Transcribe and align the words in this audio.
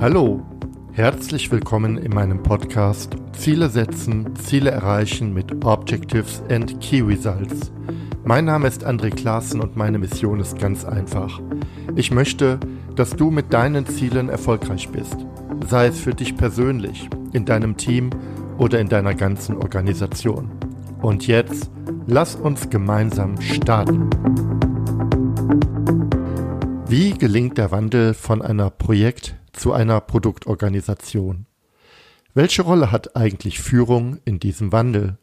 Hallo, 0.00 0.40
herzlich 0.92 1.50
willkommen 1.50 1.98
in 1.98 2.14
meinem 2.14 2.40
Podcast 2.40 3.16
Ziele 3.32 3.68
setzen, 3.68 4.32
Ziele 4.36 4.70
erreichen 4.70 5.34
mit 5.34 5.64
Objectives 5.64 6.40
and 6.48 6.80
Key 6.80 7.00
Results. 7.00 7.72
Mein 8.22 8.44
Name 8.44 8.68
ist 8.68 8.86
André 8.86 9.10
Klaassen 9.10 9.60
und 9.60 9.74
meine 9.74 9.98
Mission 9.98 10.38
ist 10.38 10.56
ganz 10.56 10.84
einfach. 10.84 11.40
Ich 11.96 12.12
möchte, 12.12 12.60
dass 12.94 13.10
du 13.10 13.32
mit 13.32 13.52
deinen 13.52 13.86
Zielen 13.86 14.28
erfolgreich 14.28 14.88
bist, 14.88 15.16
sei 15.68 15.88
es 15.88 15.98
für 15.98 16.14
dich 16.14 16.36
persönlich, 16.36 17.10
in 17.32 17.44
deinem 17.44 17.76
Team 17.76 18.10
oder 18.56 18.78
in 18.78 18.88
deiner 18.88 19.16
ganzen 19.16 19.56
Organisation. 19.56 20.48
Und 21.02 21.26
jetzt, 21.26 21.72
lass 22.06 22.36
uns 22.36 22.70
gemeinsam 22.70 23.40
starten. 23.40 24.08
Wie 26.86 27.14
gelingt 27.14 27.58
der 27.58 27.72
Wandel 27.72 28.14
von 28.14 28.42
einer 28.42 28.70
Projekt- 28.70 29.34
zu 29.58 29.72
einer 29.72 30.00
Produktorganisation? 30.00 31.46
Welche 32.34 32.62
Rolle 32.62 32.92
hat 32.92 33.16
eigentlich 33.16 33.60
Führung 33.60 34.18
in 34.24 34.38
diesem 34.38 34.72
Wandel? 34.72 35.18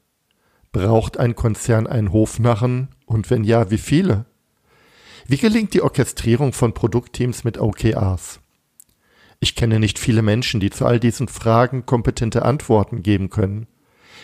Braucht 0.71 1.17
ein 1.17 1.35
Konzern 1.35 1.87
einen 1.87 2.11
Hofnarren 2.11 2.89
und 3.05 3.29
wenn 3.29 3.43
ja, 3.43 3.71
wie 3.71 3.77
viele? 3.77 4.25
Wie 5.27 5.37
gelingt 5.37 5.73
die 5.73 5.81
Orchestrierung 5.81 6.53
von 6.53 6.73
Produktteams 6.73 7.43
mit 7.43 7.57
OKRs? 7.57 8.41
Ich 9.39 9.55
kenne 9.55 9.79
nicht 9.79 9.99
viele 9.99 10.21
Menschen, 10.21 10.59
die 10.59 10.69
zu 10.69 10.85
all 10.85 10.99
diesen 10.99 11.27
Fragen 11.27 11.85
kompetente 11.85 12.43
Antworten 12.43 13.03
geben 13.03 13.29
können. 13.29 13.67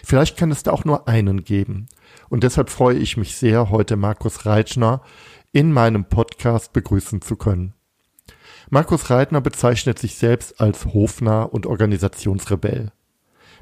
Vielleicht 0.03 0.37
kann 0.37 0.51
es 0.51 0.63
da 0.63 0.71
auch 0.71 0.85
nur 0.85 1.07
einen 1.07 1.43
geben. 1.43 1.87
Und 2.29 2.43
deshalb 2.43 2.69
freue 2.69 2.97
ich 2.97 3.17
mich 3.17 3.35
sehr, 3.35 3.69
heute 3.69 3.95
Markus 3.95 4.45
Reitschner 4.45 5.01
in 5.51 5.71
meinem 5.71 6.05
Podcast 6.05 6.73
begrüßen 6.73 7.21
zu 7.21 7.35
können. 7.35 7.73
Markus 8.73 9.09
Reitner 9.09 9.41
bezeichnet 9.41 9.99
sich 9.99 10.15
selbst 10.15 10.61
als 10.61 10.85
Hofnarr 10.85 11.53
und 11.53 11.65
Organisationsrebell. 11.65 12.93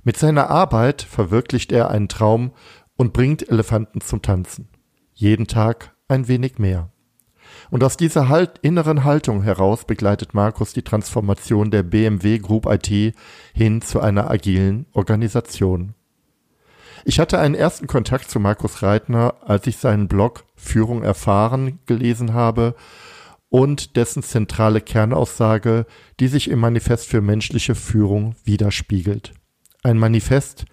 Mit 0.03 0.17
seiner 0.17 0.51
Arbeit 0.51 1.01
verwirklicht 1.01 1.71
er 1.71 1.89
einen 1.89 2.09
Traum 2.09 2.51
und 2.95 3.11
bringt 3.11 3.49
Elefanten 3.49 4.01
zum 4.01 4.21
Tanzen. 4.21 4.69
Jeden 5.15 5.47
Tag 5.47 5.95
ein 6.07 6.27
wenig 6.27 6.59
mehr. 6.59 6.91
Und 7.71 7.83
aus 7.83 7.97
dieser 7.97 8.29
halt 8.29 8.59
inneren 8.59 9.03
Haltung 9.03 9.41
heraus 9.41 9.83
begleitet 9.83 10.35
Markus 10.35 10.73
die 10.73 10.83
Transformation 10.83 11.71
der 11.71 11.81
BMW 11.81 12.37
Group 12.37 12.67
IT 12.67 13.15
hin 13.51 13.81
zu 13.81 14.01
einer 14.01 14.29
agilen 14.29 14.85
Organisation. 14.93 15.95
Ich 17.03 17.19
hatte 17.19 17.39
einen 17.39 17.55
ersten 17.55 17.87
Kontakt 17.87 18.29
zu 18.29 18.39
Markus 18.39 18.83
Reitner, 18.83 19.33
als 19.43 19.65
ich 19.65 19.77
seinen 19.77 20.07
Blog 20.07 20.43
Führung 20.55 21.01
erfahren 21.01 21.79
gelesen 21.87 22.35
habe 22.35 22.75
und 23.49 23.95
dessen 23.95 24.23
zentrale 24.23 24.81
Kernaussage, 24.81 25.85
die 26.19 26.27
sich 26.27 26.49
im 26.49 26.59
Manifest 26.59 27.07
für 27.07 27.21
menschliche 27.21 27.75
Führung 27.75 28.35
widerspiegelt. 28.43 29.33
Ein 29.83 29.97
Manifest, 29.97 30.65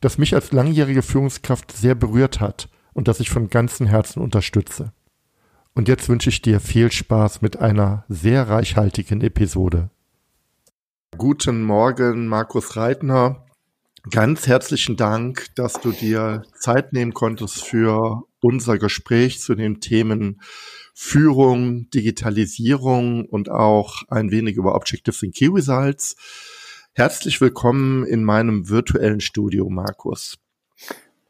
das 0.00 0.18
mich 0.18 0.34
als 0.34 0.52
langjährige 0.52 1.02
Führungskraft 1.02 1.72
sehr 1.72 1.94
berührt 1.94 2.40
hat 2.40 2.68
und 2.92 3.08
das 3.08 3.20
ich 3.20 3.30
von 3.30 3.50
ganzem 3.50 3.86
Herzen 3.86 4.20
unterstütze. 4.20 4.92
Und 5.74 5.88
jetzt 5.88 6.08
wünsche 6.08 6.30
ich 6.30 6.42
dir 6.42 6.60
viel 6.60 6.90
Spaß 6.90 7.42
mit 7.42 7.58
einer 7.58 8.04
sehr 8.08 8.48
reichhaltigen 8.48 9.20
Episode. 9.20 9.90
Guten 11.16 11.62
Morgen, 11.62 12.26
Markus 12.28 12.76
Reitner. 12.76 13.44
Ganz 14.10 14.46
herzlichen 14.46 14.96
Dank, 14.96 15.46
dass 15.56 15.74
du 15.74 15.92
dir 15.92 16.42
Zeit 16.58 16.92
nehmen 16.92 17.12
konntest 17.12 17.62
für 17.62 18.22
unser 18.40 18.78
Gespräch 18.78 19.40
zu 19.40 19.54
den 19.54 19.80
Themen 19.80 20.40
Führung, 21.02 21.88
Digitalisierung 21.90 23.24
und 23.24 23.50
auch 23.50 24.02
ein 24.08 24.30
wenig 24.30 24.56
über 24.56 24.74
Objectives 24.74 25.22
and 25.24 25.34
Key 25.34 25.46
Results. 25.46 26.14
Herzlich 26.92 27.40
willkommen 27.40 28.04
in 28.04 28.22
meinem 28.22 28.68
virtuellen 28.68 29.20
Studio, 29.20 29.70
Markus. 29.70 30.38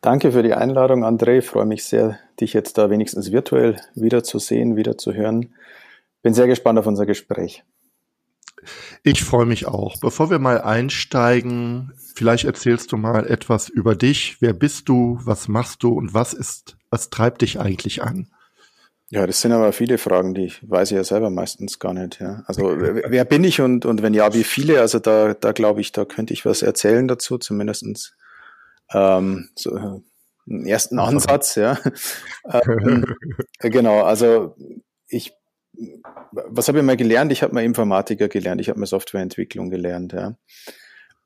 Danke 0.01 0.33
für 0.33 0.43
die 0.43 0.55
Einladung, 0.55 1.05
André. 1.05 1.39
Ich 1.39 1.47
freue 1.47 1.67
mich 1.67 1.85
sehr, 1.85 2.19
dich 2.41 2.53
jetzt 2.53 2.79
da 2.79 2.91
wenigstens 2.91 3.31
virtuell 3.31 3.81
wiederzusehen, 3.95 4.75
wieder 4.75 4.99
zu 4.99 5.15
hören. 5.15 5.55
Bin 6.21 6.35
sehr 6.35 6.49
gespannt 6.49 6.81
auf 6.81 6.89
unser 6.89 7.07
Gespräch. 7.07 7.63
Ich 9.05 9.23
freue 9.23 9.47
mich 9.47 9.67
auch. 9.67 9.99
Bevor 10.01 10.31
wir 10.31 10.41
mal 10.41 10.61
einsteigen, 10.61 11.93
vielleicht 12.17 12.45
erzählst 12.45 12.91
du 12.91 12.97
mal 12.97 13.25
etwas 13.25 13.69
über 13.69 13.95
dich. 13.95 14.39
Wer 14.41 14.53
bist 14.53 14.89
du? 14.89 15.21
Was 15.23 15.47
machst 15.47 15.85
du? 15.85 15.93
Und 15.93 16.13
was 16.13 16.35
ist, 16.35 16.77
was 16.91 17.09
treibt 17.09 17.43
dich 17.43 17.61
eigentlich 17.61 18.03
an? 18.03 18.29
Ja, 19.13 19.27
das 19.27 19.41
sind 19.41 19.51
aber 19.51 19.73
viele 19.73 19.99
Fragen, 19.99 20.35
die 20.35 20.45
ich 20.45 20.71
weiß 20.71 20.93
ich 20.93 20.97
ja 20.97 21.03
selber 21.03 21.31
meistens 21.31 21.81
gar 21.81 21.93
nicht. 21.93 22.21
Ja. 22.21 22.45
Also 22.47 22.77
wer 22.79 23.25
bin 23.25 23.43
ich 23.43 23.61
und, 23.61 23.85
und 23.85 24.03
wenn 24.03 24.15
ja, 24.15 24.33
wie 24.35 24.45
viele? 24.45 24.81
Also 24.81 25.01
da, 25.01 25.35
da 25.35 25.51
glaube 25.51 25.81
ich, 25.81 25.91
da 25.91 26.05
könnte 26.05 26.33
ich 26.33 26.47
was 26.47 26.63
erzählen 26.63 27.09
dazu, 27.09 27.37
zumindestens 27.37 28.15
ähm, 28.93 29.49
so 29.57 29.75
einen 29.75 30.67
ersten 30.67 31.01
Ansatz, 31.01 31.57
ja. 31.57 31.77
ähm, 32.49 33.05
genau, 33.59 34.03
also 34.03 34.55
ich 35.09 35.33
was 36.33 36.69
habe 36.69 36.79
ich 36.79 36.85
mal 36.85 36.97
gelernt? 36.97 37.33
Ich 37.33 37.43
habe 37.43 37.55
mal 37.55 37.65
Informatiker 37.65 38.29
gelernt, 38.29 38.61
ich 38.61 38.69
habe 38.69 38.79
mal 38.79 38.87
Softwareentwicklung 38.87 39.71
gelernt, 39.71 40.13
ja. 40.13 40.37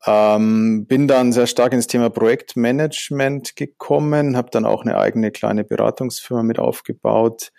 Ähm, 0.06 0.87
bin 0.87 1.09
dann 1.09 1.32
sehr 1.32 1.47
stark 1.47 1.72
ins 1.72 1.87
Thema 1.87 2.10
Projektmanagement 2.10 3.56
gekommen, 3.56 4.37
habe 4.37 4.50
dann 4.50 4.66
auch 4.66 4.82
eine 4.82 4.98
eigene 4.98 5.31
kleine 5.31 5.65
Beratungsfirma 5.65 6.42
mit 6.42 6.59
aufgebaut 6.59 7.53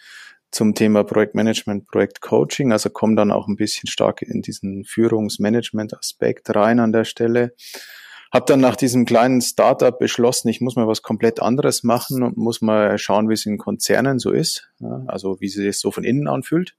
zum 0.52 0.76
Thema 0.76 1.04
Projektmanagement, 1.04 1.88
Projektcoaching, 1.88 2.72
also 2.72 2.90
komme 2.90 3.16
dann 3.16 3.32
auch 3.32 3.48
ein 3.48 3.56
bisschen 3.56 3.88
stark 3.88 4.22
in 4.22 4.42
diesen 4.42 4.86
Führungsmanagement-Aspekt 4.86 6.56
rein 6.56 6.80
an 6.80 6.94
der 6.94 7.04
Stelle. 7.04 7.54
Habe 8.32 8.46
dann 8.48 8.62
nach 8.62 8.76
diesem 8.76 9.06
kleinen 9.06 9.42
Startup 9.42 9.98
beschlossen, 9.98 10.48
ich 10.50 10.62
muss 10.62 10.76
mal 10.76 10.88
was 10.88 11.02
komplett 11.02 11.42
anderes 11.42 11.84
machen 11.84 12.24
und 12.24 12.38
muss 12.38 12.62
mal 12.62 12.98
schauen, 12.98 13.28
wie 13.28 13.34
es 13.34 13.46
in 13.46 13.58
Konzernen 13.58 14.20
so 14.20 14.32
ist, 14.32 14.70
ja, 14.80 15.04
also 15.08 15.42
wie 15.42 15.50
sich 15.50 15.66
das 15.66 15.80
so 15.80 15.92
von 15.92 16.04
innen 16.04 16.28
anfühlt. 16.28 16.76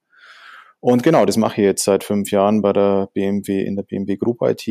Und 0.86 1.02
genau, 1.02 1.26
das 1.26 1.36
mache 1.36 1.60
ich 1.60 1.64
jetzt 1.64 1.82
seit 1.82 2.04
fünf 2.04 2.30
Jahren 2.30 2.62
bei 2.62 2.72
der 2.72 3.08
BMW, 3.12 3.60
in 3.60 3.74
der 3.74 3.82
BMW 3.82 4.16
Group 4.16 4.38
IT. 4.42 4.68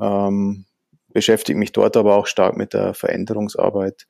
Ähm, 0.00 0.64
beschäftige 1.12 1.58
mich 1.58 1.72
dort 1.72 1.96
aber 1.96 2.14
auch 2.14 2.28
stark 2.28 2.56
mit 2.56 2.72
der 2.72 2.94
Veränderungsarbeit 2.94 4.06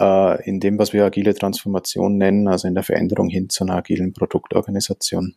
äh, 0.00 0.48
in 0.48 0.60
dem, 0.60 0.78
was 0.78 0.94
wir 0.94 1.04
agile 1.04 1.34
Transformation 1.34 2.16
nennen, 2.16 2.48
also 2.48 2.68
in 2.68 2.74
der 2.74 2.84
Veränderung 2.84 3.28
hin 3.28 3.50
zu 3.50 3.64
einer 3.64 3.74
agilen 3.74 4.14
Produktorganisation. 4.14 5.34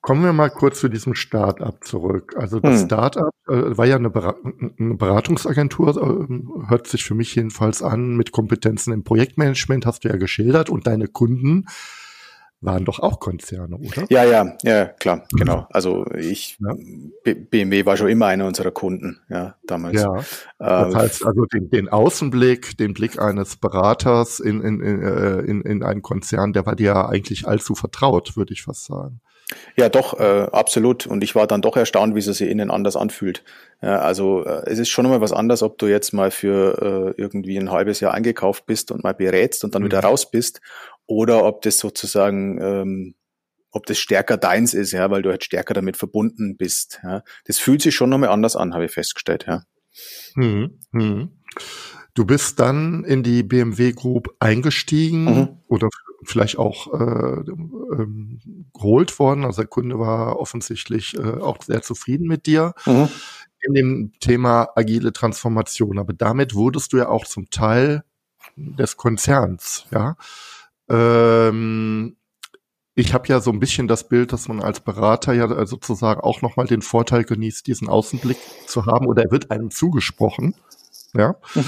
Kommen 0.00 0.24
wir 0.24 0.32
mal 0.32 0.48
kurz 0.48 0.80
zu 0.80 0.88
diesem 0.88 1.14
Start-up 1.14 1.84
zurück. 1.84 2.34
Also 2.38 2.58
das 2.58 2.80
hm. 2.80 2.86
Start-up 2.86 3.34
äh, 3.48 3.76
war 3.76 3.84
ja 3.84 3.96
eine, 3.96 4.08
Ber 4.08 4.34
eine 4.78 4.94
Beratungsagentur, 4.94 5.90
äh, 5.90 6.70
hört 6.70 6.86
sich 6.86 7.04
für 7.04 7.14
mich 7.14 7.34
jedenfalls 7.34 7.82
an, 7.82 8.16
mit 8.16 8.32
Kompetenzen 8.32 8.94
im 8.94 9.04
Projektmanagement, 9.04 9.84
hast 9.84 10.04
du 10.04 10.08
ja 10.08 10.16
geschildert, 10.16 10.70
und 10.70 10.86
deine 10.86 11.06
Kunden 11.06 11.66
waren 12.62 12.84
doch 12.84 13.00
auch 13.00 13.20
Konzerne, 13.20 13.76
oder? 13.76 14.06
Ja, 14.08 14.24
ja, 14.24 14.56
ja, 14.62 14.84
klar, 14.86 15.26
genau. 15.32 15.66
Also 15.70 16.06
ich, 16.16 16.58
ja. 16.60 16.74
BMW 17.34 17.84
war 17.84 17.96
schon 17.96 18.08
immer 18.08 18.26
einer 18.26 18.46
unserer 18.46 18.70
Kunden, 18.70 19.20
ja, 19.28 19.56
damals. 19.66 20.00
Ja. 20.00 20.14
Das 20.58 20.94
äh, 20.94 20.96
heißt 20.96 21.26
also 21.26 21.44
den, 21.46 21.70
den 21.70 21.88
Außenblick, 21.88 22.78
den 22.78 22.94
Blick 22.94 23.20
eines 23.20 23.56
Beraters 23.56 24.40
in, 24.40 24.62
in, 24.62 24.80
in, 24.80 25.02
äh, 25.02 25.40
in, 25.40 25.62
in 25.62 25.82
einen 25.82 26.02
Konzern, 26.02 26.52
der 26.52 26.64
war 26.64 26.76
dir 26.76 26.86
ja 26.86 27.08
eigentlich 27.08 27.46
allzu 27.46 27.74
vertraut, 27.74 28.36
würde 28.36 28.52
ich 28.52 28.62
fast 28.62 28.84
sagen. 28.84 29.20
Ja, 29.76 29.88
doch, 29.88 30.18
äh, 30.18 30.48
absolut. 30.52 31.06
Und 31.06 31.24
ich 31.24 31.34
war 31.34 31.46
dann 31.46 31.62
doch 31.62 31.76
erstaunt, 31.76 32.14
wie 32.14 32.20
es 32.20 32.24
sich 32.26 32.48
innen 32.48 32.70
anders 32.70 32.96
anfühlt. 32.96 33.42
Ja, 33.80 33.98
also 33.98 34.44
äh, 34.44 34.62
es 34.66 34.78
ist 34.78 34.88
schon 34.88 35.08
mal 35.08 35.20
was 35.20 35.32
anderes, 35.32 35.62
ob 35.62 35.78
du 35.78 35.86
jetzt 35.86 36.12
mal 36.12 36.30
für 36.30 37.14
äh, 37.16 37.20
irgendwie 37.20 37.58
ein 37.58 37.70
halbes 37.70 38.00
Jahr 38.00 38.14
eingekauft 38.14 38.66
bist 38.66 38.90
und 38.90 39.02
mal 39.02 39.14
berätst 39.14 39.64
und 39.64 39.74
dann 39.74 39.82
mhm. 39.82 39.86
wieder 39.86 40.00
raus 40.00 40.30
bist 40.30 40.60
oder 41.12 41.44
ob 41.44 41.62
das 41.62 41.78
sozusagen, 41.78 42.58
ähm, 42.60 43.14
ob 43.70 43.86
das 43.86 43.98
stärker 43.98 44.36
deins 44.36 44.74
ist, 44.74 44.92
ja, 44.92 45.10
weil 45.10 45.22
du 45.22 45.30
halt 45.30 45.44
stärker 45.44 45.74
damit 45.74 45.96
verbunden 45.96 46.56
bist. 46.56 47.00
Ja. 47.02 47.22
Das 47.44 47.58
fühlt 47.58 47.82
sich 47.82 47.94
schon 47.94 48.10
nochmal 48.10 48.30
anders 48.30 48.56
an, 48.56 48.74
habe 48.74 48.86
ich 48.86 48.92
festgestellt, 48.92 49.44
ja. 49.46 49.62
Hm, 50.34 50.78
hm. 50.92 51.30
Du 52.14 52.26
bist 52.26 52.60
dann 52.60 53.04
in 53.04 53.22
die 53.22 53.42
BMW 53.42 53.92
Group 53.92 54.34
eingestiegen 54.38 55.24
mhm. 55.24 55.48
oder 55.68 55.88
vielleicht 56.24 56.58
auch 56.58 56.92
äh, 56.92 57.40
ähm, 57.50 58.68
geholt 58.74 59.18
worden. 59.18 59.44
Also 59.44 59.62
der 59.62 59.68
Kunde 59.68 59.98
war 59.98 60.38
offensichtlich 60.38 61.16
äh, 61.16 61.40
auch 61.40 61.62
sehr 61.62 61.82
zufrieden 61.82 62.26
mit 62.26 62.46
dir 62.46 62.74
mhm. 62.86 63.08
in 63.60 63.74
dem 63.74 64.12
Thema 64.20 64.68
agile 64.76 65.12
Transformation. 65.12 65.98
Aber 65.98 66.12
damit 66.12 66.54
wurdest 66.54 66.92
du 66.92 66.98
ja 66.98 67.08
auch 67.08 67.26
zum 67.26 67.48
Teil 67.50 68.04
des 68.56 68.96
Konzerns, 68.96 69.86
ja. 69.90 70.16
Ähm, 70.88 72.16
ich 72.94 73.14
habe 73.14 73.28
ja 73.28 73.40
so 73.40 73.50
ein 73.50 73.60
bisschen 73.60 73.88
das 73.88 74.08
Bild, 74.08 74.32
dass 74.32 74.48
man 74.48 74.60
als 74.60 74.80
Berater 74.80 75.32
ja 75.32 75.66
sozusagen 75.66 76.20
auch 76.20 76.42
nochmal 76.42 76.66
den 76.66 76.82
Vorteil 76.82 77.24
genießt, 77.24 77.66
diesen 77.66 77.88
Außenblick 77.88 78.36
zu 78.66 78.86
haben 78.86 79.06
oder 79.06 79.24
er 79.24 79.30
wird 79.30 79.50
einem 79.50 79.70
zugesprochen. 79.70 80.54
Ja. 81.14 81.36
Mhm. 81.54 81.64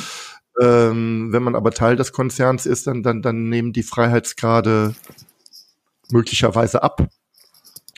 Ähm, 0.60 1.28
wenn 1.32 1.42
man 1.42 1.56
aber 1.56 1.72
Teil 1.72 1.96
des 1.96 2.12
Konzerns 2.12 2.66
ist, 2.66 2.86
dann, 2.86 3.02
dann, 3.02 3.22
dann 3.22 3.48
nehmen 3.48 3.72
die 3.72 3.82
Freiheitsgrade 3.82 4.94
möglicherweise 6.10 6.82
ab. 6.82 7.08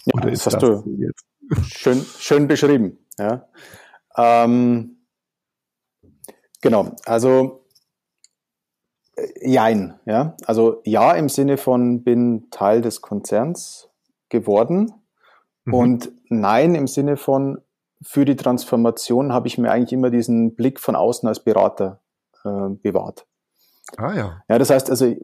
Ja, 0.06 0.14
oder 0.14 0.30
ist 0.30 0.46
das, 0.46 0.56
das 0.58 0.84
jetzt 0.98 1.24
schön, 1.76 2.04
schön 2.18 2.48
beschrieben. 2.48 2.98
Ja. 3.18 3.48
Ähm, 4.16 5.06
genau, 6.62 6.96
also 7.04 7.65
äh, 7.65 7.65
Jein, 9.40 9.98
ja. 10.04 10.36
Also 10.44 10.82
ja 10.84 11.12
im 11.12 11.28
Sinne 11.28 11.56
von 11.56 12.04
bin 12.04 12.48
Teil 12.50 12.82
des 12.82 13.00
Konzerns 13.00 13.88
geworden 14.28 14.92
mhm. 15.64 15.74
und 15.74 16.12
nein 16.28 16.74
im 16.74 16.86
Sinne 16.86 17.16
von 17.16 17.58
für 18.02 18.24
die 18.24 18.36
Transformation 18.36 19.32
habe 19.32 19.48
ich 19.48 19.56
mir 19.56 19.70
eigentlich 19.70 19.92
immer 19.92 20.10
diesen 20.10 20.54
Blick 20.54 20.80
von 20.80 20.96
außen 20.96 21.28
als 21.28 21.42
Berater 21.42 22.00
äh, 22.44 22.68
bewahrt. 22.82 23.26
Ah 23.96 24.14
ja. 24.14 24.42
Ja, 24.48 24.58
das 24.58 24.70
heißt 24.70 24.90
also, 24.90 25.14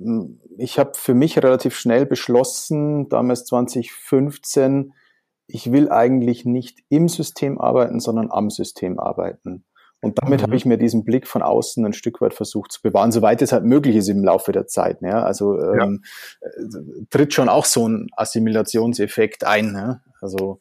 ich 0.57 0.79
habe 0.79 0.93
für 0.95 1.15
mich 1.15 1.37
relativ 1.37 1.77
schnell 1.77 2.07
beschlossen, 2.07 3.09
damals 3.09 3.45
2015, 3.45 4.95
ich 5.49 5.73
will 5.73 5.91
eigentlich 5.91 6.45
nicht 6.45 6.81
im 6.89 7.09
System 7.09 7.61
arbeiten, 7.61 8.01
sondern 8.01 8.31
am 8.31 8.51
System 8.51 8.99
arbeiten. 8.99 9.65
Und 10.03 10.21
damit 10.21 10.41
mhm. 10.41 10.43
habe 10.43 10.57
ich 10.57 10.67
mir 10.67 10.77
diesen 10.77 11.05
Blick 11.05 11.29
von 11.29 11.43
außen 11.43 11.87
ein 11.87 11.93
Stück 11.93 12.21
weit 12.21 12.35
versucht 12.35 12.73
zu 12.73 12.83
bewahren, 12.83 13.13
soweit 13.13 13.41
es 13.41 13.53
halt 13.53 13.65
möglich 13.65 13.97
ist 13.97 14.09
im 14.09 14.25
Laufe 14.25 14.51
der 14.51 14.67
Zeit. 14.67 15.01
Ja? 15.01 15.23
Also 15.23 15.59
ähm, 15.61 16.03
ja. 16.03 16.81
Tritt 17.09 17.33
schon 17.33 17.49
auch 17.49 17.65
so 17.65 17.89
ein 17.89 18.09
Assimilationseffekt 18.17 19.45
ein. 19.45 19.75
Ja? 19.75 20.01
Also 20.21 20.59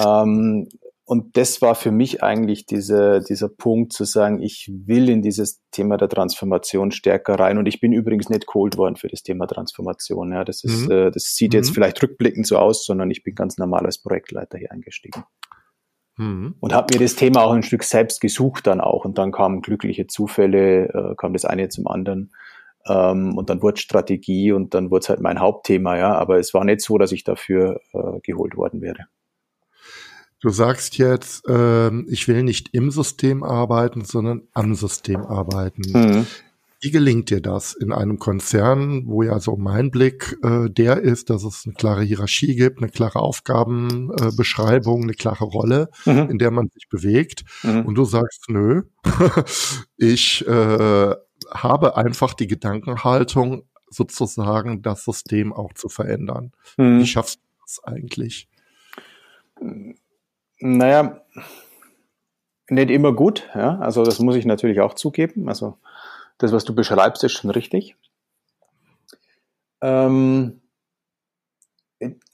ähm, 0.00 0.68
und 1.06 1.36
das 1.36 1.60
war 1.60 1.74
für 1.74 1.90
mich 1.90 2.22
eigentlich 2.22 2.64
diese, 2.64 3.20
dieser 3.28 3.50
Punkt 3.50 3.92
zu 3.92 4.04
sagen, 4.04 4.40
ich 4.40 4.70
will 4.72 5.10
in 5.10 5.20
dieses 5.20 5.60
Thema 5.70 5.98
der 5.98 6.08
Transformation 6.08 6.92
stärker 6.92 7.34
rein. 7.34 7.58
Und 7.58 7.66
ich 7.66 7.78
bin 7.78 7.92
übrigens 7.92 8.30
nicht 8.30 8.46
cold 8.46 8.78
worden 8.78 8.96
für 8.96 9.08
das 9.08 9.22
Thema 9.22 9.46
Transformation. 9.46 10.32
Ja, 10.32 10.44
das 10.44 10.64
ist, 10.64 10.86
mhm. 10.86 10.90
äh, 10.90 11.10
das 11.10 11.34
sieht 11.34 11.52
jetzt 11.52 11.70
mhm. 11.70 11.74
vielleicht 11.74 12.02
rückblickend 12.02 12.46
so 12.46 12.56
aus, 12.56 12.86
sondern 12.86 13.10
ich 13.10 13.22
bin 13.22 13.34
ganz 13.34 13.58
normal 13.58 13.84
als 13.84 13.98
Projektleiter 13.98 14.56
hier 14.56 14.72
eingestiegen. 14.72 15.24
Mhm. 16.16 16.54
Und 16.60 16.72
habe 16.72 16.94
mir 16.94 17.00
das 17.00 17.16
Thema 17.16 17.42
auch 17.42 17.52
ein 17.52 17.62
Stück 17.62 17.82
selbst 17.82 18.20
gesucht 18.20 18.66
dann 18.66 18.80
auch. 18.80 19.04
Und 19.04 19.18
dann 19.18 19.32
kamen 19.32 19.62
glückliche 19.62 20.06
Zufälle, 20.06 20.88
äh, 20.88 21.14
kam 21.16 21.32
das 21.32 21.44
eine 21.44 21.68
zum 21.68 21.86
anderen. 21.86 22.32
Ähm, 22.86 23.36
und 23.36 23.50
dann 23.50 23.62
wurde 23.62 23.80
Strategie 23.80 24.52
und 24.52 24.74
dann 24.74 24.90
wurde 24.90 25.02
es 25.02 25.08
halt 25.08 25.20
mein 25.20 25.40
Hauptthema, 25.40 25.96
ja. 25.96 26.14
Aber 26.14 26.38
es 26.38 26.54
war 26.54 26.64
nicht 26.64 26.82
so, 26.82 26.98
dass 26.98 27.12
ich 27.12 27.24
dafür 27.24 27.80
äh, 27.92 28.20
geholt 28.22 28.56
worden 28.56 28.80
wäre. 28.80 29.06
Du 30.40 30.50
sagst 30.50 30.98
jetzt, 30.98 31.48
äh, 31.48 31.90
ich 32.02 32.28
will 32.28 32.42
nicht 32.42 32.74
im 32.74 32.90
System 32.90 33.42
arbeiten, 33.42 34.04
sondern 34.04 34.42
am 34.52 34.74
System 34.74 35.24
arbeiten. 35.24 35.82
Mhm. 35.86 36.26
Wie 36.84 36.90
gelingt 36.90 37.30
dir 37.30 37.40
das 37.40 37.72
in 37.72 37.94
einem 37.94 38.18
Konzern, 38.18 39.06
wo 39.06 39.22
ja 39.22 39.40
so 39.40 39.56
mein 39.56 39.90
Blick 39.90 40.36
äh, 40.42 40.68
der 40.68 41.00
ist, 41.00 41.30
dass 41.30 41.42
es 41.42 41.62
eine 41.64 41.72
klare 41.72 42.02
Hierarchie 42.02 42.56
gibt, 42.56 42.82
eine 42.82 42.90
klare 42.90 43.20
Aufgabenbeschreibung, 43.20 45.00
äh, 45.00 45.02
eine 45.04 45.14
klare 45.14 45.46
Rolle, 45.46 45.88
mhm. 46.04 46.28
in 46.28 46.38
der 46.38 46.50
man 46.50 46.68
sich 46.68 46.90
bewegt. 46.90 47.44
Mhm. 47.62 47.86
Und 47.86 47.94
du 47.94 48.04
sagst, 48.04 48.50
nö, 48.50 48.82
ich 49.96 50.46
äh, 50.46 51.14
habe 51.54 51.96
einfach 51.96 52.34
die 52.34 52.48
Gedankenhaltung, 52.48 53.62
sozusagen 53.88 54.82
das 54.82 55.06
System 55.06 55.54
auch 55.54 55.72
zu 55.72 55.88
verändern. 55.88 56.52
Mhm. 56.76 56.98
Wie 56.98 57.06
schaffst 57.06 57.38
du 57.38 57.62
das 57.62 57.82
eigentlich? 57.84 58.46
Naja, 60.58 61.22
nicht 62.68 62.90
immer 62.90 63.14
gut. 63.14 63.48
Ja? 63.54 63.78
Also 63.78 64.04
das 64.04 64.18
muss 64.18 64.36
ich 64.36 64.44
natürlich 64.44 64.80
auch 64.80 64.92
zugeben. 64.92 65.48
Also 65.48 65.78
das, 66.38 66.52
was 66.52 66.64
du 66.64 66.74
beschreibst, 66.74 67.24
ist 67.24 67.32
schon 67.32 67.50
richtig. 67.50 67.96
Ähm, 69.80 70.60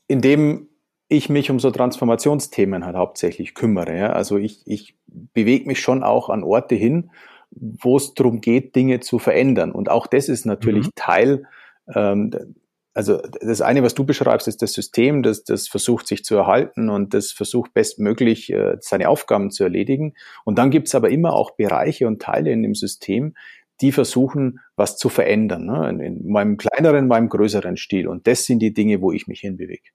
indem 0.06 0.68
ich 1.08 1.28
mich 1.28 1.50
um 1.50 1.58
so 1.58 1.70
Transformationsthemen 1.70 2.84
halt 2.84 2.96
hauptsächlich 2.96 3.54
kümmere. 3.54 3.96
Ja? 3.96 4.12
Also 4.12 4.36
ich, 4.36 4.62
ich 4.66 4.96
bewege 5.06 5.66
mich 5.66 5.80
schon 5.80 6.02
auch 6.02 6.30
an 6.30 6.44
Orte 6.44 6.76
hin, 6.76 7.10
wo 7.50 7.96
es 7.96 8.14
darum 8.14 8.40
geht, 8.40 8.76
Dinge 8.76 9.00
zu 9.00 9.18
verändern. 9.18 9.72
Und 9.72 9.90
auch 9.90 10.06
das 10.06 10.28
ist 10.28 10.46
natürlich 10.46 10.86
mhm. 10.86 10.92
Teil 10.94 11.46
ähm, 11.94 12.54
also 12.92 13.20
das 13.40 13.60
eine, 13.60 13.82
was 13.82 13.94
du 13.94 14.04
beschreibst, 14.04 14.48
ist 14.48 14.62
das 14.62 14.72
System, 14.72 15.22
das, 15.22 15.44
das 15.44 15.68
versucht 15.68 16.08
sich 16.08 16.24
zu 16.24 16.36
erhalten 16.36 16.90
und 16.90 17.14
das 17.14 17.30
versucht 17.30 17.72
bestmöglich 17.72 18.52
äh, 18.52 18.76
seine 18.80 19.08
Aufgaben 19.08 19.50
zu 19.50 19.62
erledigen. 19.62 20.14
Und 20.44 20.58
dann 20.58 20.70
gibt 20.70 20.88
es 20.88 20.94
aber 20.94 21.10
immer 21.10 21.34
auch 21.34 21.52
Bereiche 21.52 22.06
und 22.06 22.20
Teile 22.20 22.50
in 22.50 22.62
dem 22.62 22.74
System, 22.74 23.34
die 23.80 23.92
versuchen, 23.92 24.60
was 24.76 24.96
zu 24.96 25.08
verändern, 25.08 25.66
ne? 25.66 25.88
in, 25.88 26.00
in 26.00 26.30
meinem 26.30 26.56
kleineren, 26.56 27.08
meinem 27.08 27.28
größeren 27.28 27.76
Stil. 27.76 28.08
Und 28.08 28.26
das 28.26 28.44
sind 28.44 28.60
die 28.60 28.74
Dinge, 28.74 29.00
wo 29.00 29.12
ich 29.12 29.26
mich 29.26 29.40
hinbewege. 29.40 29.90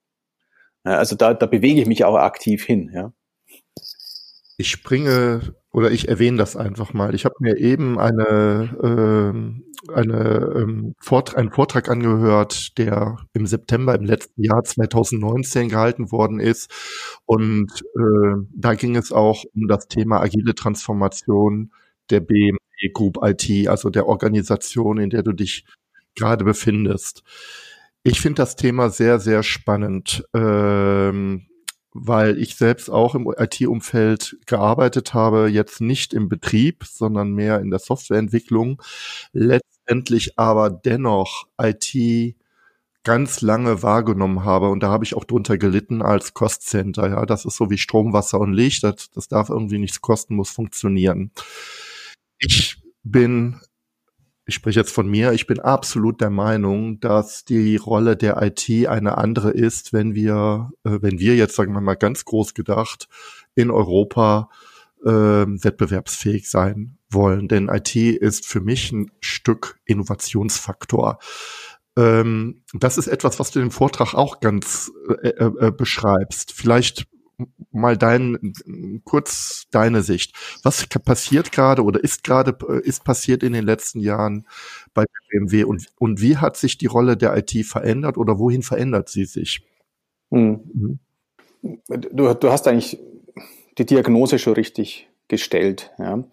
Ja, 0.86 0.98
also 0.98 1.16
da, 1.16 1.34
da 1.34 1.46
bewege 1.46 1.82
ich 1.82 1.88
mich 1.88 2.06
auch 2.06 2.16
aktiv 2.16 2.64
hin. 2.64 2.92
Ja. 2.94 3.14
Ich 4.58 4.70
springe 4.70 5.56
oder 5.72 5.92
ich 5.92 6.08
erwähne 6.08 6.38
das 6.38 6.56
einfach 6.56 6.94
mal. 6.94 7.14
Ich 7.14 7.26
habe 7.26 7.36
mir 7.40 7.58
eben 7.58 8.00
eine, 8.00 8.70
äh, 8.82 9.92
eine, 9.92 10.54
ähm, 10.56 10.96
Vort 11.00 11.36
einen 11.36 11.52
Vortrag 11.52 11.90
angehört, 11.90 12.78
der 12.78 13.18
im 13.34 13.46
September 13.46 13.94
im 13.94 14.06
letzten 14.06 14.42
Jahr 14.42 14.64
2019 14.64 15.68
gehalten 15.68 16.12
worden 16.12 16.40
ist. 16.40 16.72
Und 17.26 17.84
äh, 17.96 18.48
da 18.56 18.76
ging 18.76 18.96
es 18.96 19.12
auch 19.12 19.44
um 19.54 19.68
das 19.68 19.90
Thema 19.90 20.22
agile 20.22 20.56
Transformation 20.56 21.72
der 22.10 22.22
Group 22.94 23.20
IT, 23.24 23.68
also 23.68 23.90
der 23.90 24.08
Organisation, 24.08 24.98
in 24.98 25.10
der 25.10 25.24
du 25.24 25.34
dich 25.34 25.66
gerade 26.16 26.44
befindest. 26.44 27.24
Ich 28.04 28.22
finde 28.22 28.42
das 28.42 28.56
Thema 28.56 28.90
sehr, 28.90 29.20
sehr 29.20 29.44
spannend. 29.44 30.24
Ähm, 30.34 31.48
weil 31.98 32.38
ich 32.40 32.58
selbst 32.58 32.90
auch 32.90 33.16
im 33.16 33.34
IT-Umfeld 33.38 34.38
gearbeitet 34.46 35.14
habe, 35.14 35.48
jetzt 35.48 35.80
nicht 35.80 36.14
im 36.14 36.28
Betrieb, 36.28 36.84
sondern 36.84 37.32
mehr 37.32 37.62
in 37.62 37.70
der 37.70 37.80
Softwareentwicklung, 37.80 38.82
letztendlich 39.32 40.38
aber 40.38 40.70
dennoch 40.70 41.48
IT 41.58 42.36
ganz 43.06 43.40
lange 43.40 43.82
wahrgenommen 43.82 44.44
habe 44.44 44.70
und 44.70 44.84
da 44.84 44.90
habe 44.90 45.06
ich 45.06 45.16
auch 45.16 45.24
drunter 45.24 45.58
gelitten 45.58 46.02
als 46.02 46.34
Cost-Center. 46.34 47.08
Ja, 47.08 47.26
das 47.26 47.46
ist 47.46 47.56
so 47.56 47.70
wie 47.70 47.78
Strom, 47.78 48.12
Wasser 48.12 48.42
und 48.42 48.52
Licht. 48.52 48.84
Das, 48.84 49.10
das 49.12 49.30
darf 49.30 49.50
irgendwie 49.50 49.78
nichts 49.78 50.02
kosten, 50.02 50.36
muss 50.36 50.50
funktionieren. 50.50 51.32
Ich 52.40 52.82
bin 53.04 53.60
ich 54.48 54.56
spreche 54.56 54.80
jetzt 54.80 54.94
von 54.94 55.08
mir, 55.08 55.34
ich 55.34 55.48
bin 55.48 55.60
absolut 55.60 56.22
der 56.22 56.30
Meinung, 56.30 57.00
dass 57.00 57.46
die 57.46 57.78
Rolle 57.78 58.16
der 58.16 58.42
IT 58.44 58.88
eine 58.88 59.18
andere 59.18 59.50
ist, 59.50 59.92
wenn 59.92 60.14
wir, 60.14 60.72
äh, 60.84 61.00
wenn 61.02 61.20
wir 61.20 61.36
jetzt, 61.36 61.56
sagen 61.56 61.74
wir 61.74 61.82
mal 61.82 61.96
ganz 61.96 62.26
groß 62.26 62.54
gedacht, 62.54 63.08
in 63.56 63.72
Europa 63.72 64.50
äh, 65.04 65.10
wettbewerbsfähig 65.10 66.48
sein 66.48 66.98
wollen. 67.10 67.48
Denn 67.48 67.70
IT 67.70 67.96
ist 67.96 68.46
für 68.46 68.62
mich 68.62 68.92
ein 68.92 69.12
Stück 69.20 69.80
Innovationsfaktor. 69.86 71.18
Ähm, 71.98 72.64
das 72.74 73.00
ist 73.00 73.08
etwas, 73.08 73.40
was 73.40 73.50
du 73.50 73.62
im 73.62 73.72
Vortrag 73.72 74.14
auch 74.14 74.42
ganz 74.42 74.92
äh, 75.24 75.30
äh, 75.30 75.68
äh 75.68 75.72
beschreibst. 75.72 76.52
Vielleicht 76.52 77.08
mal 77.72 77.98
dein, 77.98 78.54
kurz 79.04 79.68
deine 79.72 80.02
Sicht. 80.02 80.36
Was 80.64 80.88
passiert 80.88 81.52
gerade 81.52 81.84
oder 81.84 82.04
ist 82.04 82.24
gerade, 82.24 82.58
äh, 82.70 82.88
ist 82.88 83.04
passiert 83.04 83.44
in 83.44 83.54
den 83.54 83.66
letzten 83.66 84.00
Jahren 84.00 84.48
bei 84.94 85.06
BMW 85.30 85.64
und, 85.64 85.88
und 85.98 86.22
wie 86.22 86.38
hat 86.38 86.58
sich 86.58 86.78
die 86.78 86.86
Rolle 86.86 87.18
der 87.18 87.36
IT 87.38 87.66
verändert 87.66 88.18
oder 88.18 88.40
wohin 88.40 88.62
verändert 88.62 89.10
sie 89.10 89.26
sich? 89.26 89.66
Hm. 90.32 90.62
Mhm. 90.74 91.00
Du, 91.88 92.34
du 92.34 92.52
hast 92.52 92.68
eigentlich 92.68 93.00
die 93.78 93.86
Diagnose 93.86 94.40
schon 94.40 94.54
richtig 94.54 95.10
gestellt, 95.28 95.92
ja. 95.98 96.24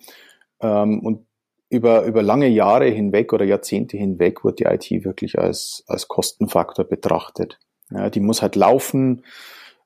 Ähm, 0.60 1.00
und 1.00 1.26
über, 1.70 2.04
über 2.04 2.22
lange 2.22 2.48
Jahre 2.48 2.86
hinweg 2.86 3.32
oder 3.32 3.46
Jahrzehnte 3.46 3.96
hinweg 3.96 4.44
wird 4.44 4.58
die 4.58 4.64
IT 4.64 5.04
wirklich 5.06 5.38
als, 5.38 5.84
als 5.86 6.06
Kostenfaktor 6.06 6.84
betrachtet. 6.84 7.58
Ja, 7.90 8.10
die 8.10 8.20
muss 8.20 8.42
halt 8.42 8.56
laufen, 8.56 9.24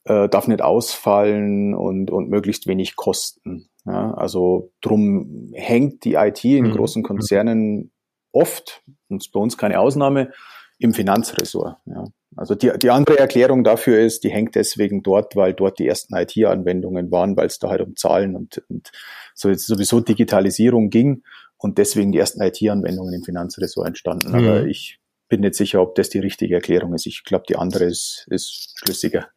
äh, 0.06 0.28
darf 0.28 0.48
nicht 0.48 0.62
ausfallen 0.62 1.74
und, 1.74 2.10
und 2.10 2.28
möglichst 2.28 2.66
wenig 2.66 2.96
kosten. 2.96 3.68
Ja, 3.84 4.14
also 4.14 4.72
drum 4.80 5.52
hängt 5.54 6.04
die 6.04 6.14
IT 6.14 6.44
in 6.44 6.68
mhm. 6.68 6.72
großen 6.72 7.02
Konzernen 7.02 7.92
oft, 8.32 8.82
und 9.08 9.30
bei 9.32 9.40
uns 9.40 9.56
keine 9.56 9.78
Ausnahme, 9.78 10.32
im 10.78 10.92
Finanzressort. 10.92 11.76
Ja. 11.86 12.04
Also 12.36 12.54
die, 12.54 12.70
die 12.76 12.90
andere 12.90 13.18
Erklärung 13.18 13.64
dafür 13.64 14.00
ist, 14.00 14.24
die 14.24 14.30
hängt 14.30 14.56
deswegen 14.56 15.02
dort, 15.02 15.36
weil 15.36 15.54
dort 15.54 15.78
die 15.78 15.86
ersten 15.86 16.14
IT-Anwendungen 16.14 17.10
waren, 17.10 17.36
weil 17.36 17.46
es 17.46 17.58
da 17.58 17.70
halt 17.70 17.80
um 17.80 17.96
Zahlen 17.96 18.36
und, 18.36 18.62
und 18.68 18.92
so 19.34 19.48
jetzt 19.48 19.66
sowieso 19.66 20.00
Digitalisierung 20.00 20.90
ging 20.90 21.22
und 21.56 21.78
deswegen 21.78 22.12
die 22.12 22.18
ersten 22.18 22.42
IT-Anwendungen 22.42 23.14
im 23.14 23.22
Finanzressort 23.22 23.86
entstanden. 23.86 24.28
Mhm. 24.28 24.34
Aber 24.34 24.66
ich 24.66 25.00
bin 25.28 25.40
nicht 25.40 25.54
sicher, 25.54 25.80
ob 25.80 25.94
das 25.94 26.10
die 26.10 26.18
richtige 26.18 26.56
Erklärung 26.56 26.94
ist. 26.94 27.06
Ich 27.06 27.24
glaube, 27.24 27.44
die 27.48 27.56
andere 27.56 27.84
ist, 27.84 28.26
ist 28.30 28.74
schlüssiger. 28.78 29.28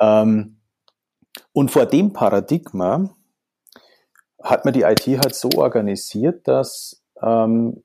Ähm, 0.00 0.60
und 1.52 1.70
vor 1.70 1.86
dem 1.86 2.12
Paradigma 2.12 3.14
hat 4.42 4.64
man 4.64 4.74
die 4.74 4.82
IT 4.82 5.06
halt 5.06 5.34
so 5.34 5.50
organisiert, 5.56 6.46
dass 6.46 7.02
ähm, 7.20 7.82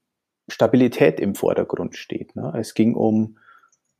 Stabilität 0.48 1.20
im 1.20 1.36
Vordergrund 1.36 1.96
steht. 1.96 2.36
Ne? 2.36 2.54
Es 2.58 2.74
ging 2.74 2.96
um 2.96 3.38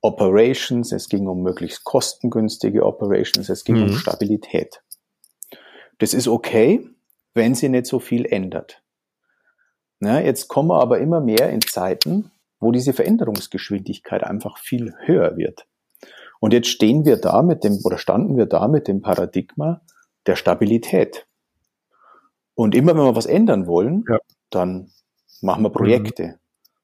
Operations, 0.00 0.92
es 0.92 1.08
ging 1.08 1.26
um 1.26 1.42
möglichst 1.42 1.84
kostengünstige 1.84 2.84
Operations, 2.84 3.48
es 3.48 3.64
ging 3.64 3.76
mhm. 3.76 3.82
um 3.84 3.92
Stabilität. 3.94 4.82
Das 5.98 6.12
ist 6.12 6.28
okay, 6.28 6.88
wenn 7.32 7.54
sie 7.54 7.68
nicht 7.68 7.86
so 7.86 7.98
viel 7.98 8.26
ändert. 8.26 8.82
Na, 10.00 10.20
jetzt 10.20 10.48
kommen 10.48 10.68
wir 10.68 10.80
aber 10.80 10.98
immer 10.98 11.20
mehr 11.20 11.50
in 11.50 11.62
Zeiten, 11.62 12.30
wo 12.60 12.72
diese 12.72 12.92
Veränderungsgeschwindigkeit 12.92 14.24
einfach 14.24 14.58
viel 14.58 14.94
höher 14.98 15.36
wird. 15.36 15.66
Und 16.44 16.52
jetzt 16.52 16.68
stehen 16.68 17.06
wir 17.06 17.16
da 17.16 17.40
mit 17.40 17.64
dem, 17.64 17.78
oder 17.84 17.96
standen 17.96 18.36
wir 18.36 18.44
da 18.44 18.68
mit 18.68 18.86
dem 18.86 19.00
Paradigma 19.00 19.80
der 20.26 20.36
Stabilität. 20.36 21.26
Und 22.54 22.74
immer 22.74 22.94
wenn 22.94 23.02
wir 23.02 23.16
was 23.16 23.24
ändern 23.24 23.66
wollen, 23.66 24.04
ja. 24.06 24.18
dann 24.50 24.90
machen 25.40 25.62
wir 25.62 25.70
Projekte. 25.70 26.26
Mhm. 26.26 26.34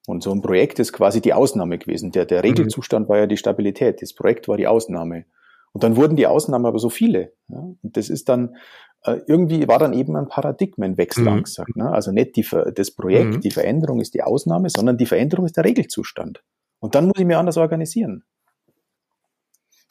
Und 0.07 0.23
so 0.23 0.33
ein 0.33 0.41
Projekt 0.41 0.79
ist 0.79 0.95
quasi 0.95 1.21
die 1.21 1.35
Ausnahme 1.35 1.77
gewesen. 1.77 2.11
Der, 2.11 2.25
der 2.25 2.43
Regelzustand 2.43 3.07
mhm. 3.07 3.11
war 3.11 3.19
ja 3.19 3.27
die 3.27 3.37
Stabilität. 3.37 4.01
Das 4.01 4.15
Projekt 4.15 4.49
war 4.49 4.57
die 4.57 4.67
Ausnahme. 4.67 5.27
Und 5.73 5.85
dann 5.85 5.95
wurden 5.95 6.17
die 6.17 6.27
Ausnahmen 6.27 6.65
aber 6.65 6.79
so 6.79 6.89
viele. 6.89 7.35
Ja? 7.49 7.59
Und 7.59 7.97
das 7.99 8.09
ist 8.09 8.31
dann, 8.31 8.57
äh, 9.05 9.21
irgendwie 9.27 9.69
war 9.69 9.79
dann 9.79 9.93
eben 9.93 10.17
ein 10.17 10.29
Paradigmenwechsel 10.29 11.25
mhm. 11.25 11.29
angesagt. 11.29 11.77
Ne? 11.77 11.93
Also 11.93 12.13
nicht 12.13 12.35
die, 12.37 12.47
das 12.75 12.93
Projekt, 12.93 13.35
mhm. 13.35 13.41
die 13.43 13.51
Veränderung 13.51 14.01
ist 14.01 14.15
die 14.15 14.23
Ausnahme, 14.23 14.71
sondern 14.71 14.97
die 14.97 15.05
Veränderung 15.05 15.45
ist 15.45 15.59
der 15.59 15.67
Regelzustand. 15.67 16.43
Und 16.79 16.95
dann 16.95 17.05
muss 17.05 17.19
ich 17.19 17.27
mir 17.27 17.39
anders 17.39 17.59
organisieren. 17.59 18.25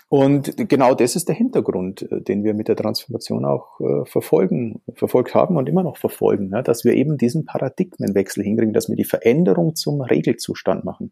Und 0.09 0.55
genau 0.67 0.95
das 0.95 1.15
ist 1.15 1.27
der 1.27 1.35
Hintergrund, 1.35 2.01
äh, 2.11 2.21
den 2.21 2.43
wir 2.43 2.55
mit 2.55 2.67
der 2.67 2.75
Transformation 2.75 3.45
auch 3.45 3.79
äh, 3.79 4.05
verfolgen, 4.05 4.81
verfolgt 4.95 5.35
haben 5.35 5.55
und 5.55 5.69
immer 5.69 5.83
noch 5.83 5.97
verfolgen, 5.97 6.49
ne? 6.49 6.63
dass 6.63 6.83
wir 6.83 6.93
eben 6.95 7.17
diesen 7.17 7.45
Paradigmenwechsel 7.45 8.43
hinkriegen, 8.43 8.73
dass 8.73 8.89
wir 8.89 8.95
die 8.95 9.03
Veränderung 9.03 9.75
zum 9.75 10.01
Regelzustand 10.01 10.83
machen. 10.83 11.11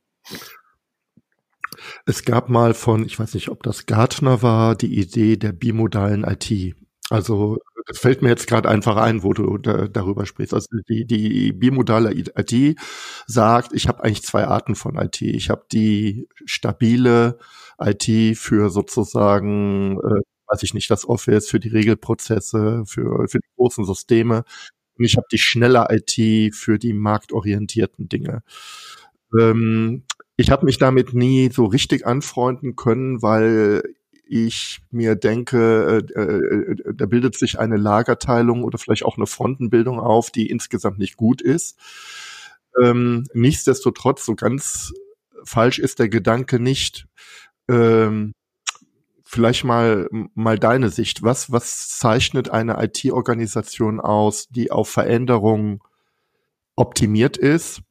Es 2.08 2.26
gab 2.26 2.50
mal 2.50 2.74
von, 2.74 3.06
ich 3.06 3.20
weiß 3.20 3.36
nicht, 3.36 3.50
ob 3.50 3.62
das 3.62 3.86
Gartner 3.86 4.42
war, 4.42 4.76
die 4.76 5.00
Idee 5.00 5.38
der 5.38 5.52
bimodalen 5.52 6.24
IT. 6.24 6.76
Also 7.12 7.60
das 7.88 8.00
fällt 8.00 8.22
mir 8.22 8.30
jetzt 8.30 8.48
gerade 8.48 8.70
einfach 8.70 8.98
ein, 8.98 9.24
wo 9.24 9.34
du 9.34 9.58
da, 9.58 9.88
darüber 9.88 10.26
sprichst. 10.26 10.54
Also 10.54 10.68
die, 10.90 11.06
die 11.06 11.54
bimodale 11.54 12.14
IT 12.14 12.80
sagt, 13.28 13.74
ich 13.74 13.88
habe 13.88 14.04
eigentlich 14.04 14.24
zwei 14.24 14.46
Arten 14.46 14.76
von 14.76 14.98
IT. 14.98 15.22
Ich 15.22 15.50
habe 15.50 15.66
die 15.72 16.28
stabile 16.46 17.40
IT 17.80 18.38
für 18.38 18.70
sozusagen, 18.70 19.98
äh, 20.00 20.22
weiß 20.48 20.64
ich 20.64 20.74
nicht, 20.74 20.92
das 20.92 21.08
Office, 21.08 21.50
für 21.50 21.60
die 21.60 21.70
Regelprozesse, 21.70 22.84
für, 22.86 23.28
für 23.30 23.40
die 23.40 23.50
großen 23.56 23.86
Systeme. 23.86 24.44
Und 24.98 25.06
ich 25.06 25.16
habe 25.16 25.28
die 25.32 25.38
schnelle 25.38 25.88
IT 25.90 26.56
für 26.56 26.78
die 26.80 26.94
marktorientierten 26.94 28.10
Dinge. 28.10 28.44
Ähm, 29.38 30.04
ich 30.36 30.52
habe 30.52 30.66
mich 30.66 30.78
damit 30.78 31.14
nie 31.14 31.50
so 31.52 31.66
richtig 31.66 32.06
anfreunden 32.06 32.76
können, 32.76 33.22
weil 33.22 33.84
ich 34.30 34.82
mir 34.92 35.16
denke, 35.16 36.04
äh, 36.16 36.22
äh, 36.22 36.94
da 36.94 37.06
bildet 37.06 37.38
sich 37.38 37.60
eine 37.60 37.78
Lagerteilung 37.78 38.64
oder 38.64 38.78
vielleicht 38.78 39.06
auch 39.06 39.18
eine 39.18 39.28
Frontenbildung 39.28 40.00
auf, 40.00 40.32
die 40.32 40.50
insgesamt 40.50 41.00
nicht 41.00 41.18
gut 41.18 41.42
ist. 41.42 41.78
Ähm, 42.82 43.26
nichtsdestotrotz, 43.34 44.26
so 44.26 44.36
ganz 44.36 44.94
falsch 45.44 45.80
ist 45.80 46.00
der 46.00 46.10
Gedanke 46.10 46.60
nicht. 46.60 47.08
Ähm, 47.70 48.34
vielleicht 49.24 49.64
mal, 49.64 50.08
mal 50.34 50.58
deine 50.60 50.90
Sicht. 50.90 51.24
Was, 51.24 51.52
was 51.52 51.98
zeichnet 51.98 52.50
eine 52.50 52.82
IT-Organisation 52.84 54.00
aus, 54.00 54.48
die 54.50 54.72
auf 54.72 54.90
Veränderungen 54.90 55.80
optimiert 56.76 57.38
ist? 57.38 57.82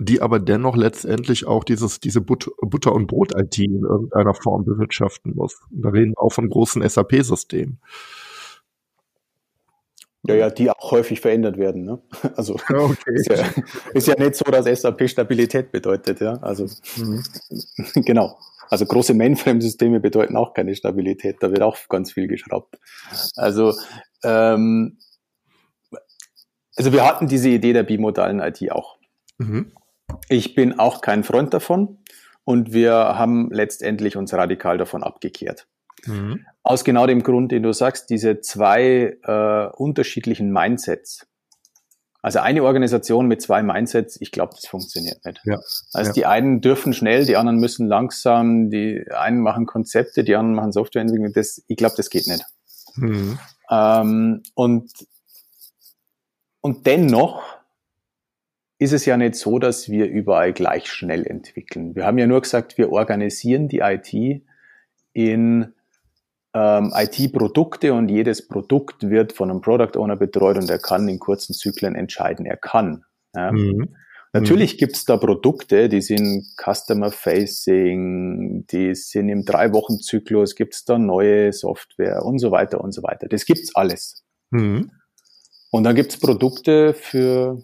Die 0.00 0.22
aber 0.22 0.40
dennoch 0.40 0.76
letztendlich 0.76 1.46
auch 1.46 1.62
dieses, 1.62 2.00
diese 2.00 2.20
But 2.20 2.50
Butter- 2.60 2.92
und 2.92 3.06
Brot-IT 3.06 3.58
in 3.58 3.82
irgendeiner 3.82 4.34
Form 4.34 4.64
bewirtschaften 4.64 5.34
muss. 5.36 5.60
Und 5.70 5.82
da 5.82 5.90
reden 5.90 6.12
wir 6.12 6.22
auch 6.22 6.32
von 6.32 6.48
großen 6.48 6.86
SAP-Systemen. 6.88 7.80
Ja, 10.26 10.34
ja, 10.34 10.50
die 10.50 10.70
auch 10.70 10.90
häufig 10.90 11.20
verändert 11.20 11.56
werden. 11.58 11.84
Ne? 11.84 12.02
Also 12.36 12.54
okay. 12.54 13.14
ist, 13.14 13.28
ja, 13.28 13.44
ist 13.94 14.06
ja 14.06 14.14
nicht 14.18 14.34
so, 14.34 14.44
dass 14.44 14.66
SAP 14.80 15.08
Stabilität 15.08 15.70
bedeutet, 15.70 16.20
ja. 16.20 16.34
Also 16.42 16.66
mhm. 16.96 17.22
genau. 18.04 18.38
Also 18.68 18.86
große 18.86 19.14
Mainframe-Systeme 19.14 20.00
bedeuten 20.00 20.36
auch 20.36 20.54
keine 20.54 20.74
Stabilität. 20.74 21.36
Da 21.40 21.50
wird 21.50 21.62
auch 21.62 21.76
ganz 21.88 22.12
viel 22.12 22.28
geschraubt. 22.28 22.78
Also 23.36 23.74
ähm, 24.22 24.98
also 26.76 26.92
wir 26.92 27.04
hatten 27.04 27.26
diese 27.26 27.48
Idee 27.48 27.72
der 27.72 27.82
bimodalen 27.82 28.40
IT 28.40 28.70
auch. 28.70 28.98
Mhm. 29.38 29.72
Ich 30.28 30.54
bin 30.54 30.78
auch 30.78 31.00
kein 31.00 31.24
Freund 31.24 31.52
davon 31.54 31.98
und 32.44 32.72
wir 32.72 32.94
haben 32.94 33.50
letztendlich 33.52 34.16
uns 34.16 34.32
radikal 34.32 34.78
davon 34.78 35.02
abgekehrt. 35.02 35.66
Mhm. 36.06 36.46
Aus 36.62 36.84
genau 36.84 37.06
dem 37.06 37.22
Grund, 37.22 37.52
den 37.52 37.62
du 37.62 37.72
sagst, 37.72 38.10
diese 38.10 38.40
zwei 38.40 39.18
äh, 39.22 39.66
unterschiedlichen 39.76 40.52
Mindsets. 40.52 41.26
Also 42.22 42.40
eine 42.40 42.62
Organisation 42.64 43.26
mit 43.26 43.40
zwei 43.40 43.62
Mindsets, 43.62 44.20
ich 44.20 44.30
glaube, 44.30 44.52
das 44.54 44.66
funktioniert 44.66 45.24
nicht. 45.24 45.40
Ja. 45.44 45.58
Also 45.94 46.08
ja. 46.08 46.12
die 46.12 46.26
einen 46.26 46.60
dürfen 46.60 46.92
schnell, 46.92 47.24
die 47.24 47.36
anderen 47.36 47.58
müssen 47.58 47.86
langsam, 47.86 48.68
die 48.68 49.04
einen 49.10 49.40
machen 49.40 49.64
Konzepte, 49.66 50.22
die 50.22 50.34
anderen 50.36 50.54
machen 50.54 50.72
Softwareentwicklung. 50.72 51.32
Das, 51.32 51.62
ich 51.66 51.76
glaube, 51.76 51.94
das 51.96 52.10
geht 52.10 52.26
nicht. 52.26 52.44
Mhm. 52.96 53.38
Ähm, 53.70 54.42
und, 54.54 54.90
und 56.60 56.86
dennoch 56.86 57.42
ist 58.80 58.92
es 58.92 59.04
ja 59.04 59.16
nicht 59.18 59.34
so, 59.34 59.58
dass 59.58 59.90
wir 59.90 60.08
überall 60.08 60.54
gleich 60.54 60.90
schnell 60.90 61.26
entwickeln. 61.26 61.94
Wir 61.94 62.06
haben 62.06 62.16
ja 62.16 62.26
nur 62.26 62.40
gesagt, 62.40 62.78
wir 62.78 62.90
organisieren 62.90 63.68
die 63.68 63.80
IT 63.80 64.14
in 65.12 65.74
ähm, 66.54 66.90
IT-Produkte 66.96 67.92
und 67.92 68.08
jedes 68.08 68.48
Produkt 68.48 69.10
wird 69.10 69.34
von 69.34 69.50
einem 69.50 69.60
Product 69.60 69.98
Owner 69.98 70.16
betreut 70.16 70.56
und 70.56 70.70
er 70.70 70.78
kann 70.78 71.06
in 71.08 71.18
kurzen 71.18 71.52
Zyklen 71.52 71.94
entscheiden. 71.94 72.46
Er 72.46 72.56
kann. 72.56 73.04
Ja. 73.34 73.52
Mhm. 73.52 73.96
Natürlich 74.32 74.74
mhm. 74.74 74.78
gibt's 74.78 75.04
da 75.04 75.16
Produkte, 75.18 75.90
die 75.90 76.00
sind 76.00 76.46
Customer-Facing, 76.56 78.66
die 78.68 78.94
sind 78.94 79.28
im 79.28 79.44
Drei-Wochen-Zyklus, 79.44 80.54
gibt's 80.54 80.86
da 80.86 80.98
neue 80.98 81.52
Software 81.52 82.24
und 82.24 82.38
so 82.38 82.50
weiter 82.50 82.80
und 82.80 82.92
so 82.92 83.02
weiter. 83.02 83.28
Das 83.28 83.44
gibt's 83.44 83.74
alles. 83.74 84.24
Mhm. 84.50 84.90
Und 85.70 85.84
dann 85.84 85.94
gibt's 85.94 86.16
Produkte 86.16 86.94
für 86.94 87.58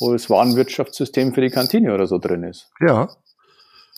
wo 0.00 0.12
das 0.12 0.30
Warenwirtschaftssystem 0.30 1.34
für 1.34 1.40
die 1.40 1.50
Kantine 1.50 1.94
oder 1.94 2.06
so 2.06 2.18
drin 2.18 2.42
ist. 2.44 2.70
Ja. 2.80 3.08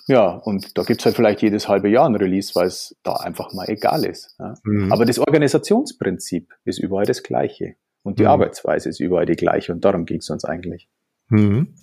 Ja, 0.08 0.28
und 0.28 0.78
da 0.78 0.84
gibt's 0.84 1.04
halt 1.04 1.16
vielleicht 1.16 1.42
jedes 1.42 1.68
halbe 1.68 1.88
Jahr 1.88 2.08
ein 2.08 2.14
Release, 2.14 2.54
weil 2.54 2.68
es 2.68 2.96
da 3.02 3.14
einfach 3.14 3.52
mal 3.52 3.68
egal 3.68 4.04
ist. 4.04 4.36
Ja. 4.38 4.54
Mhm. 4.62 4.92
Aber 4.92 5.04
das 5.04 5.18
Organisationsprinzip 5.18 6.54
ist 6.64 6.78
überall 6.78 7.06
das 7.06 7.24
gleiche. 7.24 7.74
Und 8.04 8.20
die 8.20 8.22
mhm. 8.22 8.28
Arbeitsweise 8.28 8.88
ist 8.88 9.00
überall 9.00 9.26
die 9.26 9.34
gleiche. 9.34 9.72
Und 9.72 9.84
darum 9.84 10.04
ging's 10.06 10.30
uns 10.30 10.44
eigentlich. 10.44 10.88
Mhm. 11.28 11.74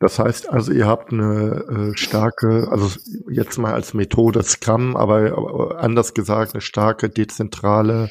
Das 0.00 0.18
heißt 0.18 0.50
also, 0.50 0.72
ihr 0.72 0.86
habt 0.86 1.12
eine 1.12 1.92
äh, 1.92 1.96
starke, 1.96 2.68
also 2.70 2.90
jetzt 3.30 3.58
mal 3.58 3.72
als 3.72 3.94
Methode 3.94 4.42
Scrum, 4.42 4.96
aber, 4.96 5.32
aber 5.36 5.80
anders 5.80 6.14
gesagt, 6.14 6.54
eine 6.54 6.60
starke 6.60 7.08
dezentrale 7.08 8.10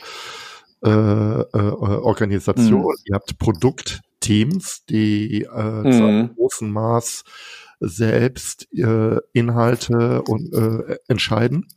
äh, 0.84 0.90
äh, 0.90 1.46
Organisation. 1.54 2.82
Mhm. 2.82 2.96
Ihr 3.06 3.16
habt 3.16 3.38
Produkt 3.38 4.02
Teams, 4.22 4.86
die 4.90 5.44
äh, 5.44 5.62
mhm. 5.62 5.92
zu 5.92 6.04
einem 6.04 6.36
großen 6.36 6.72
Maß 6.72 7.24
selbst 7.82 8.68
äh, 8.74 9.18
Inhalte 9.34 10.22
und 10.22 10.54
äh, 10.54 10.98
entscheiden. 11.08 11.68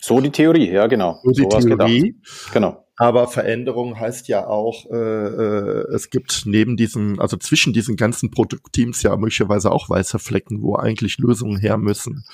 So 0.00 0.20
die 0.20 0.30
Theorie, 0.30 0.70
ja 0.70 0.86
genau. 0.86 1.20
So 1.22 1.30
die 1.30 1.42
so 1.42 1.48
Theorie. 1.48 2.20
Genau. 2.52 2.82
Aber 2.98 3.28
Veränderung 3.28 4.00
heißt 4.00 4.26
ja 4.28 4.46
auch, 4.46 4.86
äh, 4.90 4.96
äh, 4.96 5.94
es 5.94 6.08
gibt 6.08 6.44
neben 6.46 6.78
diesen, 6.78 7.20
also 7.20 7.36
zwischen 7.36 7.74
diesen 7.74 7.96
ganzen 7.96 8.30
Produktteams 8.30 9.02
ja 9.02 9.14
möglicherweise 9.16 9.70
auch 9.70 9.90
weiße 9.90 10.18
Flecken, 10.18 10.62
wo 10.62 10.76
eigentlich 10.76 11.18
Lösungen 11.18 11.58
her 11.58 11.76
müssen. 11.76 12.24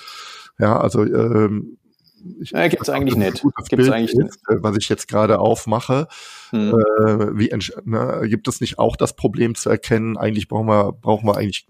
Ja, 0.60 0.78
also 0.78 1.02
ähm, 1.02 1.78
ich, 2.40 2.50
ja, 2.50 2.68
gibt's 2.68 2.88
eigentlich 2.88 3.16
nicht. 3.16 3.42
Gibt's 3.68 3.88
eigentlich 3.88 4.12
ist, 4.12 4.18
nicht. 4.18 4.38
Was 4.48 4.76
ich 4.76 4.88
jetzt 4.88 5.08
gerade 5.08 5.38
aufmache, 5.38 6.08
hm. 6.50 6.70
äh, 6.70 7.38
wie 7.38 7.50
ne, 7.84 8.22
gibt 8.28 8.48
es 8.48 8.60
nicht 8.60 8.78
auch 8.78 8.96
das 8.96 9.14
Problem 9.14 9.54
zu 9.54 9.70
erkennen? 9.70 10.16
Eigentlich 10.16 10.48
brauchen 10.48 10.66
wir 10.66 10.92
brauchen 10.92 11.26
wir 11.26 11.36
eigentlich 11.36 11.66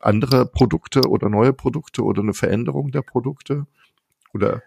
andere 0.00 0.46
Produkte 0.46 1.08
oder 1.08 1.28
neue 1.28 1.52
Produkte 1.52 2.02
oder 2.02 2.22
eine 2.22 2.34
Veränderung 2.34 2.90
der 2.90 3.02
Produkte? 3.02 3.66
Oder? 4.34 4.62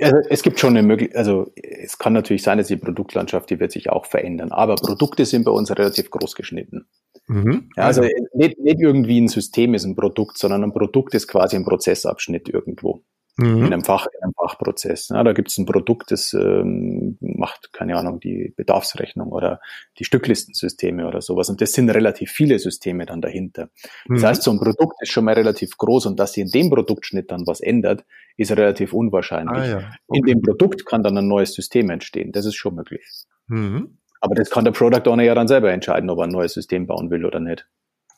Also 0.00 0.16
es 0.30 0.42
gibt 0.42 0.58
schon 0.58 0.76
eine 0.76 0.86
Möglichkeit, 0.86 1.18
also 1.18 1.52
es 1.54 1.98
kann 1.98 2.14
natürlich 2.14 2.42
sein, 2.42 2.56
dass 2.56 2.68
die 2.68 2.76
Produktlandschaft, 2.76 3.50
die 3.50 3.60
wird 3.60 3.72
sich 3.72 3.90
auch 3.90 4.06
verändern. 4.06 4.52
Aber 4.52 4.76
Produkte 4.76 5.26
sind 5.26 5.44
bei 5.44 5.50
uns 5.50 5.70
relativ 5.70 6.10
groß 6.10 6.34
geschnitten. 6.34 6.86
Mhm. 7.26 7.70
Ja, 7.76 7.84
also 7.84 8.02
nicht, 8.32 8.58
nicht 8.58 8.80
irgendwie 8.80 9.20
ein 9.20 9.28
System 9.28 9.74
ist 9.74 9.84
ein 9.84 9.96
Produkt, 9.96 10.38
sondern 10.38 10.64
ein 10.64 10.72
Produkt 10.72 11.14
ist 11.14 11.28
quasi 11.28 11.56
ein 11.56 11.64
Prozessabschnitt 11.64 12.48
irgendwo 12.48 13.02
mhm. 13.36 13.58
in, 13.58 13.72
einem 13.72 13.84
Fach, 13.84 14.06
in 14.06 14.22
einem 14.22 14.32
Fachprozess. 14.34 15.08
Ja, 15.08 15.22
da 15.22 15.32
gibt 15.32 15.50
es 15.50 15.58
ein 15.58 15.66
Produkt, 15.66 16.10
das 16.10 16.32
ähm, 16.34 17.16
macht, 17.20 17.72
keine 17.72 17.96
Ahnung, 17.96 18.20
die 18.20 18.52
Bedarfsrechnung 18.56 19.32
oder 19.32 19.60
die 19.98 20.04
Stücklistensysteme 20.04 21.06
oder 21.06 21.20
sowas. 21.20 21.48
Und 21.48 21.60
das 21.60 21.72
sind 21.72 21.90
relativ 21.90 22.30
viele 22.30 22.58
Systeme 22.58 23.06
dann 23.06 23.20
dahinter. 23.20 23.70
Das 24.08 24.22
mhm. 24.22 24.26
heißt, 24.26 24.42
so 24.42 24.50
ein 24.50 24.58
Produkt 24.58 25.00
ist 25.00 25.10
schon 25.10 25.24
mal 25.24 25.34
relativ 25.34 25.76
groß 25.76 26.06
und 26.06 26.18
dass 26.18 26.34
sich 26.34 26.44
in 26.44 26.50
dem 26.50 26.70
Produktschnitt 26.70 27.30
dann 27.30 27.46
was 27.46 27.60
ändert, 27.60 28.04
ist 28.36 28.52
relativ 28.52 28.92
unwahrscheinlich. 28.92 29.62
Ah, 29.62 29.66
ja. 29.66 29.76
okay. 30.06 30.18
In 30.18 30.24
dem 30.24 30.42
Produkt 30.42 30.86
kann 30.86 31.02
dann 31.02 31.16
ein 31.18 31.28
neues 31.28 31.54
System 31.54 31.90
entstehen. 31.90 32.32
Das 32.32 32.46
ist 32.46 32.56
schon 32.56 32.74
möglich. 32.74 33.04
Mhm. 33.46 33.98
Aber 34.20 34.34
das 34.34 34.50
kann 34.50 34.64
der 34.64 34.72
Product 34.72 35.06
Owner 35.06 35.22
ja 35.22 35.34
dann 35.34 35.48
selber 35.48 35.70
entscheiden, 35.70 36.08
ob 36.08 36.18
er 36.18 36.24
ein 36.24 36.30
neues 36.30 36.54
System 36.54 36.86
bauen 36.86 37.10
will 37.10 37.26
oder 37.26 37.40
nicht. 37.40 37.66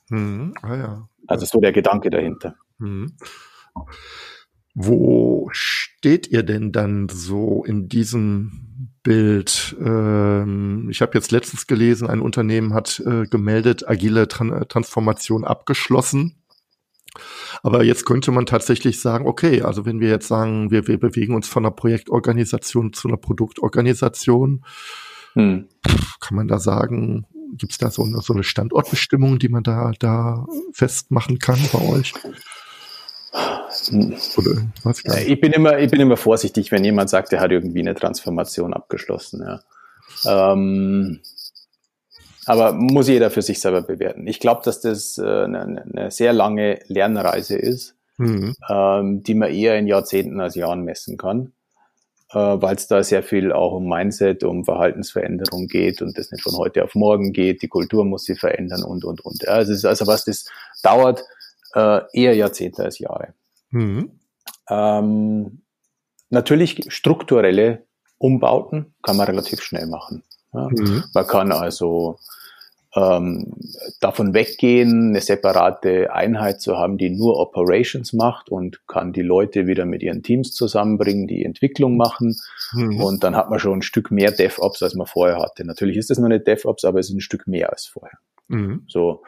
Mhm. 0.09 0.55
Ah, 0.63 0.77
ja. 0.77 1.09
Also 1.27 1.47
so 1.47 1.61
der 1.61 1.73
Gedanke 1.73 2.11
dahinter. 2.11 2.55
Mhm. 2.79 3.17
Wo 4.79 5.49
steht 5.53 6.27
ihr 6.27 6.43
denn 6.43 6.71
dann 6.71 7.09
so 7.09 7.65
in 7.65 7.89
diesem 7.89 8.91
Bild? 9.03 9.75
Ähm, 9.81 10.89
ich 10.91 11.01
habe 11.01 11.13
jetzt 11.15 11.33
letztens 11.33 11.67
gelesen, 11.67 12.07
ein 12.11 12.21
Unternehmen 12.21 12.75
hat 12.75 13.01
äh, 13.07 13.25
gemeldet, 13.25 13.89
agile 13.89 14.29
Tran 14.29 14.67
Transformation 14.69 15.47
abgeschlossen. 15.47 16.43
Aber 17.63 17.85
jetzt 17.85 18.05
könnte 18.05 18.33
man 18.33 18.45
tatsächlich 18.45 19.01
sagen, 19.01 19.27
okay, 19.27 19.63
also 19.63 19.87
wenn 19.87 19.99
wir 19.99 20.11
jetzt 20.11 20.29
sagen, 20.29 20.71
wir, 20.71 20.87
wir 20.87 21.01
bewegen 21.01 21.35
uns 21.35 21.49
von 21.49 21.65
einer 21.65 21.75
Projektorganisation 21.75 22.93
zu 22.93 23.09
einer 23.09 23.17
Produktorganisation, 23.17 24.63
hm. 25.33 25.69
kann 26.21 26.37
man 26.37 26.49
da 26.49 26.59
sagen, 26.59 27.25
gibt 27.55 27.73
es 27.73 27.79
da 27.79 27.91
so 27.91 28.03
eine, 28.03 28.21
so 28.21 28.35
eine 28.35 28.45
Standortbestimmung, 28.45 29.39
die 29.39 29.49
man 29.49 29.63
da, 29.63 29.93
da 29.99 30.47
festmachen 30.73 31.39
kann 31.39 31.61
bei 31.73 31.81
euch? 31.81 32.13
Oder 34.37 34.63
ich 35.27 35.41
bin 35.41 35.53
immer, 35.53 35.79
ich 35.79 35.91
bin 35.91 36.01
immer 36.01 36.17
vorsichtig, 36.17 36.73
wenn 36.73 36.85
jemand 36.85 37.11
sagt, 37.11 37.33
er 37.33 37.41
hat 37.41 37.51
irgendwie 37.51 37.81
eine 37.81 37.95
Transformation 37.95 38.73
abgeschlossen. 38.73 39.45
Ja. 39.45 40.53
Ähm, 40.53 41.21
aber 42.47 42.73
muss 42.73 43.09
jeder 43.09 43.31
für 43.31 43.43
sich 43.43 43.61
selber 43.61 43.83
bewerten. 43.83 44.27
Ich 44.27 44.41
glaube, 44.41 44.63
dass 44.65 44.81
das 44.81 45.19
äh, 45.19 45.25
eine, 45.25 45.85
eine, 45.93 46.11
sehr 46.11 46.33
lange 46.33 46.79
Lernreise 46.87 47.57
ist, 47.57 47.97
mhm. 48.19 48.55
ähm, 48.71 49.23
die 49.25 49.35
man 49.35 49.53
eher 49.53 49.77
in 49.77 49.89
Jahrzehnten 49.89 50.41
als 50.41 50.55
Jahren 50.55 50.83
messen 50.83 51.17
kann, 51.17 51.53
äh, 52.31 52.39
weil 52.39 52.77
es 52.77 52.87
da 52.87 53.03
sehr 53.03 53.25
viel 53.25 53.53
auch 53.53 53.73
um 53.73 53.89
Mindset, 53.89 54.45
um 54.45 54.65
Verhaltensveränderung 54.65 55.67
geht 55.67 56.03
und 56.03 56.17
das 56.17 56.31
nicht 56.31 56.43
von 56.43 56.57
heute 56.57 56.85
auf 56.85 56.95
morgen 56.95 57.33
geht. 57.33 57.63
Die 57.63 57.69
Kultur 57.69 58.05
muss 58.05 58.25
sich 58.25 58.39
verändern 58.39 58.85
und 58.85 59.05
und 59.05 59.25
und. 59.25 59.43
Ja, 59.43 59.51
also, 59.51 59.89
also 59.89 60.07
was 60.07 60.25
das 60.25 60.45
dauert, 60.85 61.25
äh, 61.77 62.01
eher 62.13 62.35
Jahrzehnte 62.35 62.83
als 62.83 62.99
Jahre. 62.99 63.35
Mhm. 63.71 64.11
Ähm, 64.69 65.63
natürlich 66.31 66.87
strukturelle 66.89 67.85
Umbauten 68.19 68.95
kann 69.03 69.17
man 69.17 69.27
relativ 69.27 69.63
schnell 69.63 69.87
machen. 69.87 70.23
Ja. 70.53 70.69
Mhm. 70.71 71.05
Man 71.13 71.27
kann 71.27 71.53
also 71.53 72.19
ähm, 72.95 73.53
davon 74.01 74.33
weggehen, 74.33 75.11
eine 75.11 75.21
separate 75.21 76.15
Einheit 76.15 76.63
zu 76.63 76.79
haben, 76.79 76.97
die 76.97 77.11
nur 77.11 77.39
Operations 77.39 78.15
macht 78.15 78.49
und 78.49 78.87
kann 78.89 79.13
die 79.13 79.23
Leute 79.23 79.67
wieder 79.67 79.85
mit 79.85 80.03
ihren 80.03 80.23
Teams 80.23 80.53
zusammenbringen, 80.55 81.27
die 81.27 81.45
Entwicklung 81.45 81.99
machen. 81.99 82.37
Mhm. 82.73 83.01
Und 83.03 83.23
dann 83.23 83.37
hat 83.37 83.51
man 83.51 83.59
schon 83.59 83.81
ein 83.81 83.83
Stück 83.83 84.11
mehr 84.11 84.31
DevOps, 84.31 84.83
als 84.83 84.95
man 84.95 85.07
vorher 85.07 85.41
hatte. 85.41 85.67
Natürlich 85.67 85.99
ist 85.99 86.09
das 86.09 86.19
noch 86.19 86.29
nicht 86.29 86.47
DevOps, 86.47 86.87
aber 86.87 87.01
es 87.01 87.11
ist 87.11 87.17
ein 87.17 87.21
Stück 87.21 87.47
mehr 87.47 87.71
als 87.71 87.85
vorher. 87.85 88.19
Mhm. 88.49 88.85
So. 88.89 89.23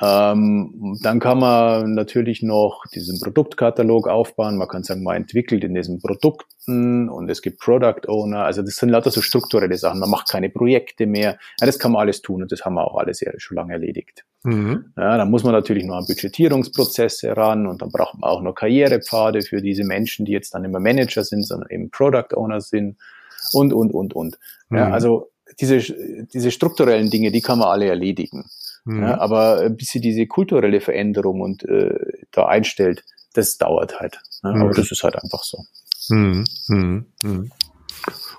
Ähm, 0.00 0.98
dann 1.02 1.20
kann 1.20 1.38
man 1.38 1.94
natürlich 1.94 2.42
noch 2.42 2.84
diesen 2.94 3.20
Produktkatalog 3.20 4.08
aufbauen. 4.08 4.56
Man 4.56 4.68
kann 4.68 4.82
sagen, 4.82 5.02
man 5.02 5.16
entwickelt 5.16 5.64
in 5.64 5.74
diesen 5.74 6.00
Produkten 6.00 7.08
und 7.08 7.28
es 7.28 7.42
gibt 7.42 7.60
Product 7.60 8.08
Owner. 8.08 8.44
Also 8.44 8.62
das 8.62 8.76
sind 8.76 8.90
lauter 8.90 9.10
so 9.10 9.20
strukturelle 9.20 9.76
Sachen. 9.76 10.00
Man 10.00 10.10
macht 10.10 10.28
keine 10.28 10.48
Projekte 10.48 11.06
mehr. 11.06 11.38
Ja, 11.60 11.66
das 11.66 11.78
kann 11.78 11.92
man 11.92 12.02
alles 12.02 12.22
tun 12.22 12.42
und 12.42 12.52
das 12.52 12.64
haben 12.64 12.74
wir 12.74 12.86
auch 12.86 12.96
alles 12.96 13.22
schon 13.38 13.56
lange 13.56 13.74
erledigt. 13.74 14.24
Mhm. 14.44 14.92
Ja, 14.96 15.18
dann 15.18 15.30
muss 15.30 15.44
man 15.44 15.52
natürlich 15.52 15.84
noch 15.84 15.96
an 15.96 16.06
Budgetierungsprozesse 16.06 17.36
ran 17.36 17.66
und 17.66 17.82
dann 17.82 17.90
braucht 17.90 18.18
man 18.18 18.30
auch 18.30 18.42
noch 18.42 18.54
Karrierepfade 18.54 19.42
für 19.42 19.60
diese 19.60 19.84
Menschen, 19.84 20.24
die 20.24 20.32
jetzt 20.32 20.54
dann 20.54 20.64
immer 20.64 20.80
Manager 20.80 21.24
sind, 21.24 21.42
sondern 21.42 21.68
eben 21.68 21.90
Product 21.90 22.34
Owner 22.34 22.60
sind 22.60 22.96
und, 23.52 23.72
und, 23.72 23.92
und, 23.92 24.14
und. 24.14 24.38
Mhm. 24.70 24.78
Ja, 24.78 24.90
also 24.90 25.30
diese, 25.60 25.78
diese 26.32 26.50
strukturellen 26.50 27.10
Dinge, 27.10 27.32
die 27.32 27.42
kann 27.42 27.58
man 27.58 27.68
alle 27.68 27.86
erledigen. 27.86 28.44
Mhm. 28.84 29.02
Ja, 29.02 29.20
aber 29.20 29.70
bis 29.70 29.88
sie 29.88 30.00
diese 30.00 30.26
kulturelle 30.26 30.80
Veränderung 30.80 31.40
und 31.40 31.64
äh, 31.64 31.94
da 32.30 32.46
einstellt, 32.46 33.04
das 33.34 33.58
dauert 33.58 34.00
halt. 34.00 34.20
Ne? 34.42 34.54
Mhm. 34.54 34.62
Aber 34.62 34.72
das 34.72 34.90
ist 34.90 35.02
halt 35.02 35.16
einfach 35.22 35.42
so. 35.42 35.58
Mhm. 36.08 36.44
Mhm. 36.68 37.06
mhm. 37.22 37.50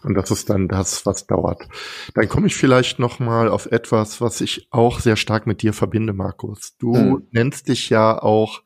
Und 0.03 0.15
das 0.15 0.31
ist 0.31 0.49
dann 0.49 0.67
das, 0.67 1.05
was 1.05 1.27
dauert. 1.27 1.67
Dann 2.15 2.27
komme 2.27 2.47
ich 2.47 2.55
vielleicht 2.55 2.97
noch 2.97 3.19
mal 3.19 3.49
auf 3.49 3.67
etwas, 3.67 4.19
was 4.19 4.41
ich 4.41 4.67
auch 4.71 4.99
sehr 4.99 5.15
stark 5.15 5.45
mit 5.45 5.61
dir 5.61 5.73
verbinde, 5.73 6.13
Markus. 6.13 6.75
Du 6.79 6.95
mhm. 6.95 7.27
nennst 7.29 7.67
dich 7.67 7.89
ja 7.89 8.19
auch 8.19 8.63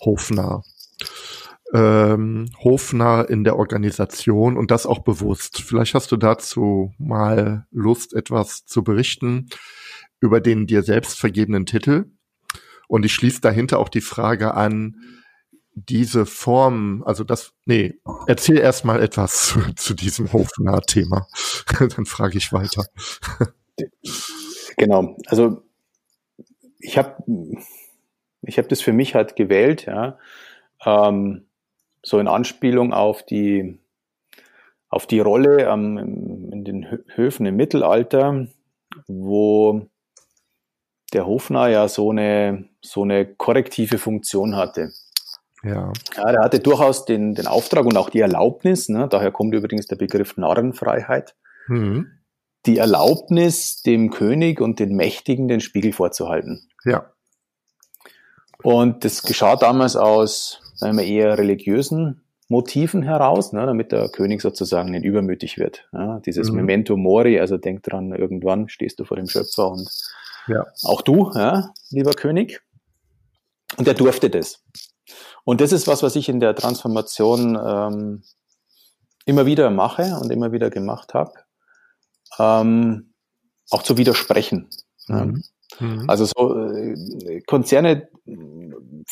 hofnah. 0.00 0.62
Ähm, 1.72 2.50
hofnah 2.62 3.22
in 3.22 3.42
der 3.42 3.56
Organisation 3.56 4.56
und 4.56 4.70
das 4.70 4.86
auch 4.86 5.00
bewusst. 5.00 5.60
Vielleicht 5.60 5.94
hast 5.94 6.12
du 6.12 6.16
dazu 6.16 6.92
mal 6.98 7.66
Lust, 7.72 8.14
etwas 8.14 8.64
zu 8.64 8.84
berichten 8.84 9.48
über 10.20 10.40
den 10.40 10.66
dir 10.66 10.82
selbst 10.82 11.18
vergebenen 11.18 11.66
Titel. 11.66 12.06
Und 12.88 13.04
ich 13.04 13.12
schließe 13.14 13.40
dahinter 13.40 13.78
auch 13.78 13.88
die 13.88 14.00
Frage 14.00 14.54
an, 14.54 14.96
diese 15.74 16.26
Form, 16.26 17.02
also 17.06 17.24
das, 17.24 17.52
nee, 17.64 18.00
erzähl 18.26 18.58
erst 18.58 18.84
mal 18.84 19.02
etwas 19.02 19.46
zu, 19.46 19.74
zu 19.74 19.94
diesem 19.94 20.32
Hofnah-Thema. 20.32 21.26
Dann 21.78 22.06
frage 22.06 22.38
ich 22.38 22.52
weiter. 22.52 22.84
Genau, 24.76 25.16
also 25.26 25.62
ich 26.80 26.98
habe 26.98 27.22
ich 28.42 28.58
hab 28.58 28.68
das 28.68 28.80
für 28.80 28.92
mich 28.92 29.14
halt 29.14 29.36
gewählt, 29.36 29.86
ja, 29.86 30.18
ähm, 30.84 31.46
so 32.02 32.18
in 32.18 32.28
Anspielung 32.28 32.92
auf 32.92 33.24
die 33.24 33.78
auf 34.88 35.06
die 35.06 35.20
Rolle 35.20 35.68
ähm, 35.70 36.50
in 36.52 36.64
den 36.64 36.86
Höfen 37.14 37.46
im 37.46 37.56
Mittelalter, 37.56 38.48
wo 39.06 39.86
der 41.12 41.26
Hofner 41.26 41.68
ja 41.68 41.88
so 41.88 42.10
eine, 42.10 42.68
so 42.82 43.02
eine 43.02 43.26
korrektive 43.26 43.98
Funktion 43.98 44.56
hatte. 44.56 44.92
Ja. 45.62 45.92
ja, 46.16 46.32
der 46.32 46.40
hatte 46.40 46.60
durchaus 46.60 47.04
den, 47.04 47.34
den 47.34 47.46
Auftrag 47.46 47.84
und 47.84 47.96
auch 47.96 48.08
die 48.08 48.20
Erlaubnis, 48.20 48.88
ne, 48.88 49.08
daher 49.10 49.30
kommt 49.30 49.54
übrigens 49.54 49.86
der 49.86 49.96
Begriff 49.96 50.38
Narrenfreiheit, 50.38 51.34
mhm. 51.68 52.06
die 52.64 52.78
Erlaubnis, 52.78 53.82
dem 53.82 54.10
König 54.10 54.62
und 54.62 54.78
den 54.78 54.96
Mächtigen 54.96 55.48
den 55.48 55.60
Spiegel 55.60 55.92
vorzuhalten. 55.92 56.62
Ja. 56.86 57.10
Und 58.62 59.04
das 59.04 59.22
geschah 59.22 59.56
damals 59.56 59.96
aus 59.96 60.60
sagen 60.80 60.96
wir, 60.96 61.04
eher 61.04 61.38
religiösen 61.38 62.22
Motiven 62.48 63.02
heraus, 63.02 63.52
ne, 63.52 63.64
damit 63.64 63.92
der 63.92 64.08
König 64.08 64.40
sozusagen 64.40 64.90
nicht 64.90 65.04
übermütig 65.04 65.58
wird. 65.58 65.86
Ja, 65.92 66.18
dieses 66.20 66.50
mhm. 66.50 66.56
Memento 66.56 66.96
Mori, 66.96 67.38
also 67.38 67.58
denk 67.58 67.84
dran, 67.84 68.12
irgendwann 68.12 68.68
stehst 68.68 68.98
du 68.98 69.04
vor 69.04 69.16
dem 69.16 69.28
Schöpfer 69.28 69.70
und 69.70 69.88
ja. 70.50 70.66
Auch 70.82 71.02
du, 71.02 71.30
ja, 71.34 71.72
lieber 71.90 72.12
König. 72.12 72.60
Und 73.76 73.86
er 73.86 73.94
durfte 73.94 74.30
das. 74.30 74.62
Und 75.44 75.60
das 75.60 75.72
ist 75.72 75.86
was, 75.86 76.02
was 76.02 76.16
ich 76.16 76.28
in 76.28 76.40
der 76.40 76.54
Transformation 76.54 77.58
ähm, 77.62 78.22
immer 79.24 79.46
wieder 79.46 79.70
mache 79.70 80.18
und 80.20 80.30
immer 80.30 80.52
wieder 80.52 80.70
gemacht 80.70 81.14
habe. 81.14 81.32
Ähm, 82.38 83.12
auch 83.70 83.82
zu 83.82 83.96
widersprechen. 83.96 84.68
Mhm. 85.06 85.42
Mhm. 85.78 86.04
Also 86.08 86.24
so 86.24 86.72
äh, 86.72 87.40
Konzerne 87.46 88.08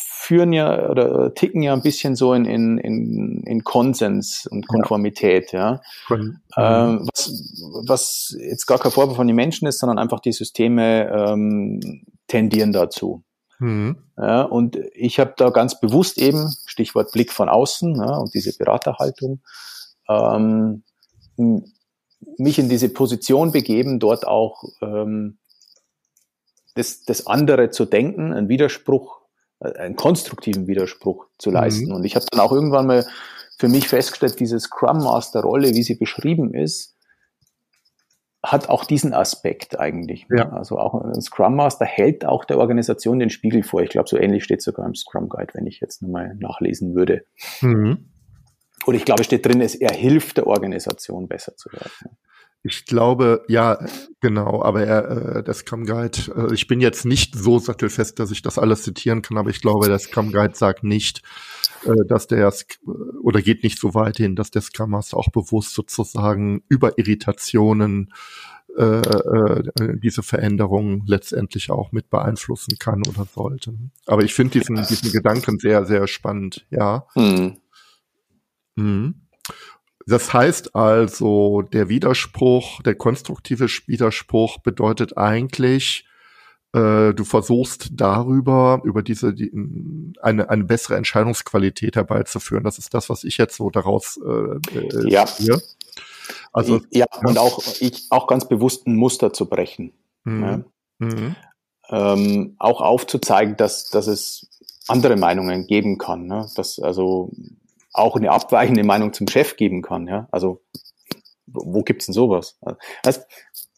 führen 0.01 0.53
ja 0.53 0.89
oder 0.89 1.35
ticken 1.35 1.63
ja 1.63 1.73
ein 1.73 1.83
bisschen 1.83 2.15
so 2.15 2.35
in, 2.35 2.45
in, 2.45 2.79
in, 2.79 3.43
in 3.45 3.65
Konsens 3.65 4.47
und 4.47 4.69
Konformität, 4.69 5.53
ja. 5.53 5.81
ja. 6.09 6.17
Mhm. 6.17 6.41
Ähm, 6.57 7.09
was, 7.13 7.55
was 7.87 8.37
jetzt 8.39 8.67
gar 8.67 8.79
kein 8.79 8.93
Vorwurf 8.93 9.17
von 9.17 9.27
den 9.27 9.37
Menschen 9.37 9.67
ist, 9.67 9.81
sondern 9.81 9.99
einfach 9.99 10.21
die 10.21 10.33
Systeme 10.33 11.11
ähm, 11.11 12.05
tendieren 12.27 12.73
dazu. 12.73 13.25
Mhm. 13.59 13.97
Ja, 14.17 14.43
und 14.43 14.79
ich 14.95 15.19
habe 15.19 15.35
da 15.37 15.51
ganz 15.51 15.81
bewusst 15.81 16.19
eben, 16.19 16.53
Stichwort 16.67 17.11
Blick 17.11 17.33
von 17.33 17.49
außen 17.49 17.97
ja, 17.97 18.19
und 18.19 18.35
diese 18.35 18.57
Beraterhaltung, 18.57 19.41
ähm, 20.09 20.85
mich 22.37 22.59
in 22.59 22.69
diese 22.69 22.89
Position 22.89 23.51
begeben, 23.53 23.99
dort 23.99 24.27
auch 24.27 24.63
ähm, 24.81 25.39
das, 26.75 27.03
das 27.05 27.27
andere 27.27 27.71
zu 27.71 27.85
denken, 27.85 28.33
einen 28.33 28.49
Widerspruch, 28.49 29.23
einen 29.61 29.97
konstruktiven 29.97 30.67
Widerspruch 30.67 31.27
zu 31.39 31.51
leisten. 31.51 31.89
Mhm. 31.89 31.97
Und 31.97 32.05
ich 32.05 32.17
habe 32.17 32.27
dann 32.31 32.41
auch 32.41 32.53
irgendwann 32.53 32.87
mal 32.87 33.07
für 33.59 33.69
mich 33.69 33.89
festgestellt, 33.89 34.39
diese 34.39 34.61
Scrum 34.61 34.99
Master 34.99 35.41
Rolle, 35.41 35.75
wie 35.75 35.83
sie 35.83 35.97
beschrieben 35.97 36.55
ist, 36.55 36.97
hat 38.43 38.69
auch 38.69 38.85
diesen 38.85 39.13
Aspekt 39.13 39.81
eigentlich. 39.81 40.27
Ja. 40.31 40.51
Also 40.51 40.79
auch 40.79 40.95
ein 40.95 41.21
Scrum 41.21 41.57
Master 41.57 41.85
hält 41.85 42.25
auch 42.25 42.45
der 42.45 42.59
Organisation 42.59 43.19
den 43.19 43.31
Spiegel 43.31 43.65
vor. 43.65 43.83
Ich 43.83 43.91
glaube, 43.91 44.09
so 44.09 44.17
ähnlich 44.17 44.45
steht 44.45 44.63
sogar 44.63 44.87
im 44.87 44.95
Scrum 44.95 45.29
Guide, 45.29 45.55
wenn 45.55 45.67
ich 45.67 45.81
jetzt 45.81 46.03
nochmal 46.03 46.37
nachlesen 46.37 46.95
würde. 46.95 47.25
Mhm. 47.61 48.13
Oder 48.87 48.97
ich 48.97 49.05
glaube, 49.05 49.25
steht 49.25 49.45
drin, 49.45 49.61
es 49.61 49.75
er 49.75 49.93
hilft 49.93 50.37
der 50.37 50.47
Organisation 50.47 51.27
besser 51.27 51.57
zu 51.57 51.71
werden. 51.73 52.17
Ich 52.65 52.87
glaube, 52.87 53.45
ja, 53.49 53.79
genau, 54.21 54.63
aber 54.63 54.85
er, 54.85 55.37
äh, 55.37 55.43
der 55.45 55.55
Scrum 55.55 55.87
Guide, 55.87 56.19
äh, 56.37 56.55
ich 56.55 56.67
bin 56.67 56.81
jetzt 56.81 57.05
nicht 57.05 57.35
so 57.37 57.59
sattelfest, 57.59 58.19
dass 58.19 58.31
ich 58.31 58.43
das 58.43 58.59
alles 58.59 58.83
zitieren 58.83 59.23
kann, 59.23 59.39
aber 59.39 59.51
ich 59.51 59.61
glaube, 59.61 59.87
der 59.87 59.99
Scrum 59.99 60.33
Guide 60.33 60.55
sagt 60.55 60.83
nicht, 60.83 61.23
äh, 61.85 62.05
dass 62.09 62.27
der, 62.27 62.53
oder 63.23 63.43
geht 63.43 63.63
nicht 63.63 63.79
so 63.79 63.95
weit 63.95 64.17
hin, 64.17 64.35
dass 64.35 64.51
der 64.51 64.63
Scrum 64.63 64.91
Master 64.91 65.17
auch 65.17 65.31
bewusst 65.31 65.75
sozusagen 65.75 66.63
über 66.69 66.99
Irritationen 66.99 68.13
äh, 68.77 68.83
äh, 68.85 69.99
diese 69.99 70.23
Veränderungen 70.23 71.03
letztendlich 71.07 71.71
auch 71.71 71.91
mit 71.91 72.11
beeinflussen 72.11 72.79
kann 72.79 73.03
oder 73.09 73.25
sollte. 73.25 73.75
Aber 74.07 74.23
ich 74.23 74.35
finde 74.35 74.59
diesen, 74.59 74.77
diesen 74.77 75.11
Gedanken 75.11 75.59
sehr, 75.59 75.85
sehr 75.85 76.07
spannend, 76.07 76.67
ja. 76.71 77.07
Mhm. 77.17 77.57
Mhm. 78.77 79.28
Das 80.09 80.33
heißt 80.33 80.75
also, 80.75 81.61
der 81.61 81.91
Widerspruch, 81.91 82.83
der 82.83 82.95
konstruktive 82.95 83.67
Widerspruch 83.87 84.59
bedeutet 84.59 85.19
eigentlich, 85.19 86.07
äh, 86.73 87.13
du 87.13 87.25
versuchst 87.25 87.91
darüber, 87.93 88.81
über 88.85 89.03
diese, 89.03 89.35
die, 89.35 89.53
eine, 90.23 90.49
eine 90.49 90.65
bessere 90.65 90.97
Entscheidungsqualität 90.97 91.97
herbeizuführen. 91.97 92.65
Das 92.65 92.79
ist 92.79 92.95
das, 92.95 93.11
was 93.11 93.23
ich 93.23 93.37
jetzt 93.37 93.57
so 93.57 93.69
daraus 93.69 94.19
äh, 94.25 94.79
äh 94.79 95.11
ja. 95.11 95.27
Sehe. 95.27 95.61
Also, 96.55 96.81
ja, 96.91 97.05
ja, 97.13 97.29
und 97.29 97.37
auch, 97.37 97.63
ich, 97.81 98.07
auch 98.09 98.27
ganz 98.27 98.49
bewusst 98.49 98.87
ein 98.87 98.97
Muster 98.97 99.35
zu 99.35 99.47
brechen. 99.47 99.93
Mhm. 100.25 100.43
Ja. 100.43 100.65
Mhm. 101.01 101.37
Ähm, 101.91 102.57
auch 102.59 102.81
aufzuzeigen, 102.81 103.59
dass, 103.59 103.91
dass 103.91 104.07
es 104.07 104.49
andere 104.87 105.17
Meinungen 105.17 105.67
geben 105.67 105.99
kann. 105.99 106.27
Ne? 106.27 106.47
Dass 106.55 106.79
also 106.79 107.31
auch 107.99 108.17
eine 108.17 108.31
abweichende 108.31 108.85
Meinung 108.85 109.13
zum 109.13 109.29
Chef 109.29 109.57
geben 109.57 109.83
kann. 109.83 110.07
Ja? 110.07 110.29
Also 110.31 110.63
wo 111.51 111.83
gibt's 111.83 112.07
denn 112.07 112.13
sowas? 112.13 112.59
Also, 113.03 113.21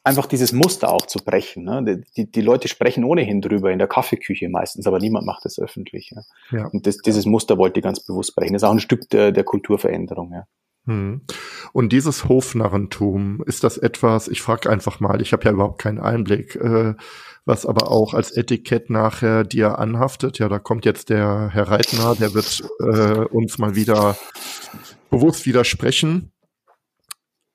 einfach 0.03 0.27
dieses 0.27 0.53
Muster 0.53 0.93
auch 0.93 1.07
zu 1.07 1.19
brechen. 1.19 1.65
Ne? 1.65 2.03
Die, 2.17 2.31
die 2.31 2.41
Leute 2.41 2.69
sprechen 2.69 3.05
ohnehin 3.05 3.41
drüber 3.41 3.71
in 3.71 3.79
der 3.79 3.89
Kaffeeküche 3.89 4.49
meistens, 4.49 4.87
aber 4.87 4.99
niemand 4.99 5.27
macht 5.27 5.45
das 5.45 5.59
öffentlich. 5.59 6.13
Ja? 6.15 6.23
ja. 6.51 6.67
Und 6.67 6.87
das, 6.87 6.99
dieses 6.99 7.27
Muster 7.27 7.59
wollte 7.59 7.81
ich 7.81 7.85
ganz 7.85 8.01
bewusst 8.01 8.35
brechen. 8.35 8.55
Das 8.55 8.63
ist 8.63 8.69
auch 8.69 8.73
ein 8.73 8.81
Stück 8.81 9.09
der, 9.11 9.33
der 9.33 9.45
Kulturveränderung. 9.45 10.33
Ja. 10.33 10.47
Hm. 10.87 11.23
Und 11.73 11.93
dieses 11.93 12.29
Hofnarrentum, 12.29 13.43
ist 13.45 13.65
das 13.65 13.77
etwas, 13.77 14.29
ich 14.29 14.41
frage 14.41 14.71
einfach 14.71 15.01
mal, 15.01 15.21
ich 15.21 15.33
habe 15.33 15.45
ja 15.45 15.53
überhaupt 15.53 15.81
keinen 15.81 16.01
Einblick, 16.01 16.57
äh, 16.57 16.95
was 17.51 17.67
aber 17.67 17.91
auch 17.91 18.15
als 18.15 18.31
Etikett 18.31 18.91
nachher 18.91 19.43
dir 19.43 19.81
anhaftet. 19.81 20.39
Ja, 20.39 20.49
da 20.49 20.61
kommt 20.61 20.85
jetzt 20.85 21.11
der 21.11 21.51
Herr 21.53 21.69
Reitner, 21.69 22.15
der 22.15 22.33
wird 22.33 22.63
äh, 22.79 23.25
uns 23.27 23.59
mal 23.59 23.75
wieder 23.75 24.17
bewusst 25.11 25.47
widersprechen. 25.47 26.31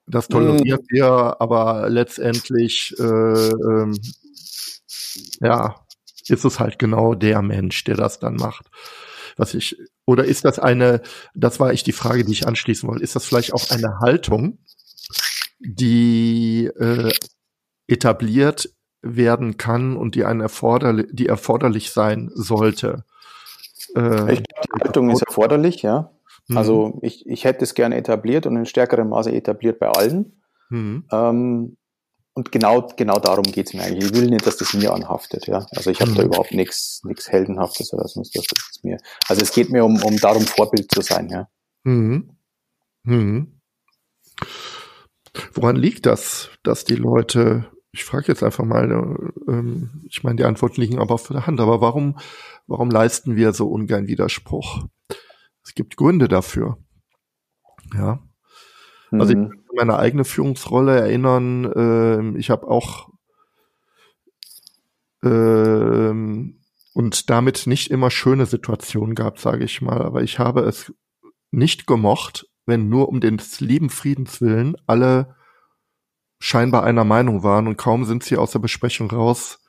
Das 0.05 0.27
toleriert 0.27 0.81
mhm. 0.81 0.95
wir, 0.95 1.38
aber 1.39 1.89
letztendlich 1.89 2.93
äh, 2.99 3.03
ähm, 3.03 3.97
ja, 5.39 5.75
ist 6.27 6.43
es 6.43 6.60
halt 6.60 6.77
genau 6.77 7.15
der 7.15 7.41
Mensch, 7.41 7.86
der 7.86 7.95
das 7.95 8.19
dann 8.19 8.36
macht. 8.36 8.67
Was 9.38 9.53
ich, 9.53 9.77
oder 10.05 10.25
ist 10.25 10.43
das 10.43 10.60
eine, 10.60 11.01
das 11.34 11.62
war 11.62 11.71
ich 11.71 11.84
die 11.84 11.93
Frage, 11.93 12.25
die 12.25 12.34
ich 12.34 12.47
anschließen 12.47 12.88
wollte, 12.88 13.03
ist 13.03 13.15
das 13.15 13.25
vielleicht 13.25 13.53
auch 13.53 13.69
eine 13.69 13.99
Haltung, 14.01 14.60
die 15.60 16.65
äh, 16.65 17.13
etabliert 17.88 18.74
werden 19.05 19.57
kann 19.57 19.95
und 19.95 20.15
die, 20.15 20.25
einen 20.25 20.41
erforderlich, 20.41 21.07
die 21.11 21.27
erforderlich 21.27 21.91
sein 21.91 22.31
sollte. 22.33 23.05
Äh, 23.95 24.33
ich 24.33 24.43
glaube, 24.43 24.67
die 24.67 24.83
Haltung 24.83 25.09
ist 25.09 25.21
erforderlich, 25.21 25.81
ja. 25.81 26.11
Mhm. 26.47 26.57
Also 26.57 26.99
ich, 27.01 27.27
ich 27.27 27.43
hätte 27.43 27.63
es 27.63 27.73
gerne 27.73 27.95
etabliert 27.95 28.45
und 28.45 28.57
in 28.57 28.65
stärkerem 28.65 29.09
Maße 29.09 29.31
etabliert 29.31 29.79
bei 29.79 29.89
allen. 29.89 30.41
Mhm. 30.69 31.05
Ähm, 31.11 31.77
und 32.33 32.51
genau, 32.51 32.87
genau 32.97 33.17
darum 33.19 33.43
geht's 33.43 33.73
mir 33.73 33.83
eigentlich. 33.83 34.11
Ich 34.11 34.13
will 34.13 34.29
nicht, 34.29 34.45
dass 34.45 34.57
das 34.57 34.73
mir 34.73 34.93
anhaftet, 34.93 35.47
ja. 35.47 35.65
Also 35.71 35.89
ich 35.89 36.01
habe 36.01 36.11
mhm. 36.11 36.15
da 36.15 36.23
überhaupt 36.23 36.53
nichts 36.53 37.01
nichts 37.05 37.31
Heldenhaftes 37.31 37.93
oder 37.93 38.07
sonst 38.07 38.35
was. 38.35 38.45
Das 38.45 38.69
ist 38.71 38.83
mir. 38.83 38.97
Also 39.27 39.41
es 39.41 39.53
geht 39.53 39.69
mir 39.69 39.85
um, 39.85 40.01
um 40.03 40.17
darum, 40.17 40.43
Vorbild 40.43 40.91
zu 40.91 41.01
sein, 41.01 41.29
ja. 41.29 41.47
Mhm. 41.83 42.31
Mhm. 43.03 43.61
Woran 45.53 45.75
liegt 45.75 46.05
das, 46.05 46.49
dass 46.63 46.83
die 46.83 46.95
Leute 46.95 47.69
ich 47.95 48.03
frage 48.03 48.27
jetzt 48.27 48.43
einfach 48.43 48.65
mal, 48.65 48.91
äh, 48.91 49.51
ähm, 49.51 50.01
ich 50.05 50.21
meine, 50.23 50.36
die 50.36 50.43
Antworten 50.43 50.81
liegen 50.81 50.99
aber 50.99 51.13
auf 51.13 51.27
der 51.27 51.47
Hand, 51.47 51.62
aber 51.62 51.79
warum, 51.79 52.19
warum 52.67 52.89
leisten 52.89 53.38
wir 53.38 53.53
so 53.53 53.69
ungern 53.69 54.08
Widerspruch? 54.08 54.86
Es 55.63 55.73
gibt 55.75 55.95
Gründe 55.95 56.27
dafür. 56.27 56.77
Ja. 57.93 58.19
Mhm. 59.12 59.21
Also 59.21 59.31
ich 59.34 59.39
kann 59.39 59.63
meine 59.77 59.97
eigene 59.97 60.25
Führungsrolle 60.25 60.99
erinnern, 60.99 61.65
äh, 62.36 62.38
ich 62.38 62.49
habe 62.49 62.67
auch 62.67 63.10
äh, 65.23 66.10
und 66.93 67.29
damit 67.29 67.65
nicht 67.65 67.91
immer 67.91 68.12
schöne 68.12 68.45
Situationen 68.45 69.15
gehabt, 69.15 69.39
sage 69.39 69.63
ich 69.63 69.81
mal, 69.81 70.01
aber 70.01 70.21
ich 70.21 70.38
habe 70.38 70.62
es 70.62 70.93
nicht 71.49 71.88
gemocht, 71.88 72.45
wenn 72.65 72.89
nur 72.89 73.08
um 73.08 73.21
den 73.21 73.41
lieben 73.60 73.89
Friedens 73.89 74.41
willen 74.41 74.75
alle 74.86 75.36
scheinbar 76.39 76.83
einer 76.83 77.03
Meinung 77.03 77.43
waren 77.43 77.67
und 77.67 77.77
kaum 77.77 78.05
sind 78.05 78.23
sie 78.23 78.37
aus 78.37 78.51
der 78.51 78.59
Besprechung 78.59 79.09
raus, 79.09 79.59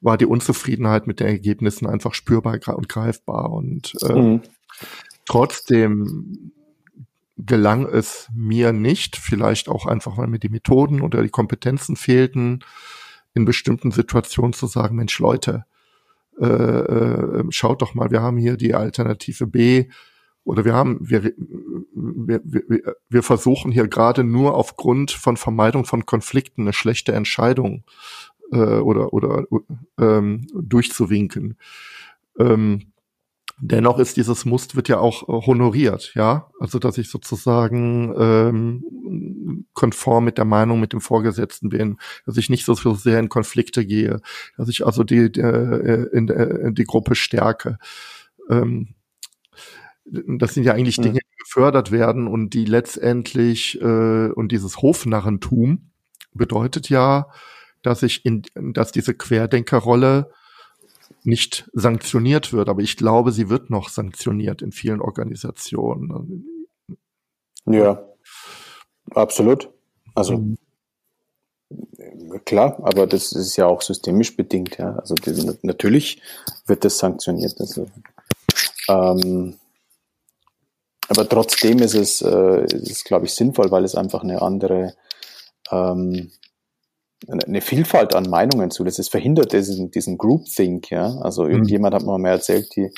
war 0.00 0.18
die 0.18 0.26
Unzufriedenheit 0.26 1.06
mit 1.06 1.20
den 1.20 1.28
Ergebnissen 1.28 1.86
einfach 1.86 2.14
spürbar 2.14 2.58
und 2.76 2.88
greifbar. 2.88 3.50
Und 3.50 3.92
äh, 4.02 4.12
mhm. 4.12 4.42
trotzdem 5.24 6.52
gelang 7.36 7.86
es 7.86 8.28
mir 8.34 8.72
nicht, 8.72 9.16
vielleicht 9.16 9.68
auch 9.68 9.86
einfach, 9.86 10.16
weil 10.16 10.26
mir 10.26 10.38
die 10.38 10.48
Methoden 10.48 11.02
oder 11.02 11.22
die 11.22 11.28
Kompetenzen 11.28 11.96
fehlten, 11.96 12.60
in 13.34 13.44
bestimmten 13.44 13.90
Situationen 13.90 14.54
zu 14.54 14.66
sagen, 14.66 14.96
Mensch, 14.96 15.18
Leute, 15.18 15.66
äh, 16.40 16.46
äh, 16.46 17.44
schaut 17.50 17.82
doch 17.82 17.94
mal, 17.94 18.10
wir 18.10 18.22
haben 18.22 18.38
hier 18.38 18.56
die 18.56 18.74
Alternative 18.74 19.46
B, 19.46 19.88
oder 20.46 20.64
wir 20.64 20.74
haben, 20.74 20.98
wir, 21.00 21.24
wir, 21.24 22.40
wir, 22.44 22.96
wir 23.08 23.22
versuchen 23.22 23.72
hier 23.72 23.88
gerade 23.88 24.22
nur 24.22 24.54
aufgrund 24.54 25.10
von 25.10 25.36
Vermeidung 25.36 25.84
von 25.84 26.06
Konflikten 26.06 26.62
eine 26.62 26.72
schlechte 26.72 27.12
Entscheidung 27.12 27.84
äh, 28.52 28.58
oder, 28.58 29.12
oder 29.12 29.44
ähm, 29.98 30.46
durchzuwinken. 30.54 31.58
Ähm, 32.38 32.92
dennoch 33.58 33.98
ist 33.98 34.16
dieses 34.16 34.44
Must 34.44 34.76
wird 34.76 34.88
ja 34.88 35.00
auch 35.00 35.26
honoriert, 35.26 36.12
ja. 36.14 36.48
Also 36.60 36.78
dass 36.78 36.96
ich 36.96 37.10
sozusagen 37.10 38.14
ähm, 38.16 39.64
konform 39.72 40.26
mit 40.26 40.38
der 40.38 40.44
Meinung 40.44 40.78
mit 40.78 40.92
dem 40.92 41.00
Vorgesetzten 41.00 41.70
bin, 41.70 41.98
dass 42.24 42.36
ich 42.36 42.50
nicht 42.50 42.64
so, 42.64 42.74
sehr 42.74 43.18
in 43.18 43.28
Konflikte 43.28 43.84
gehe, 43.84 44.20
dass 44.56 44.68
ich 44.68 44.86
also 44.86 45.02
die, 45.02 45.32
die, 45.32 45.40
äh, 45.40 46.06
in, 46.12 46.28
in 46.28 46.74
die 46.76 46.84
Gruppe 46.84 47.16
stärke. 47.16 47.78
Ähm, 48.48 48.94
das 50.06 50.54
sind 50.54 50.64
ja 50.64 50.72
eigentlich 50.72 50.96
Dinge, 50.96 51.18
die 51.18 51.38
gefördert 51.38 51.90
werden 51.90 52.28
und 52.28 52.50
die 52.50 52.64
letztendlich 52.64 53.80
äh, 53.80 54.30
und 54.30 54.52
dieses 54.52 54.82
Hofnarrentum 54.82 55.90
bedeutet 56.32 56.88
ja, 56.88 57.28
dass 57.82 58.02
ich 58.02 58.24
in, 58.24 58.42
dass 58.54 58.92
diese 58.92 59.14
Querdenkerrolle 59.14 60.30
nicht 61.22 61.68
sanktioniert 61.72 62.52
wird, 62.52 62.68
aber 62.68 62.82
ich 62.82 62.96
glaube, 62.96 63.32
sie 63.32 63.48
wird 63.48 63.68
noch 63.70 63.88
sanktioniert 63.88 64.62
in 64.62 64.72
vielen 64.72 65.00
Organisationen. 65.00 66.70
Ja, 67.66 68.02
absolut. 69.10 69.68
Also 70.14 70.38
mhm. 70.38 70.56
klar, 72.44 72.78
aber 72.82 73.06
das 73.06 73.32
ist 73.32 73.56
ja 73.56 73.66
auch 73.66 73.82
systemisch 73.82 74.36
bedingt, 74.36 74.78
ja. 74.78 74.96
Also 74.96 75.14
die, 75.14 75.32
natürlich 75.62 76.22
wird 76.66 76.84
das 76.84 76.98
sanktioniert. 76.98 77.60
Also, 77.60 77.88
ähm, 78.88 79.56
aber 81.08 81.28
trotzdem 81.28 81.78
ist 81.78 81.94
es, 81.94 82.22
äh, 82.22 82.64
ist, 82.64 83.04
glaube 83.04 83.26
ich, 83.26 83.34
sinnvoll, 83.34 83.70
weil 83.70 83.84
es 83.84 83.94
einfach 83.94 84.22
eine 84.22 84.42
andere, 84.42 84.94
ähm, 85.70 86.30
eine 87.28 87.60
Vielfalt 87.60 88.14
an 88.14 88.28
Meinungen 88.28 88.70
zulässt. 88.70 88.98
Es 88.98 89.08
verhindert 89.08 89.52
diesen, 89.52 89.90
diesen 89.90 90.18
Groupthink, 90.18 90.90
ja. 90.90 91.16
Also 91.20 91.44
mhm. 91.44 91.50
irgendjemand 91.50 91.94
hat 91.94 92.02
mir 92.02 92.18
mal 92.18 92.30
erzählt, 92.30 92.74
die, 92.76 92.92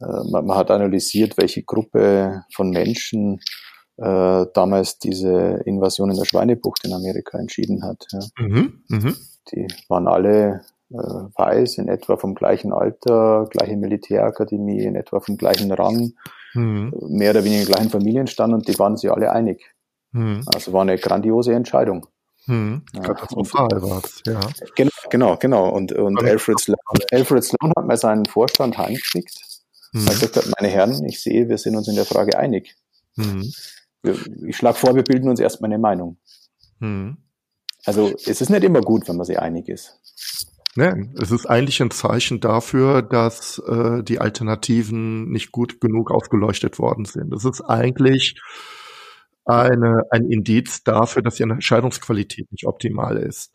äh, 0.00 0.30
man, 0.30 0.46
man, 0.46 0.56
hat 0.56 0.70
analysiert, 0.70 1.36
welche 1.38 1.62
Gruppe 1.62 2.44
von 2.54 2.70
Menschen 2.70 3.40
äh, 3.96 4.46
damals 4.54 4.98
diese 4.98 5.62
Invasion 5.64 6.10
in 6.10 6.16
der 6.16 6.24
Schweinebucht 6.24 6.84
in 6.84 6.92
Amerika 6.92 7.38
entschieden 7.38 7.82
hat. 7.82 8.06
Ja. 8.12 8.20
Mhm. 8.38 8.82
Mhm. 8.88 9.16
Die 9.52 9.66
waren 9.88 10.08
alle 10.08 10.62
äh, 10.90 10.96
weiß, 10.96 11.78
in 11.78 11.88
etwa 11.88 12.16
vom 12.16 12.34
gleichen 12.34 12.72
Alter, 12.72 13.46
gleiche 13.50 13.76
Militärakademie, 13.76 14.82
in 14.82 14.96
etwa 14.96 15.20
vom 15.20 15.36
gleichen 15.36 15.72
Rang 15.72 16.12
mhm. 16.54 16.92
mehr 17.08 17.30
oder 17.30 17.44
weniger 17.44 17.66
gleichen 17.66 17.90
Familienstand 17.90 18.54
und 18.54 18.68
die 18.68 18.78
waren 18.78 18.96
sich 18.96 19.10
alle 19.10 19.32
einig. 19.32 19.74
Mhm. 20.12 20.42
Also 20.54 20.72
war 20.72 20.82
eine 20.82 20.98
grandiose 20.98 21.54
Entscheidung. 21.54 22.06
Mhm. 22.46 22.82
Katastrophal 23.02 23.68
ja, 23.70 23.82
war 23.82 24.02
es, 24.04 24.22
ja. 24.26 24.40
Genau, 24.74 24.90
genau, 25.10 25.36
genau. 25.36 25.68
Und, 25.68 25.92
und 25.92 26.22
Alfred, 26.22 26.58
Sloan, 26.58 26.78
Alfred 27.12 27.44
Sloan 27.44 27.72
hat 27.76 27.86
mir 27.86 27.96
seinen 27.96 28.26
Vorstand 28.26 28.78
heimgeschickt. 28.78 29.38
Mhm. 29.92 30.06
Er 30.06 30.12
gesagt 30.12 30.36
hat, 30.36 30.44
meine 30.58 30.72
Herren, 30.72 31.04
ich 31.04 31.20
sehe, 31.20 31.48
wir 31.48 31.58
sind 31.58 31.76
uns 31.76 31.88
in 31.88 31.96
der 31.96 32.06
Frage 32.06 32.38
einig. 32.38 32.76
Mhm. 33.16 33.52
Ich 34.46 34.56
schlage 34.56 34.78
vor, 34.78 34.94
wir 34.94 35.04
bilden 35.04 35.28
uns 35.28 35.40
erstmal 35.40 35.70
eine 35.70 35.78
Meinung. 35.78 36.16
Mhm. 36.78 37.18
Also 37.84 38.12
es 38.26 38.40
ist 38.40 38.50
nicht 38.50 38.64
immer 38.64 38.80
gut, 38.80 39.08
wenn 39.08 39.16
man 39.16 39.26
sich 39.26 39.38
einig 39.38 39.68
ist. 39.68 40.00
Ne, 40.80 41.12
es 41.20 41.30
ist 41.30 41.44
eigentlich 41.44 41.82
ein 41.82 41.90
Zeichen 41.90 42.40
dafür, 42.40 43.02
dass 43.02 43.58
äh, 43.58 44.02
die 44.02 44.18
Alternativen 44.18 45.30
nicht 45.30 45.52
gut 45.52 45.78
genug 45.78 46.10
ausgeleuchtet 46.10 46.78
worden 46.78 47.04
sind. 47.04 47.34
Es 47.34 47.44
ist 47.44 47.60
eigentlich 47.60 48.40
eine, 49.44 50.04
ein 50.10 50.24
Indiz 50.30 50.82
dafür, 50.82 51.20
dass 51.20 51.34
die 51.34 51.42
Entscheidungsqualität 51.42 52.50
nicht 52.50 52.64
optimal 52.64 53.18
ist. 53.18 53.52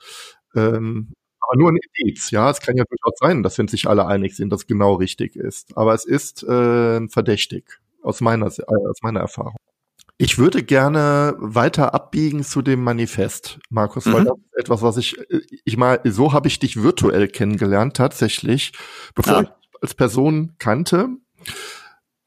Ähm, 0.55 1.13
aber 1.39 1.57
nur 1.57 1.71
ein 1.71 1.79
Indiz, 1.97 2.29
ja. 2.29 2.51
Es 2.51 2.61
kann 2.61 2.77
ja 2.77 2.83
durchaus 2.87 3.17
sein, 3.17 3.41
dass 3.41 3.57
wenn 3.57 3.67
sich 3.69 3.87
alle 3.87 4.05
einig 4.05 4.35
sind, 4.35 4.51
das 4.51 4.67
genau 4.67 4.93
richtig 4.93 5.35
ist. 5.35 5.75
Aber 5.75 5.95
es 5.95 6.05
ist 6.05 6.43
äh, 6.43 7.07
verdächtig 7.07 7.79
aus 8.03 8.21
meiner, 8.21 8.45
äh, 8.45 8.87
aus 8.87 9.01
meiner 9.01 9.21
Erfahrung. 9.21 9.57
Ich 10.17 10.37
würde 10.37 10.63
gerne 10.63 11.35
weiter 11.37 11.93
abbiegen 11.93 12.43
zu 12.43 12.61
dem 12.61 12.83
Manifest, 12.83 13.59
Markus, 13.69 14.05
mhm. 14.05 14.13
weil 14.13 14.23
das 14.25 14.37
ist 14.37 14.57
etwas, 14.57 14.81
was 14.81 14.97
ich, 14.97 15.17
ich 15.65 15.77
mal, 15.77 15.99
so 16.05 16.31
habe 16.31 16.47
ich 16.47 16.59
dich 16.59 16.81
virtuell 16.81 17.27
kennengelernt, 17.27 17.97
tatsächlich. 17.97 18.71
Bevor 19.13 19.33
ja. 19.33 19.41
ich 19.41 19.49
als 19.81 19.93
Person 19.93 20.53
kannte, 20.57 21.09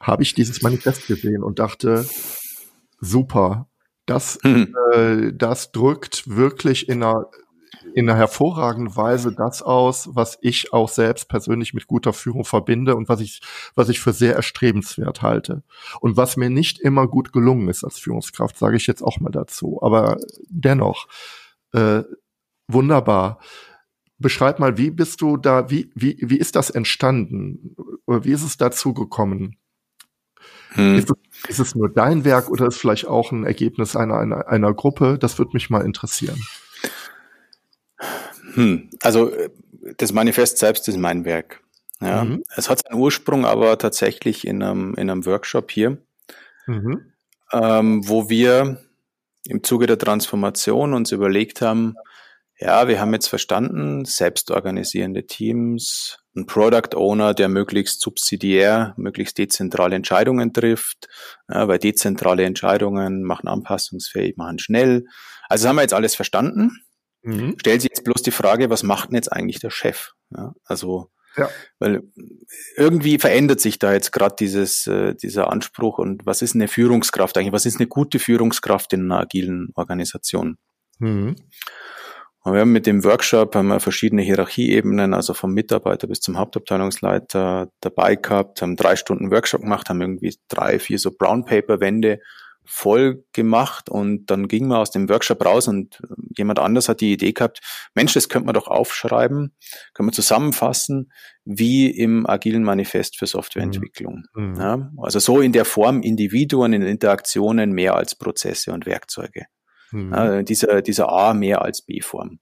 habe 0.01 0.23
ich 0.23 0.35
dieses 0.35 0.61
Manifest 0.61 1.07
gesehen 1.07 1.43
und 1.43 1.59
dachte, 1.59 2.07
super, 3.01 3.69
das, 4.05 4.39
mhm. 4.43 4.75
äh, 4.93 5.33
das 5.33 5.73
drückt 5.73 6.29
wirklich 6.29 6.89
in 6.89 7.03
einer 7.03 7.27
in 7.99 8.09
einer 8.09 8.17
hervorragenden 8.17 8.95
Weise 8.95 9.33
das 9.33 9.61
aus, 9.61 10.11
was 10.13 10.39
ich 10.41 10.73
auch 10.73 10.89
selbst 10.89 11.29
persönlich 11.29 11.75
mit 11.75 11.89
guter 11.89 12.13
Führung 12.13 12.45
verbinde 12.45 12.95
und 12.95 13.09
was 13.09 13.21
ich, 13.21 13.41
was 13.75 13.89
ich 13.89 13.99
für 13.99 14.13
sehr 14.13 14.37
erstrebenswert 14.37 15.21
halte. 15.23 15.65
Und 16.01 16.17
was 16.17 16.37
mir 16.37 16.49
nicht 16.49 16.79
immer 16.79 17.09
gut 17.09 17.33
gelungen 17.33 17.69
ist 17.69 17.83
als 17.83 17.99
Führungskraft, 17.99 18.57
sage 18.57 18.77
ich 18.77 18.87
jetzt 18.87 19.03
auch 19.03 19.19
mal 19.19 19.31
dazu. 19.31 19.81
Aber 19.83 20.17
dennoch, 20.49 21.09
äh, 21.73 22.05
wunderbar. 22.69 23.41
Beschreib 24.19 24.61
mal, 24.61 24.79
wie 24.79 24.93
bist 24.93 25.21
du 25.21 25.37
da, 25.37 25.69
wie, 25.69 25.91
wie, 25.97 26.19
wie 26.21 26.39
ist 26.39 26.55
das 26.55 26.71
entstanden? 26.71 27.75
Oder 28.07 28.25
wie 28.25 28.33
ist 28.33 28.45
es 28.45 28.59
dazu 28.59 28.95
gekommen? 28.95 29.57
Hm. 30.71 30.95
Ist, 30.95 31.11
es, 31.11 31.49
ist 31.49 31.59
es 31.59 31.75
nur 31.75 31.93
dein 31.93 32.25
Werk 32.25 32.49
oder 32.49 32.69
ist 32.69 32.77
es 32.77 32.81
vielleicht 32.81 33.09
auch 33.09 33.33
ein 33.33 33.45
Ergebnis 33.45 33.97
einer, 33.97 34.19
einer, 34.19 34.47
einer 34.47 34.73
Gruppe? 34.73 35.19
Das 35.19 35.37
würde 35.39 35.51
mich 35.55 35.69
mal 35.69 35.85
interessieren. 35.85 36.41
Hm, 38.59 38.91
also 39.03 39.31
äh, 39.31 39.51
das 39.97 40.13
Manifest 40.13 40.59
selbst 40.59 40.89
ist 40.89 40.97
mein 40.97 41.25
Werk. 41.25 41.61
Ja. 42.01 42.25
Mhm. 42.25 42.43
Es 42.57 42.69
hat 42.69 42.81
seinen 42.83 43.01
Ursprung 43.01 43.45
aber 43.47 43.79
tatsächlich 43.79 44.47
in 44.47 44.63
einem, 44.63 44.95
in 44.95 45.09
einem 45.09 45.25
Workshop 45.27 45.71
hier, 45.71 45.99
mhm. 46.67 47.13
ähm, 47.53 48.09
wo 48.09 48.29
wir 48.29 48.81
im 49.47 49.63
Zuge 49.63 49.87
der 49.87 49.99
Transformation 49.99 50.93
uns 50.93 51.13
überlegt 51.13 51.61
haben, 51.61 51.95
ja, 52.61 52.89
wir 52.89 53.01
haben 53.01 53.13
jetzt 53.13 53.29
verstanden, 53.29 54.05
selbstorganisierende 54.05 55.27
Teams, 55.27 56.19
ein 56.35 56.47
Product 56.47 56.97
Owner, 56.97 57.33
der 57.33 57.49
möglichst 57.49 58.01
subsidiär, 58.01 58.95
möglichst 58.97 59.39
dezentrale 59.39 59.95
Entscheidungen 59.95 60.53
trifft, 60.53 61.09
ja, 61.49 61.69
weil 61.69 61.79
dezentrale 61.79 62.45
Entscheidungen 62.45 63.23
machen 63.23 63.47
anpassungsfähig, 63.47 64.37
machen 64.37 64.59
schnell. 64.59 65.07
Also 65.49 65.69
haben 65.69 65.77
wir 65.77 65.83
jetzt 65.83 65.95
alles 65.95 66.17
verstanden. 66.17 66.73
Mhm. 67.29 67.57
Stellt 67.59 67.83
sich 67.83 67.91
jetzt 67.91 68.05
bloß 68.05 68.23
die 68.23 68.31
Frage, 68.31 68.71
was 68.71 68.83
macht 68.83 69.11
denn 69.11 69.17
jetzt 69.17 69.31
eigentlich 69.31 69.61
der 69.61 69.69
Chef? 69.69 70.13
Ja, 70.31 70.55
also, 70.65 71.11
ja. 71.37 71.51
weil 71.79 72.03
irgendwie 72.75 73.19
verändert 73.19 73.61
sich 73.61 73.79
da 73.79 73.93
jetzt 73.93 74.13
gerade 74.13 74.35
dieses, 74.39 74.87
äh, 74.87 75.15
dieser 75.15 75.53
Anspruch 75.53 75.99
und 75.99 76.25
was 76.25 76.41
ist 76.41 76.55
eine 76.55 76.69
Führungskraft 76.69 77.37
eigentlich? 77.37 77.53
Was 77.53 77.67
ist 77.67 77.79
eine 77.79 77.87
gute 77.87 78.19
Führungskraft 78.19 78.95
in 78.95 79.03
einer 79.03 79.21
agilen 79.21 79.73
Organisation? 79.75 80.57
Mhm. 81.01 81.37
Und 82.45 82.55
wir 82.55 82.61
haben 82.63 82.73
mit 82.73 82.87
dem 82.87 83.05
Workshop 83.05 83.55
haben 83.55 83.69
wir 83.69 83.81
verschiedene 83.81 84.23
Hierarchieebenen, 84.23 85.13
also 85.13 85.35
vom 85.35 85.53
Mitarbeiter 85.53 86.07
bis 86.07 86.21
zum 86.21 86.39
Hauptabteilungsleiter 86.39 87.71
dabei 87.81 88.17
gehabt, 88.17 88.63
haben 88.63 88.77
drei 88.77 88.97
Stunden 88.97 89.31
Workshop 89.31 89.61
gemacht, 89.61 89.91
haben 89.91 90.01
irgendwie 90.01 90.35
drei, 90.49 90.79
vier 90.79 90.99
so 90.99 91.11
Brown 91.11 91.45
Paper 91.45 91.81
Wände 91.81 92.21
voll 92.71 93.25
gemacht 93.33 93.89
und 93.89 94.27
dann 94.27 94.47
ging 94.47 94.69
man 94.69 94.79
aus 94.79 94.91
dem 94.91 95.09
Workshop 95.09 95.45
raus 95.45 95.69
und 95.69 96.03
jemand 96.37 96.59
anders 96.59 96.91
hat 96.91 97.01
die 97.01 97.15
Idee 97.15 97.33
gehabt, 97.33 97.61
Mensch, 97.95 98.13
das 98.13 98.29
könnte 98.29 98.45
man 98.45 98.55
doch 98.55 98.69
aufschreiben, 98.69 99.55
können 99.95 100.09
wir 100.09 100.13
zusammenfassen, 100.13 101.11
wie 101.47 101.91
im 101.91 102.27
agilen 102.27 102.63
Manifest 102.63 103.17
für 103.17 103.27
Softwareentwicklung. 103.27 104.25
Mhm. 104.35 104.55
Ja, 104.57 104.91
also 104.99 105.19
so 105.19 105.41
in 105.41 105.53
der 105.53 105.65
Form 105.65 106.03
Individuen 106.03 106.75
in 106.75 106.83
Interaktionen 106.83 107.73
mehr 107.73 107.95
als 107.95 108.15
Prozesse 108.15 108.71
und 108.73 108.85
Werkzeuge. 108.85 109.47
Mhm. 109.91 110.13
Ja, 110.13 110.43
dieser, 110.43 110.83
dieser 110.83 111.11
A 111.11 111.33
mehr 111.33 111.63
als 111.63 111.81
B-Form. 111.81 112.39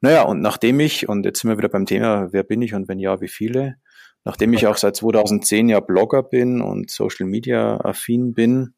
Naja, 0.00 0.22
und 0.22 0.40
nachdem 0.40 0.80
ich, 0.80 1.08
und 1.08 1.24
jetzt 1.24 1.40
sind 1.40 1.50
wir 1.50 1.58
wieder 1.58 1.68
beim 1.68 1.86
Thema, 1.86 2.32
wer 2.32 2.42
bin 2.42 2.60
ich 2.60 2.74
und 2.74 2.88
wenn 2.88 2.98
ja, 2.98 3.20
wie 3.20 3.28
viele, 3.28 3.76
nachdem 4.24 4.52
ich 4.52 4.66
auch 4.66 4.76
seit 4.76 4.96
2010 4.96 5.68
ja 5.68 5.80
Blogger 5.80 6.24
bin 6.24 6.60
und 6.60 6.90
Social 6.90 7.26
Media 7.26 7.80
affin 7.80 8.34
bin, 8.34 8.74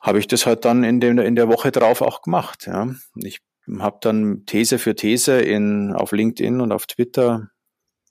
habe 0.00 0.18
ich 0.18 0.26
das 0.26 0.46
halt 0.46 0.64
dann 0.64 0.84
in, 0.84 1.00
dem, 1.00 1.18
in 1.18 1.34
der 1.34 1.48
Woche 1.48 1.72
drauf 1.72 2.02
auch 2.02 2.22
gemacht. 2.22 2.66
Ja. 2.66 2.94
Ich 3.16 3.40
habe 3.78 3.98
dann 4.00 4.44
These 4.46 4.78
für 4.78 4.94
These 4.94 5.40
in, 5.40 5.92
auf 5.92 6.12
LinkedIn 6.12 6.60
und 6.60 6.72
auf 6.72 6.86
Twitter 6.86 7.48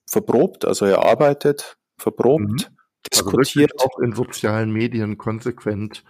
verprobt, 0.10 0.66
also 0.66 0.86
erarbeitet, 0.86 1.78
verprobt, 1.98 2.42
mhm. 2.42 2.78
Also 3.12 3.32
diskutiert. 3.32 3.74
Also 3.74 3.86
auch 3.86 4.00
in 4.00 4.14
sozialen 4.14 4.72
Medien 4.72 5.18
konsequent. 5.18 6.04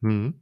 Mhm. 0.00 0.41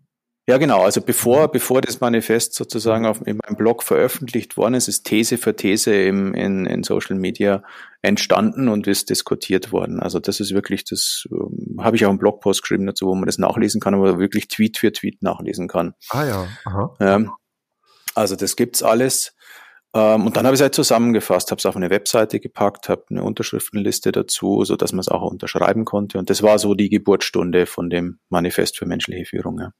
Ja, 0.50 0.58
genau. 0.58 0.82
Also 0.82 1.00
bevor, 1.00 1.46
mhm. 1.46 1.50
bevor 1.52 1.80
das 1.80 2.00
Manifest 2.00 2.54
sozusagen 2.54 3.06
auf, 3.06 3.24
in 3.24 3.38
meinem 3.40 3.56
Blog 3.56 3.84
veröffentlicht 3.84 4.56
worden 4.56 4.74
ist, 4.74 4.88
ist 4.88 5.04
These 5.04 5.38
für 5.38 5.54
These 5.54 5.94
im, 5.94 6.34
in, 6.34 6.66
in 6.66 6.82
Social 6.82 7.14
Media 7.14 7.62
entstanden 8.02 8.66
und 8.66 8.88
ist 8.88 9.10
diskutiert 9.10 9.70
worden. 9.70 10.00
Also 10.00 10.18
das 10.18 10.40
ist 10.40 10.52
wirklich, 10.52 10.82
das 10.82 11.28
ähm, 11.30 11.76
habe 11.80 11.94
ich 11.94 12.04
auch 12.04 12.08
einen 12.08 12.18
Blogpost 12.18 12.62
geschrieben 12.62 12.84
dazu, 12.84 13.06
wo 13.06 13.14
man 13.14 13.26
das 13.26 13.38
nachlesen 13.38 13.80
kann, 13.80 13.94
aber 13.94 14.18
wirklich 14.18 14.48
Tweet 14.48 14.76
für 14.76 14.90
Tweet 14.90 15.22
nachlesen 15.22 15.68
kann. 15.68 15.94
Ah 16.08 16.24
ja. 16.24 16.48
Aha. 16.64 16.96
Ähm, 16.98 17.30
also 18.16 18.34
das 18.34 18.56
gibt's 18.56 18.82
alles. 18.82 19.36
Ähm, 19.94 20.26
und 20.26 20.36
dann 20.36 20.46
habe 20.46 20.54
ich 20.54 20.58
es 20.58 20.62
halt 20.62 20.74
zusammengefasst, 20.74 21.52
habe 21.52 21.60
es 21.60 21.66
auf 21.66 21.76
eine 21.76 21.90
Webseite 21.90 22.40
gepackt, 22.40 22.88
habe 22.88 23.04
eine 23.10 23.22
Unterschriftenliste 23.22 24.10
dazu, 24.10 24.64
so 24.64 24.74
dass 24.74 24.90
man 24.90 24.98
es 24.98 25.08
auch 25.08 25.22
unterschreiben 25.30 25.84
konnte. 25.84 26.18
Und 26.18 26.28
das 26.28 26.42
war 26.42 26.58
so 26.58 26.74
die 26.74 26.88
Geburtsstunde 26.88 27.66
von 27.66 27.88
dem 27.88 28.18
Manifest 28.30 28.78
für 28.78 28.86
menschliche 28.86 29.26
Führung. 29.26 29.60
Ja. 29.60 29.70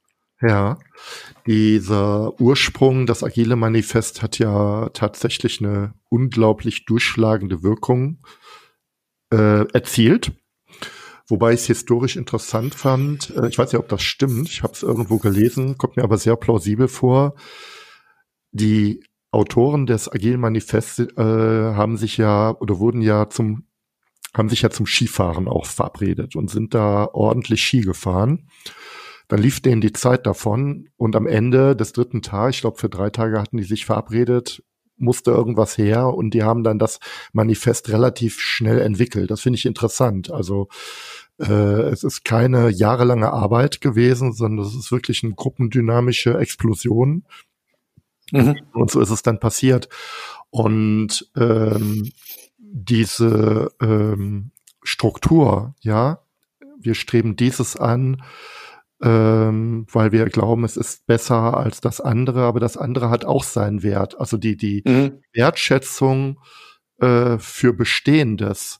Ja, 0.41 0.79
dieser 1.45 2.39
Ursprung, 2.39 3.05
das 3.05 3.23
Agile 3.23 3.55
Manifest 3.55 4.21
hat 4.21 4.39
ja 4.39 4.89
tatsächlich 4.89 5.61
eine 5.61 5.93
unglaublich 6.09 6.85
durchschlagende 6.85 7.61
Wirkung 7.61 8.23
äh, 9.31 9.65
erzielt. 9.71 10.31
Wobei 11.27 11.53
ich 11.53 11.61
es 11.61 11.67
historisch 11.67 12.15
interessant 12.17 12.75
fand. 12.75 13.29
Äh, 13.35 13.47
ich 13.47 13.57
weiß 13.57 13.71
nicht, 13.71 13.79
ob 13.79 13.87
das 13.87 14.01
stimmt. 14.01 14.49
Ich 14.49 14.63
habe 14.63 14.73
es 14.73 14.83
irgendwo 14.83 15.17
gelesen, 15.17 15.77
kommt 15.77 15.95
mir 15.95 16.03
aber 16.03 16.17
sehr 16.17 16.35
plausibel 16.35 16.87
vor. 16.87 17.35
Die 18.51 19.03
Autoren 19.31 19.85
des 19.85 20.11
Agile 20.11 20.37
Manifests 20.37 20.99
äh, 20.99 21.15
haben 21.15 21.97
sich 21.97 22.17
ja 22.17 22.51
oder 22.59 22.79
wurden 22.79 23.01
ja 23.01 23.29
zum 23.29 23.67
haben 24.33 24.49
sich 24.49 24.61
ja 24.61 24.69
zum 24.69 24.85
Skifahren 24.85 25.49
auch 25.49 25.65
verabredet 25.65 26.37
und 26.37 26.49
sind 26.49 26.73
da 26.73 27.05
ordentlich 27.11 27.61
Ski 27.61 27.81
gefahren. 27.81 28.47
Dann 29.31 29.41
lief 29.41 29.61
denen 29.61 29.79
die 29.79 29.93
Zeit 29.93 30.27
davon 30.27 30.89
und 30.97 31.15
am 31.15 31.25
Ende 31.25 31.73
des 31.73 31.93
dritten 31.93 32.21
Tages, 32.21 32.57
ich 32.57 32.61
glaube 32.61 32.77
für 32.77 32.89
drei 32.89 33.09
Tage 33.11 33.39
hatten 33.39 33.55
die 33.55 33.63
sich 33.63 33.85
verabredet, 33.85 34.61
musste 34.97 35.31
irgendwas 35.31 35.77
her 35.77 36.07
und 36.07 36.33
die 36.33 36.43
haben 36.43 36.65
dann 36.65 36.79
das 36.79 36.99
Manifest 37.31 37.87
relativ 37.87 38.41
schnell 38.41 38.79
entwickelt. 38.81 39.31
Das 39.31 39.39
finde 39.39 39.55
ich 39.55 39.65
interessant. 39.65 40.31
Also 40.31 40.67
äh, 41.39 41.45
es 41.93 42.03
ist 42.03 42.25
keine 42.25 42.71
jahrelange 42.71 43.31
Arbeit 43.31 43.79
gewesen, 43.79 44.33
sondern 44.33 44.65
es 44.65 44.75
ist 44.75 44.91
wirklich 44.91 45.23
eine 45.23 45.33
gruppendynamische 45.33 46.37
Explosion. 46.37 47.23
Mhm. 48.33 48.59
Und 48.73 48.91
so 48.91 48.99
ist 48.99 49.11
es 49.11 49.23
dann 49.23 49.39
passiert. 49.39 49.87
Und 50.49 51.31
ähm, 51.37 52.11
diese 52.57 53.71
ähm, 53.81 54.51
Struktur, 54.83 55.73
ja, 55.79 56.19
wir 56.81 56.95
streben 56.95 57.37
dieses 57.37 57.77
an, 57.77 58.21
ähm, 59.01 59.85
weil 59.91 60.11
wir 60.11 60.25
glauben, 60.25 60.63
es 60.63 60.77
ist 60.77 61.05
besser 61.07 61.57
als 61.57 61.81
das 61.81 62.01
andere, 62.01 62.43
aber 62.43 62.59
das 62.59 62.77
andere 62.77 63.09
hat 63.09 63.25
auch 63.25 63.43
seinen 63.43 63.83
Wert. 63.83 64.19
Also 64.19 64.37
die, 64.37 64.55
die 64.57 64.83
mhm. 64.85 65.23
Wertschätzung 65.33 66.39
äh, 66.99 67.37
für 67.39 67.73
Bestehendes, 67.73 68.79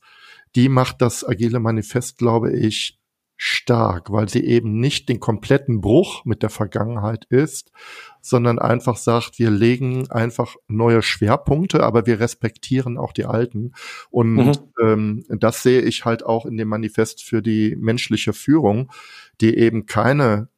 die 0.54 0.68
macht 0.68 1.02
das 1.02 1.26
Agile 1.26 1.58
Manifest, 1.58 2.18
glaube 2.18 2.52
ich, 2.52 3.00
stark, 3.44 4.12
weil 4.12 4.28
sie 4.28 4.44
eben 4.44 4.78
nicht 4.78 5.08
den 5.08 5.18
kompletten 5.18 5.80
Bruch 5.80 6.24
mit 6.24 6.44
der 6.44 6.48
Vergangenheit 6.48 7.24
ist, 7.24 7.72
sondern 8.20 8.60
einfach 8.60 8.96
sagt, 8.96 9.40
wir 9.40 9.50
legen 9.50 10.08
einfach 10.12 10.54
neue 10.68 11.02
Schwerpunkte, 11.02 11.82
aber 11.82 12.06
wir 12.06 12.20
respektieren 12.20 12.98
auch 12.98 13.12
die 13.12 13.24
alten. 13.24 13.72
Und 14.10 14.36
mhm. 14.36 14.52
ähm, 14.80 15.24
das 15.28 15.64
sehe 15.64 15.80
ich 15.80 16.04
halt 16.04 16.24
auch 16.24 16.46
in 16.46 16.56
dem 16.56 16.68
Manifest 16.68 17.24
für 17.24 17.42
die 17.42 17.74
menschliche 17.74 18.32
Führung, 18.32 18.92
die 19.40 19.58
eben 19.58 19.86
keine 19.86 20.48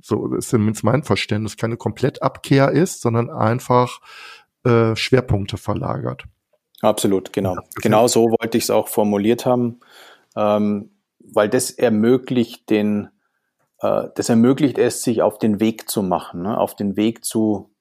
so 0.00 0.34
ist 0.34 0.48
zumindest 0.48 0.82
mein 0.82 1.04
Verständnis, 1.04 1.58
keine 1.58 1.76
Komplettabkehr 1.76 2.70
ist, 2.70 3.02
sondern 3.02 3.30
einfach 3.30 4.00
äh, 4.64 4.96
Schwerpunkte 4.96 5.58
verlagert. 5.58 6.24
Absolut, 6.80 7.32
genau. 7.32 7.56
Genau 7.76 8.08
so 8.08 8.22
wollte 8.22 8.56
ich 8.56 8.64
es 8.64 8.70
auch 8.70 8.88
formuliert 8.88 9.46
haben, 9.46 9.80
ähm, 10.34 10.88
weil 11.32 11.48
das 11.48 11.70
ermöglicht 11.70 12.70
den, 12.70 13.08
äh, 13.80 14.08
das 14.14 14.28
ermöglicht 14.28 14.78
es, 14.78 15.02
sich 15.02 15.22
auf 15.22 15.38
den 15.38 15.60
Weg 15.60 15.88
zu 15.88 16.02
machen, 16.02 16.42
ne? 16.42 16.58
auf 16.58 16.74
den 16.76 16.96
Weg 16.96 17.24
zu 17.24 17.74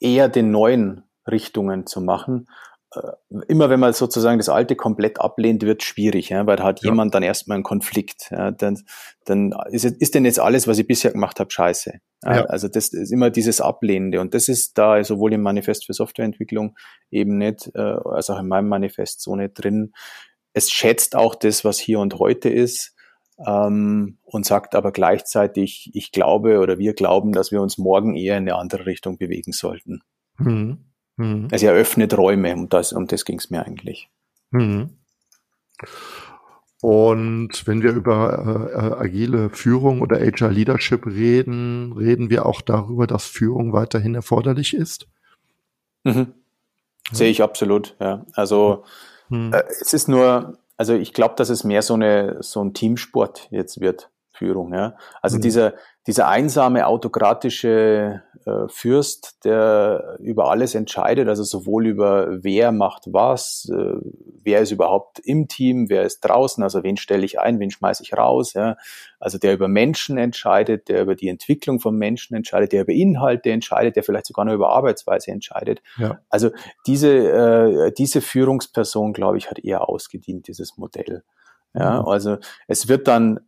eher 0.00 0.28
den 0.28 0.50
neuen 0.50 1.04
Richtungen 1.26 1.86
zu 1.86 2.00
machen 2.00 2.46
äh, 2.94 3.12
immer 3.48 3.70
wenn 3.70 3.80
man 3.80 3.92
sozusagen 3.92 4.38
das 4.38 4.48
Alte 4.48 4.76
komplett 4.76 5.20
ablehnt, 5.20 5.62
wird 5.62 5.82
schwierig, 5.82 6.28
ja, 6.28 6.46
weil 6.46 6.56
da 6.56 6.64
hat 6.64 6.82
ja. 6.82 6.90
jemand 6.90 7.14
dann 7.14 7.22
erstmal 7.22 7.56
einen 7.56 7.64
Konflikt. 7.64 8.30
Ja, 8.30 8.50
dann 8.50 8.78
dann 9.24 9.54
ist, 9.70 9.84
ist 9.84 10.14
denn 10.14 10.24
jetzt 10.24 10.40
alles, 10.40 10.66
was 10.66 10.78
ich 10.78 10.86
bisher 10.86 11.12
gemacht 11.12 11.40
habe, 11.40 11.50
scheiße. 11.50 11.92
Ja. 12.24 12.44
Also 12.46 12.68
das 12.68 12.88
ist 12.92 13.12
immer 13.12 13.30
dieses 13.30 13.60
Ablehnende. 13.60 14.20
Und 14.20 14.34
das 14.34 14.48
ist 14.48 14.78
da 14.78 15.02
sowohl 15.02 15.32
im 15.32 15.42
Manifest 15.42 15.86
für 15.86 15.92
Softwareentwicklung 15.92 16.76
eben 17.10 17.38
nicht, 17.38 17.70
äh, 17.74 17.80
als 17.80 18.30
auch 18.30 18.38
in 18.38 18.48
meinem 18.48 18.68
Manifest 18.68 19.22
so 19.22 19.36
nicht 19.36 19.54
drin. 19.54 19.92
Es 20.52 20.70
schätzt 20.70 21.16
auch 21.16 21.34
das, 21.34 21.64
was 21.64 21.78
hier 21.78 22.00
und 22.00 22.18
heute 22.18 22.48
ist. 22.48 22.94
Ähm, 23.44 24.18
und 24.24 24.46
sagt 24.46 24.74
aber 24.74 24.92
gleichzeitig, 24.92 25.90
ich 25.94 26.12
glaube 26.12 26.60
oder 26.60 26.78
wir 26.78 26.94
glauben, 26.94 27.32
dass 27.32 27.50
wir 27.50 27.60
uns 27.60 27.78
morgen 27.78 28.14
eher 28.14 28.36
in 28.36 28.48
eine 28.48 28.56
andere 28.56 28.86
Richtung 28.86 29.18
bewegen 29.18 29.52
sollten. 29.52 30.02
Mhm. 30.38 30.84
Mhm. 31.16 31.48
Also 31.50 31.66
er 31.66 31.72
öffnet 31.72 32.16
Räume, 32.16 32.54
um 32.54 32.68
das, 32.68 32.92
um 32.92 33.06
das 33.06 33.24
ging 33.24 33.38
es 33.38 33.50
mir 33.50 33.64
eigentlich. 33.64 34.10
Mhm. 34.50 34.90
Und 36.80 37.66
wenn 37.66 37.82
wir 37.82 37.92
über 37.92 38.70
äh, 38.72 38.72
äh, 38.72 38.92
agile 39.06 39.50
Führung 39.50 40.02
oder 40.02 40.16
Agile 40.16 40.50
Leadership 40.50 41.06
reden, 41.06 41.92
reden 41.92 42.28
wir 42.28 42.44
auch 42.44 42.60
darüber, 42.60 43.06
dass 43.06 43.24
Führung 43.24 43.72
weiterhin 43.72 44.14
erforderlich 44.14 44.74
ist? 44.74 45.06
Mhm. 46.02 46.34
Sehe 47.12 47.30
ich 47.30 47.42
absolut, 47.42 47.96
ja. 48.00 48.26
Also 48.32 48.84
mhm. 49.32 49.52
äh, 49.52 49.62
es 49.80 49.92
ist 49.92 50.08
nur, 50.08 50.58
also 50.76 50.94
ich 50.94 51.12
glaube, 51.12 51.34
dass 51.36 51.48
es 51.48 51.64
mehr 51.64 51.82
so 51.82 51.94
eine 51.94 52.42
so 52.42 52.62
ein 52.62 52.74
Teamsport 52.74 53.48
jetzt 53.50 53.80
wird, 53.80 54.10
Führung, 54.32 54.72
ja. 54.74 54.96
Also 55.20 55.38
mhm. 55.38 55.42
dieser, 55.42 55.74
dieser 56.06 56.26
einsame 56.28 56.86
autokratische 56.86 58.22
äh, 58.44 58.68
Fürst, 58.68 59.44
der 59.44 60.16
über 60.18 60.50
alles 60.50 60.74
entscheidet, 60.74 61.28
also 61.28 61.44
sowohl 61.44 61.86
über 61.86 62.42
wer 62.42 62.72
macht 62.72 63.04
was, 63.06 63.70
äh, 63.72 63.94
wer 64.42 64.60
ist 64.60 64.72
überhaupt 64.72 65.20
im 65.20 65.46
Team, 65.46 65.88
wer 65.88 66.02
ist 66.02 66.20
draußen, 66.20 66.64
also 66.64 66.82
wen 66.82 66.96
stelle 66.96 67.24
ich 67.24 67.38
ein, 67.38 67.60
wen 67.60 67.70
schmeiße 67.70 68.02
ich 68.02 68.16
raus, 68.16 68.54
ja. 68.54 68.76
Also 69.20 69.38
der 69.38 69.54
über 69.54 69.68
Menschen 69.68 70.18
entscheidet, 70.18 70.88
der 70.88 71.02
über 71.02 71.14
die 71.14 71.28
Entwicklung 71.28 71.78
von 71.78 71.96
Menschen 71.96 72.34
entscheidet, 72.34 72.72
der 72.72 72.82
über 72.82 72.92
Inhalte 72.92 73.52
entscheidet, 73.52 73.94
der 73.94 74.02
vielleicht 74.02 74.26
sogar 74.26 74.44
noch 74.44 74.54
über 74.54 74.70
Arbeitsweise 74.70 75.30
entscheidet. 75.30 75.80
Ja. 75.98 76.18
Also 76.28 76.50
diese, 76.88 77.08
äh, 77.08 77.92
diese 77.92 78.20
Führungsperson, 78.20 79.12
glaube 79.12 79.38
ich, 79.38 79.48
hat 79.48 79.60
eher 79.60 79.88
ausgedient, 79.88 80.48
dieses 80.48 80.76
Modell. 80.76 81.22
Ja, 81.74 82.02
mhm. 82.02 82.08
also 82.08 82.38
es 82.66 82.88
wird 82.88 83.06
dann 83.06 83.40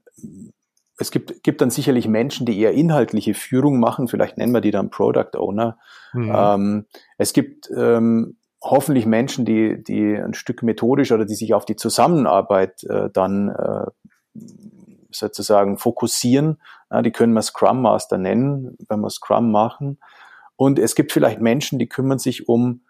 es 0.99 1.11
gibt, 1.11 1.43
gibt 1.43 1.61
dann 1.61 1.71
sicherlich 1.71 2.07
Menschen, 2.07 2.47
die 2.47 2.59
eher 2.59 2.73
inhaltliche 2.73 3.35
Führung 3.35 3.81
machen, 3.81 4.09
vielleicht 4.09 4.39
nennen 4.39 4.53
wir 4.53 4.61
die 4.61 4.71
dann 4.71 4.91
Product 4.91 5.37
Owner. 5.37 5.79
Mhm. 6.13 6.33
Ähm, 6.35 6.87
es 7.19 7.33
gibt 7.33 7.69
ähm, 7.77 8.37
hoffentlich 8.63 9.05
Menschen, 9.05 9.45
die, 9.45 9.83
die 9.83 10.15
ein 10.15 10.35
Stück 10.35 10.63
methodisch 10.63 11.13
oder 11.13 11.25
die 11.25 11.35
sich 11.35 11.53
auf 11.55 11.65
die 11.65 11.77
Zusammenarbeit 11.77 12.85
äh, 12.85 13.11
dann 13.13 13.49
äh, 13.49 13.87
sozusagen 15.11 15.79
fokussieren. 15.79 16.61
Ja, 16.91 17.03
die 17.03 17.13
können 17.13 17.33
wir 17.33 17.43
Scrum 17.43 17.83
Master 17.83 18.19
nennen, 18.19 18.77
wenn 18.89 19.01
wir 19.01 19.11
Scrum 19.11 19.51
machen. 19.51 19.99
Und 20.57 20.79
es 20.79 20.95
gibt 20.95 21.13
vielleicht 21.13 21.41
Menschen, 21.41 21.79
die 21.79 21.89
kümmern 21.89 22.19
sich 22.19 22.49
um 22.49 22.83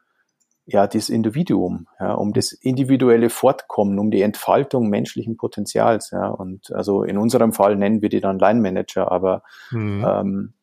ja, 0.67 0.87
das 0.87 1.09
Individuum, 1.11 1.89
ja, 2.01 2.15
um 2.15 2.33
das 2.33 2.53
individuelle 2.53 3.29
Fortkommen, 3.29 3.99
um 3.99 4.11
die 4.11 4.23
Entfaltung 4.23 4.89
menschlichen 4.89 5.37
Potenzials. 5.37 6.11
Ja. 6.11 6.29
Und 6.29 6.73
also 6.73 7.03
in 7.03 7.19
unserem 7.19 7.53
Fall 7.53 7.77
nennen 7.77 8.01
wir 8.01 8.09
die 8.09 8.21
dann 8.21 8.39
Line 8.39 8.61
Manager, 8.61 9.13
aber 9.13 9.43
mhm. 9.71 10.05
ähm, 10.09 10.55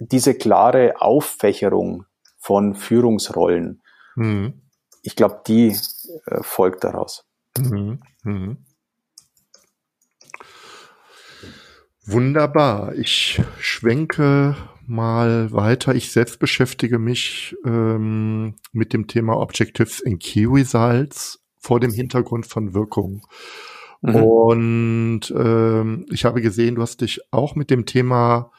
diese 0.00 0.34
klare 0.34 1.00
Auffächerung 1.00 2.04
von 2.38 2.74
Führungsrollen, 2.74 3.82
mhm. 4.14 4.62
ich 5.02 5.14
glaube, 5.16 5.42
die 5.46 5.76
äh, 6.26 6.42
folgt 6.42 6.84
daraus. 6.84 7.26
Mhm. 7.58 8.00
mhm. 8.22 8.64
Wunderbar. 12.10 12.94
Ich 12.94 13.42
schwenke 13.60 14.56
mal 14.88 15.52
weiter. 15.52 15.94
Ich 15.94 16.12
selbst 16.12 16.38
beschäftige 16.38 16.98
mich 16.98 17.56
ähm, 17.64 18.54
mit 18.72 18.92
dem 18.92 19.06
Thema 19.06 19.36
Objectives 19.36 20.00
in 20.00 20.18
Key 20.18 20.46
Results 20.46 21.40
vor 21.58 21.80
dem 21.80 21.92
Hintergrund 21.92 22.46
von 22.46 22.74
Wirkung. 22.74 23.26
Mhm. 24.00 24.14
Und 24.16 25.34
ähm, 25.36 26.06
ich 26.10 26.24
habe 26.24 26.40
gesehen, 26.40 26.76
du 26.76 26.82
hast 26.82 27.00
dich 27.00 27.20
auch 27.30 27.54
mit 27.54 27.70
dem 27.70 27.84
Thema 27.84 28.50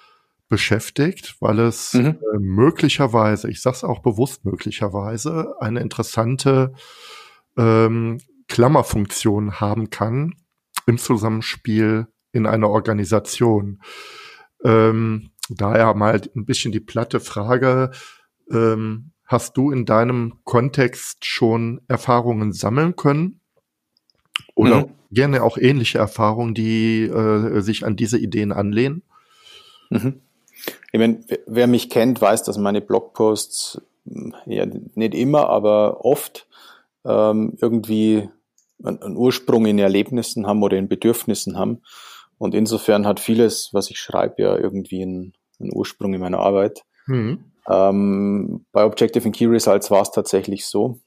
beschäftigt, 0.49 1.35
weil 1.39 1.59
es 1.59 1.93
mhm. 1.93 2.17
äh, 2.33 2.39
möglicherweise, 2.39 3.49
ich 3.49 3.61
sage 3.61 3.77
es 3.77 3.83
auch 3.83 3.99
bewusst 3.99 4.45
möglicherweise, 4.45 5.55
eine 5.59 5.79
interessante 5.79 6.73
ähm, 7.57 8.19
Klammerfunktion 8.47 9.59
haben 9.59 9.89
kann 9.89 10.35
im 10.87 10.97
Zusammenspiel 10.97 12.07
in 12.31 12.45
einer 12.45 12.69
Organisation. 12.69 13.81
Ähm, 14.63 15.31
Daher 15.49 15.93
mal 15.93 16.21
ein 16.35 16.45
bisschen 16.45 16.71
die 16.71 16.79
platte 16.79 17.19
Frage, 17.19 17.91
ähm, 18.51 19.11
hast 19.25 19.57
du 19.57 19.71
in 19.71 19.85
deinem 19.85 20.39
Kontext 20.43 21.25
schon 21.25 21.81
Erfahrungen 21.87 22.53
sammeln 22.53 22.95
können? 22.95 23.39
Oder 24.55 24.87
mhm. 24.87 24.91
gerne 25.11 25.43
auch 25.43 25.57
ähnliche 25.57 25.97
Erfahrungen, 25.97 26.53
die 26.53 27.03
äh, 27.03 27.61
sich 27.61 27.85
an 27.85 27.95
diese 27.95 28.17
Ideen 28.17 28.51
anlehnen? 28.51 29.03
Mhm. 29.89 30.21
Ich 30.91 30.99
meine, 30.99 31.19
wer 31.45 31.67
mich 31.67 31.89
kennt, 31.89 32.21
weiß, 32.21 32.43
dass 32.43 32.57
meine 32.57 32.81
Blogposts 32.81 33.81
hm, 34.05 34.33
ja 34.45 34.65
nicht 34.65 35.13
immer, 35.13 35.49
aber 35.49 36.03
oft 36.03 36.47
ähm, 37.05 37.57
irgendwie 37.61 38.29
einen 38.83 39.17
Ursprung 39.17 39.65
in 39.65 39.79
Erlebnissen 39.79 40.47
haben 40.47 40.63
oder 40.63 40.77
in 40.77 40.87
Bedürfnissen 40.87 41.57
haben. 41.57 41.81
Und 42.37 42.55
insofern 42.55 43.05
hat 43.05 43.19
vieles, 43.19 43.69
was 43.73 43.89
ich 43.89 43.99
schreibe, 43.99 44.41
ja 44.41 44.57
irgendwie 44.57 45.01
einen, 45.01 45.33
einen 45.59 45.73
Ursprung 45.73 46.13
in 46.13 46.21
meiner 46.21 46.39
Arbeit. 46.39 46.83
Mhm. 47.07 47.45
Ähm, 47.69 48.65
bei 48.71 48.83
Objective 48.83 49.25
and 49.25 49.35
Key 49.35 49.45
Results 49.45 49.91
war 49.91 50.01
es 50.01 50.11
tatsächlich 50.11 50.65
so. 50.65 50.99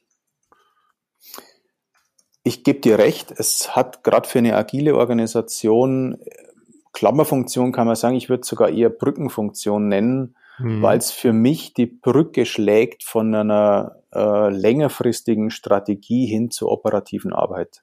Ich 2.44 2.64
gebe 2.64 2.80
dir 2.80 2.98
recht, 2.98 3.30
es 3.30 3.76
hat 3.76 4.02
gerade 4.02 4.28
für 4.28 4.38
eine 4.38 4.56
agile 4.56 4.96
Organisation 4.96 6.18
Klammerfunktion 6.92 7.72
kann 7.72 7.86
man 7.86 7.96
sagen, 7.96 8.16
ich 8.16 8.28
würde 8.28 8.44
sogar 8.46 8.68
eher 8.68 8.90
Brückenfunktion 8.90 9.88
nennen, 9.88 10.36
mhm. 10.58 10.82
weil 10.82 10.98
es 10.98 11.10
für 11.10 11.32
mich 11.32 11.72
die 11.74 11.86
Brücke 11.86 12.44
schlägt 12.44 13.02
von 13.02 13.34
einer 13.34 13.96
äh, 14.14 14.50
längerfristigen 14.50 15.50
Strategie 15.50 16.26
hin 16.26 16.50
zur 16.50 16.70
operativen 16.70 17.32
Arbeit. 17.32 17.82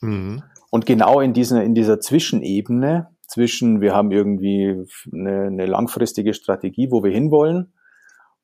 Mhm. 0.00 0.42
Und 0.70 0.86
genau 0.86 1.20
in 1.20 1.32
dieser, 1.32 1.64
in 1.64 1.74
dieser 1.74 2.00
Zwischenebene 2.00 3.08
zwischen, 3.30 3.80
wir 3.80 3.94
haben 3.94 4.10
irgendwie 4.10 4.84
eine, 5.12 5.46
eine 5.46 5.66
langfristige 5.66 6.34
Strategie, 6.34 6.90
wo 6.90 7.04
wir 7.04 7.12
hinwollen, 7.12 7.72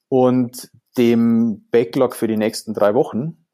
und 0.09 0.71
dem 0.97 1.67
Backlog 1.73 2.15
für 2.15 2.29
die 2.29 2.37
nächsten 2.37 2.73
drei 2.73 2.95
Wochen. 2.95 3.45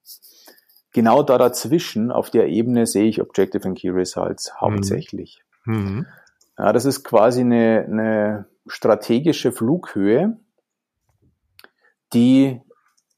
Genau 0.93 1.23
da 1.23 1.39
dazwischen, 1.39 2.13
auf 2.13 2.29
der 2.29 2.49
Ebene, 2.49 2.85
sehe 2.85 3.09
ich 3.09 3.23
Objective 3.23 3.67
and 3.67 3.79
Key 3.79 3.89
Results 3.89 4.53
mhm. 4.53 4.61
hauptsächlich. 4.61 5.41
Mhm. 5.65 6.07
Ja, 6.59 6.75
das 6.75 6.85
ist 6.85 7.03
quasi 7.03 7.41
eine, 7.41 7.87
eine 7.89 8.47
strategische 8.67 9.53
Flughöhe, 9.53 10.39
die 12.13 12.61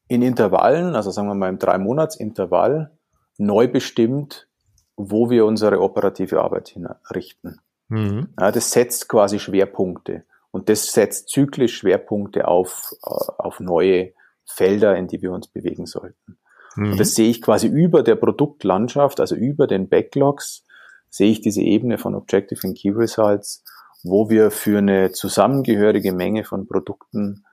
in 0.07 0.23
Intervallen, 0.23 0.95
also 0.95 1.11
sagen 1.11 1.27
wir 1.27 1.35
mal 1.35 1.49
im 1.49 1.59
Drei-Monats-Intervall, 1.59 2.97
neu 3.39 3.67
bestimmt, 3.67 4.47
wo 4.95 5.31
wir 5.31 5.45
unsere 5.47 5.81
operative 5.81 6.41
Arbeit 6.41 6.69
hinrichten. 6.69 7.59
Mhm. 7.89 8.29
Ja, 8.39 8.51
das 8.51 8.71
setzt 8.71 9.09
quasi 9.09 9.39
Schwerpunkte 9.39 10.25
und 10.51 10.69
das 10.69 10.93
setzt 10.93 11.29
zyklisch 11.29 11.77
Schwerpunkte 11.77 12.49
auf, 12.49 12.93
äh, 13.05 13.33
auf 13.39 13.61
neue 13.61 14.13
Felder, 14.47 14.97
in 14.97 15.09
die 15.09 15.23
wir 15.23 15.33
uns 15.33 15.49
bewegen 15.49 15.87
sollten. 15.87 16.39
Mhm. 16.77 16.93
Und 16.93 17.01
das 17.01 17.15
sehe 17.15 17.31
ich 17.31 17.43
quasi 17.43 17.67
über 17.67 18.03
der 18.03 18.17
Produktlandschaft, 18.17 19.21
also 19.21 19.35
über 19.35 19.67
den 19.67 19.89
Backlogs, 19.89 20.65
sehe 21.11 21.31
ich 21.31 21.41
diese 21.41 21.63
Ebene 21.63 21.99
von 21.99 22.15
Objective 22.15 22.67
and 22.67 22.77
Key 22.77 22.91
Results, 22.91 23.65
wo 24.03 24.29
wir 24.29 24.51
für 24.51 24.79
eine 24.79 25.13
zusammengehörige 25.13 26.13
Menge 26.13 26.45
von 26.45 26.67
Produkten 26.67 27.45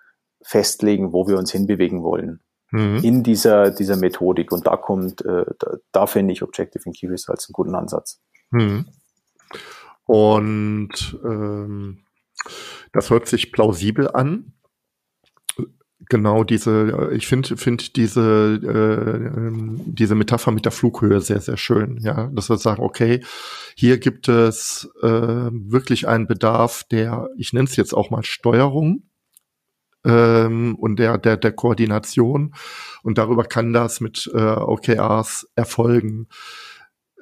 festlegen, 0.42 1.14
wo 1.14 1.28
wir 1.28 1.38
uns 1.38 1.52
hinbewegen 1.52 2.04
wollen. 2.04 2.42
Mhm. 2.72 3.00
In 3.04 3.24
dieser, 3.24 3.72
dieser 3.72 3.98
Methodik. 3.98 4.52
Und 4.52 4.66
da 4.66 4.78
kommt, 4.78 5.24
äh, 5.26 5.46
da, 5.60 5.78
da 5.92 6.08
finde 6.08 6.34
ich 6.34 6.42
Objective 6.42 6.84
and 6.86 6.96
Key 6.96 7.08
Results 7.08 7.48
einen 7.48 7.54
guten 7.54 7.76
Ansatz. 7.76 8.20
Mhm. 8.50 8.88
Und 10.12 11.18
ähm, 11.24 12.00
Das 12.92 13.10
hört 13.10 13.28
sich 13.30 13.54
plausibel 13.54 14.12
an. 14.12 14.52
Genau 16.10 16.44
diese, 16.44 17.12
ich 17.14 17.28
finde 17.28 17.56
finde 17.56 17.86
diese 17.96 18.56
äh, 18.62 19.52
diese 19.86 20.16
Metapher 20.16 20.52
mit 20.52 20.66
der 20.66 20.74
Flughöhe 20.74 21.22
sehr 21.22 21.40
sehr 21.40 21.56
schön, 21.56 21.98
ja, 22.02 22.30
dass 22.34 22.50
wir 22.50 22.58
sagen, 22.58 22.84
okay, 22.84 23.24
hier 23.78 24.00
gibt 24.00 24.28
es 24.28 24.90
äh, 25.02 25.08
wirklich 25.08 26.10
einen 26.10 26.28
Bedarf 26.28 26.84
der, 26.92 27.30
ich 27.38 27.54
nenne 27.54 27.70
es 27.70 27.78
jetzt 27.78 27.94
auch 27.94 28.10
mal 28.10 28.24
Steuerung 28.24 29.04
ähm, 30.04 30.76
und 30.76 30.98
der 31.00 31.18
der 31.20 31.38
der 31.38 31.54
Koordination 31.54 32.54
und 33.04 33.18
darüber 33.18 33.46
kann 33.46 33.72
das 33.72 34.02
mit 34.02 34.30
äh, 34.34 34.38
OKRs 34.38 35.48
erfolgen. 35.56 36.28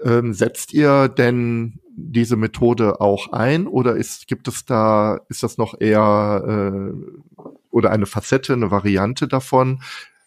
Ähm, 0.04 0.34
setzt 0.34 0.74
ihr 0.74 1.10
denn 1.10 1.80
diese 1.95 2.38
Methode 2.38 3.02
auch 3.02 3.32
ein 3.34 3.68
oder 3.68 3.95
ist, 3.95 4.28
gibt 4.28 4.47
es 4.47 4.66
da, 4.66 5.20
ist 5.30 5.43
das 5.43 5.58
noch 5.58 5.80
eher 5.80 6.43
äh, 6.47 7.43
oder 7.70 7.91
eine 7.91 8.06
Facette, 8.06 8.54
eine 8.54 8.72
Variante 8.72 9.28
davon? 9.28 9.82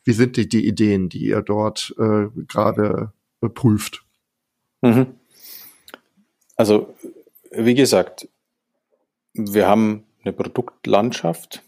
Wie 0.05 0.13
sind 0.13 0.37
die, 0.37 0.49
die 0.49 0.67
Ideen, 0.67 1.09
die 1.09 1.27
ihr 1.27 1.43
dort 1.43 1.95
äh, 1.99 2.27
gerade 2.47 3.13
prüft? 3.55 4.05
Mhm. 4.83 5.07
Also, 6.57 6.95
wie 7.51 7.75
gesagt, 7.75 8.29
wir 9.33 9.67
haben 9.67 10.05
eine 10.23 10.33
Produktlandschaft 10.33 11.63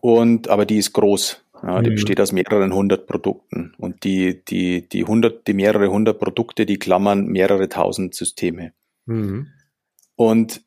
und 0.00 0.48
aber 0.48 0.66
die 0.66 0.78
ist 0.78 0.92
groß. 0.92 1.43
Ja, 1.62 1.80
die 1.80 1.90
mhm. 1.90 1.94
besteht 1.94 2.20
aus 2.20 2.32
mehreren 2.32 2.74
hundert 2.74 3.06
Produkten 3.06 3.74
und 3.78 4.04
die, 4.04 4.44
die, 4.44 4.88
die 4.88 5.04
hundert, 5.04 5.46
die 5.46 5.54
mehrere 5.54 5.88
hundert 5.88 6.18
Produkte, 6.18 6.66
die 6.66 6.78
klammern 6.78 7.26
mehrere 7.26 7.68
tausend 7.68 8.14
Systeme. 8.14 8.72
Mhm. 9.06 9.48
Und 10.16 10.62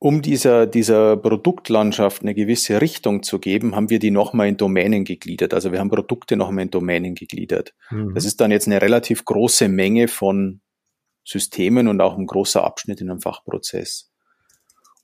um 0.00 0.22
dieser, 0.22 0.66
dieser 0.66 1.16
Produktlandschaft 1.16 2.22
eine 2.22 2.34
gewisse 2.34 2.80
Richtung 2.80 3.24
zu 3.24 3.40
geben, 3.40 3.74
haben 3.74 3.90
wir 3.90 3.98
die 3.98 4.12
nochmal 4.12 4.48
in 4.48 4.56
Domänen 4.56 5.04
gegliedert. 5.04 5.54
Also 5.54 5.72
wir 5.72 5.80
haben 5.80 5.90
Produkte 5.90 6.36
nochmal 6.36 6.64
in 6.64 6.70
Domänen 6.70 7.14
gegliedert. 7.14 7.74
Mhm. 7.90 8.14
Das 8.14 8.24
ist 8.24 8.40
dann 8.40 8.52
jetzt 8.52 8.68
eine 8.68 8.80
relativ 8.80 9.24
große 9.24 9.68
Menge 9.68 10.06
von 10.06 10.60
Systemen 11.24 11.88
und 11.88 12.00
auch 12.00 12.16
ein 12.16 12.26
großer 12.26 12.62
Abschnitt 12.62 13.00
in 13.00 13.10
einem 13.10 13.20
Fachprozess. 13.20 14.12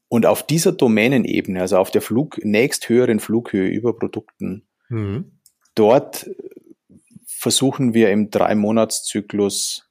Und 0.09 0.27
auf 0.27 0.47
dieser 0.47 0.73
Domänenebene, 0.73 1.61
also 1.61 1.79
auf 1.79 1.91
der 1.91 2.03
Flug, 2.03 2.39
nächsthöheren 2.45 3.19
Flughöhe 3.19 3.69
über 3.69 3.97
Produkten, 3.97 4.67
Mhm. 4.89 5.33
Dort 5.75 6.29
versuchen 7.27 7.95
wir 7.95 8.11
im 8.11 8.31
Drei-Monats-Zyklus 8.31 9.89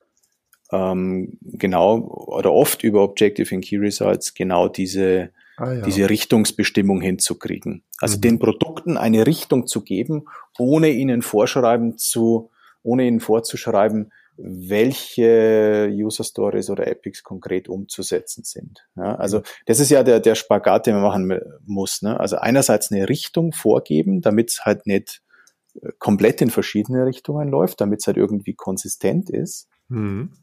ähm, 0.71 1.37
genau 1.41 1.99
oder 1.99 2.51
oft 2.51 2.83
über 2.83 3.03
Objective 3.03 3.53
and 3.53 3.63
Key 3.63 3.77
Results 3.77 4.33
genau 4.33 4.67
diese, 4.67 5.29
ah, 5.57 5.73
ja. 5.73 5.81
diese 5.81 6.09
Richtungsbestimmung 6.09 7.01
hinzukriegen. 7.01 7.83
Also 7.99 8.17
mhm. 8.17 8.21
den 8.21 8.39
Produkten 8.39 8.97
eine 8.97 9.27
Richtung 9.27 9.67
zu 9.67 9.81
geben, 9.81 10.25
ohne 10.57 10.89
ihnen 10.89 11.21
vorschreiben 11.21 11.97
zu, 11.97 12.49
ohne 12.81 13.05
ihnen 13.05 13.19
vorzuschreiben, 13.19 14.11
welche 14.37 15.89
User 15.91 16.23
Stories 16.23 16.69
oder 16.69 16.87
Epics 16.87 17.23
konkret 17.23 17.69
umzusetzen 17.69 18.43
sind. 18.43 18.87
Ja, 18.95 19.15
also 19.15 19.39
mhm. 19.39 19.43
das 19.65 19.79
ist 19.79 19.91
ja 19.91 20.03
der, 20.03 20.19
der 20.19 20.35
Spagat, 20.35 20.87
den 20.87 20.95
man 20.95 21.03
machen 21.03 21.39
muss. 21.65 22.01
Ne? 22.01 22.19
Also 22.19 22.37
einerseits 22.37 22.91
eine 22.91 23.09
Richtung 23.09 23.53
vorgeben, 23.53 24.21
damit 24.21 24.49
es 24.49 24.65
halt 24.65 24.87
nicht 24.87 25.21
äh, 25.81 25.89
komplett 25.99 26.41
in 26.41 26.49
verschiedene 26.49 27.05
Richtungen 27.05 27.49
läuft, 27.49 27.81
damit 27.81 28.01
es 28.01 28.07
halt 28.07 28.17
irgendwie 28.17 28.53
konsistent 28.53 29.29
ist. 29.29 29.69
Mhm. 29.87 30.33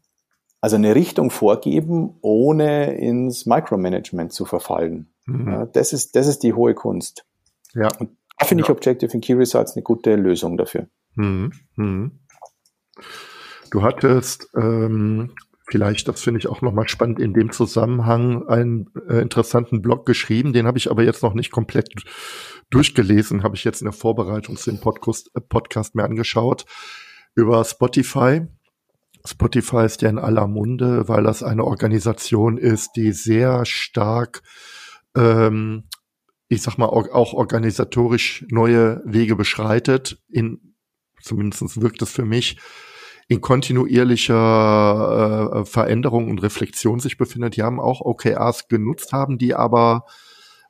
Also 0.61 0.77
eine 0.77 0.95
Richtung 0.95 1.31
vorgeben, 1.31 2.19
ohne 2.21 2.95
ins 2.97 3.47
Micromanagement 3.47 4.33
zu 4.33 4.45
verfallen. 4.45 5.11
Mhm. 5.27 5.49
Ja, 5.49 5.67
das, 5.67 5.93
ist, 5.93 6.15
das 6.17 6.27
ist 6.27 6.43
die 6.43 6.53
hohe 6.53 6.75
Kunst. 6.75 7.25
Ja. 7.75 7.89
Und 7.99 8.11
da 8.39 8.47
finde 8.47 8.63
ja. 8.63 8.67
ich 8.67 8.71
Objective 8.71 9.13
and 9.13 9.25
Key 9.25 9.35
Results 9.35 9.75
eine 9.75 9.83
gute 9.83 10.17
Lösung 10.17 10.57
dafür. 10.57 10.87
Mhm. 11.15 11.53
Du 13.71 13.83
hattest 13.83 14.49
ähm, 14.57 15.33
vielleicht, 15.71 16.09
das 16.09 16.21
finde 16.21 16.39
ich 16.39 16.49
auch 16.49 16.61
nochmal 16.61 16.89
spannend, 16.89 17.21
in 17.21 17.33
dem 17.33 17.53
Zusammenhang 17.53 18.47
einen 18.49 18.91
äh, 19.09 19.21
interessanten 19.21 19.81
Blog 19.81 20.07
geschrieben, 20.07 20.53
den 20.53 20.67
habe 20.67 20.79
ich 20.79 20.91
aber 20.91 21.05
jetzt 21.05 21.23
noch 21.23 21.35
nicht 21.35 21.53
komplett 21.53 21.89
durchgelesen, 22.71 23.43
habe 23.43 23.55
ich 23.57 23.65
jetzt 23.65 23.81
in 23.81 23.87
der 23.87 23.93
Vorbereitung 23.93 24.57
zu 24.57 24.71
dem 24.71 24.81
Podcast, 24.81 25.31
äh, 25.35 25.41
Podcast 25.41 25.95
mir 25.95 26.05
angeschaut, 26.05 26.67
über 27.35 27.65
Spotify. 27.65 28.43
Spotify 29.25 29.85
ist 29.85 30.03
ja 30.03 30.09
in 30.09 30.19
aller 30.19 30.49
Munde, 30.49 31.09
weil 31.09 31.23
das 31.23 31.43
eine 31.43 31.65
Organisation 31.65 32.59
ist, 32.59 32.97
die 32.97 33.13
sehr 33.13 33.65
stark, 33.67 34.43
ähm, 35.15 35.85
ich 36.49 36.63
sag 36.63 36.79
mal, 36.79 36.87
auch 36.87 37.35
organisatorisch 37.35 38.45
neue 38.49 39.03
Wege 39.05 39.37
beschreitet. 39.37 40.21
In, 40.29 40.75
zumindest 41.21 41.81
wirkt 41.81 42.03
es 42.03 42.11
für 42.11 42.25
mich, 42.25 42.57
in 43.31 43.41
kontinuierlicher 43.41 44.35
äh, 45.55 45.65
Veränderung 45.65 46.29
und 46.31 46.43
Reflexion 46.43 46.99
sich 46.99 47.17
befindet. 47.17 47.55
Die 47.55 47.63
haben 47.63 47.79
auch 47.79 48.01
OKRs 48.01 48.67
genutzt, 48.67 49.13
haben 49.13 49.39
die 49.39 49.55
aber 49.55 50.05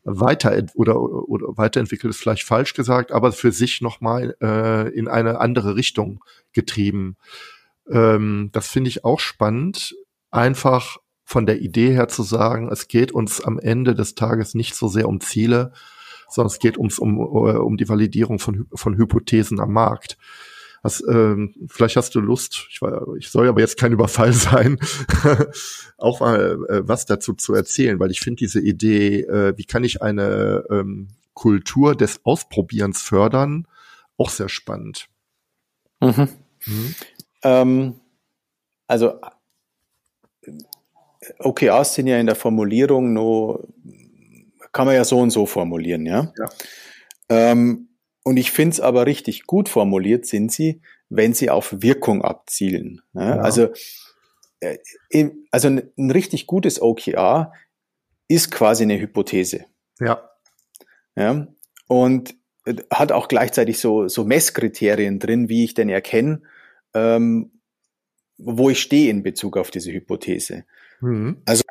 weiter 0.05 0.63
oder, 0.75 1.01
oder 1.01 1.57
weiterentwickelt 1.57 2.11
ist 2.11 2.21
vielleicht 2.21 2.45
falsch 2.45 2.75
gesagt, 2.75 3.13
aber 3.13 3.33
für 3.33 3.51
sich 3.51 3.81
nochmal 3.81 4.37
äh, 4.43 4.95
in 4.95 5.09
eine 5.09 5.41
andere 5.41 5.75
Richtung 5.75 6.23
getrieben. 6.53 7.17
Ähm, 7.91 8.51
das 8.53 8.69
finde 8.69 8.89
ich 8.89 9.07
auch 9.07 9.21
spannend, 9.21 9.97
einfach 10.31 10.99
von 11.25 11.47
der 11.47 11.63
Idee 11.63 11.93
her 11.93 12.09
zu 12.09 12.23
sagen, 12.23 12.69
es 12.71 12.89
geht 12.89 13.11
uns 13.11 13.41
am 13.41 13.59
Ende 13.59 13.95
des 13.95 14.17
Tages 14.17 14.55
nicht 14.55 14.75
so 14.75 14.87
sehr 14.87 15.09
um 15.09 15.21
Ziele, 15.21 15.73
sondern 16.29 16.53
es 16.53 16.59
geht 16.59 16.77
uns 16.77 16.99
um, 16.99 17.19
um 17.19 17.79
die 17.79 17.89
Validierung 17.89 18.39
von, 18.39 18.67
von 18.75 18.99
Hypothesen 18.99 19.61
am 19.61 19.73
Markt. 19.73 20.19
Was, 20.83 21.03
ähm, 21.07 21.55
vielleicht 21.69 21.97
hast 21.97 22.15
du 22.15 22.21
Lust, 22.21 22.67
ich, 22.71 22.81
war, 22.81 23.15
ich 23.17 23.29
soll 23.29 23.49
aber 23.49 23.61
jetzt 23.61 23.79
kein 23.79 23.93
Überfall 23.93 24.33
sein, 24.33 24.79
auch 25.99 26.21
mal 26.21 26.59
äh, 26.69 26.89
was 26.89 27.05
dazu 27.05 27.35
zu 27.35 27.55
erzählen, 27.55 28.01
weil 28.01 28.11
ich 28.11 28.21
finde 28.21 28.39
diese 28.39 28.61
Idee, 28.61 29.21
äh, 29.21 29.57
wie 29.59 29.65
kann 29.65 29.85
ich 29.85 30.01
eine 30.01 30.65
ähm, 30.71 31.09
Kultur 31.35 31.95
des 31.95 32.25
Ausprobierens 32.25 33.03
fördern, 33.03 33.67
auch 34.17 34.31
sehr 34.31 34.49
spannend. 34.49 35.09
Mhm. 36.01 36.29
Mhm. 36.67 36.95
Ähm, 37.43 38.01
also 38.87 39.21
OKRs 41.39 41.95
sind 41.95 42.07
ja 42.07 42.19
in 42.19 42.27
der 42.27 42.37
Formulierung 42.37 43.13
nur, 43.13 43.69
kann 44.73 44.87
man 44.87 44.95
ja 44.95 45.05
so 45.05 45.19
und 45.19 45.31
so 45.31 45.47
formulieren, 45.47 46.07
ja. 46.07 46.33
ja. 46.39 46.49
Ähm, 47.29 47.90
und 48.25 48.37
ich 48.37 48.53
finde 48.53 48.75
es 48.75 48.81
aber 48.81 49.07
richtig 49.07 49.47
gut 49.47 49.69
formuliert 49.69 50.27
sind 50.27 50.53
sie, 50.53 50.83
wenn 51.09 51.33
sie 51.35 51.51
auf 51.51 51.83
Wirkung 51.83 52.23
abzielen. 52.23 53.01
Ja, 53.15 53.37
ja. 53.37 53.41
Also, 53.41 53.69
äh, 54.61 54.79
also 55.51 55.69
ein, 55.69 55.91
ein 55.97 56.11
richtig 56.11 56.47
gutes 56.47 56.81
OKR 56.81 57.53
ist 58.29 58.51
quasi 58.51 58.85
eine 58.85 59.01
Hypothese. 59.01 59.65
Ja. 59.99 60.31
Ja. 61.17 61.49
Und 61.89 62.37
äh, 62.67 62.75
hat 62.93 63.13
auch 63.13 63.29
gleichzeitig 63.29 63.79
so, 63.79 64.07
so 64.09 64.25
Messkriterien 64.25 65.19
drin, 65.19 65.49
wie 65.49 65.65
ich 65.65 65.75
denn 65.75 65.89
erkenne, 65.89 66.43
ähm, 66.95 67.61
wo 68.37 68.71
ich 68.71 68.81
stehe 68.81 69.11
in 69.11 69.23
Bezug 69.23 69.57
auf 69.57 69.71
diese 69.71 69.93
Hypothese. 69.93 70.65
Mhm. 71.01 71.43
Also 71.47 71.63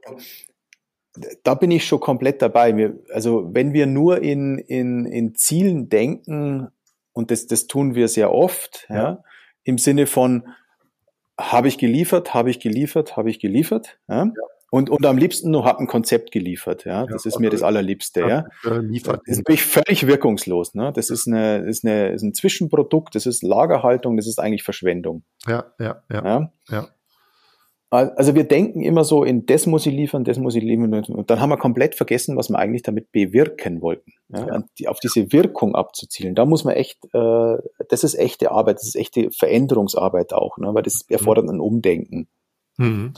da 1.44 1.56
bin 1.56 1.72
ich 1.72 1.86
schon 1.86 2.00
komplett 2.00 2.42
dabei. 2.42 2.76
Wir, 2.78 3.00
also 3.14 3.50
wenn 3.54 3.74
wir 3.74 3.86
nur 3.86 4.22
in, 4.22 4.58
in, 4.60 5.06
in 5.06 5.36
Zielen 5.36 5.90
denken, 5.90 6.70
und 7.14 7.32
das, 7.32 7.48
das 7.48 7.68
tun 7.68 7.96
wir 7.96 8.08
sehr 8.08 8.32
oft, 8.32 8.86
ja, 8.90 8.96
ja 8.96 9.24
im 9.64 9.78
Sinne 9.78 10.08
von, 10.08 10.48
habe 11.40 11.68
ich 11.68 11.78
geliefert, 11.78 12.34
habe 12.34 12.50
ich 12.50 12.60
geliefert, 12.60 13.16
habe 13.16 13.30
ich 13.30 13.40
geliefert, 13.40 14.00
ja? 14.10 14.26
ja. 14.26 14.32
Und, 14.72 14.92
und 14.92 15.04
am 15.08 15.18
liebsten 15.18 15.50
nur 15.50 15.66
habe 15.66 15.80
ein 15.80 15.88
Konzept 15.88 16.32
geliefert, 16.32 16.86
ja. 16.86 17.08
Das 17.08 17.24
ja, 17.24 17.30
ist 17.30 17.40
mir 17.40 17.50
das 17.50 17.64
Allerliebste, 17.64 18.22
ja. 18.22 18.46
Liefert. 18.64 19.22
Das 19.26 19.32
ist 19.32 19.38
natürlich 19.40 19.64
völlig 19.64 20.06
wirkungslos, 20.06 20.76
ne. 20.76 20.92
Das 20.94 21.10
ist 21.10 21.28
eine, 21.28 21.60
ist 21.60 21.84
eine, 21.84 22.10
ist 22.10 22.22
ein 22.22 22.36
Zwischenprodukt, 22.36 23.16
das 23.16 23.26
ist 23.26 23.42
Lagerhaltung, 23.42 24.16
das 24.16 24.28
ist 24.28 24.38
eigentlich 24.40 24.64
Verschwendung. 24.64 25.24
Ja, 25.48 25.74
ja, 25.80 26.04
ja. 26.12 26.24
ja? 26.24 26.54
ja. 26.70 26.88
Also 27.92 28.36
wir 28.36 28.44
denken 28.44 28.84
immer 28.84 29.04
so 29.04 29.24
in 29.24 29.48
das 29.48 29.66
muss 29.66 29.88
ich 29.88 29.94
liefern, 29.94 30.24
das 30.24 30.38
muss 30.38 30.54
ich 30.54 30.62
liefern 30.62 30.94
und 30.94 31.30
dann 31.30 31.40
haben 31.40 31.50
wir 31.50 31.58
komplett 31.58 31.96
vergessen, 31.96 32.38
was 32.38 32.50
wir 32.50 32.60
eigentlich 32.60 32.84
damit 32.84 33.12
bewirken 33.12 33.82
wollten. 33.82 34.14
Ja, 34.30 34.62
ja. 34.78 34.90
auf 34.90 35.00
diese 35.00 35.32
Wirkung 35.32 35.74
abzuzielen, 35.74 36.36
da 36.36 36.46
muss 36.46 36.64
man 36.64 36.76
echt, 36.76 37.04
äh, 37.14 37.58
das 37.90 38.04
ist 38.04 38.14
echte 38.14 38.52
Arbeit, 38.52 38.76
das 38.76 38.90
ist 38.90 38.96
echte 38.96 39.32
Veränderungsarbeit 39.32 40.34
auch, 40.34 40.60
ne, 40.60 40.72
weil 40.72 40.84
das 40.84 41.06
mhm. 41.10 41.16
erfordert 41.16 41.50
ein 41.50 41.60
Umdenken. 41.60 42.28
Mhm. 42.78 43.14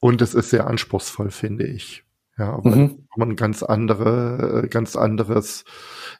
Und 0.00 0.20
es 0.20 0.34
ist 0.34 0.50
sehr 0.50 0.66
anspruchsvoll, 0.66 1.30
finde 1.30 1.66
ich. 1.66 2.04
Ja, 2.36 2.60
weil 2.62 2.76
mhm. 2.76 3.08
man 3.16 3.34
ganz 3.34 3.64
andere, 3.64 4.68
ganz 4.70 4.94
anderes, 4.96 5.64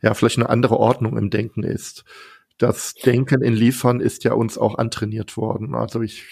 ja, 0.03 0.15
vielleicht 0.15 0.39
eine 0.39 0.49
andere 0.49 0.79
Ordnung 0.79 1.17
im 1.17 1.31
Denken 1.31 1.63
ist. 1.63 2.05
Das 2.59 2.95
Denken 2.95 3.43
in 3.43 3.55
Liefern 3.55 4.01
ist 4.01 4.25
ja 4.25 4.33
uns 4.35 4.59
auch 4.59 4.79
antrainiert 4.79 5.37
worden. 5.37 5.77
Also 5.77 6.03
ich. 6.03 6.25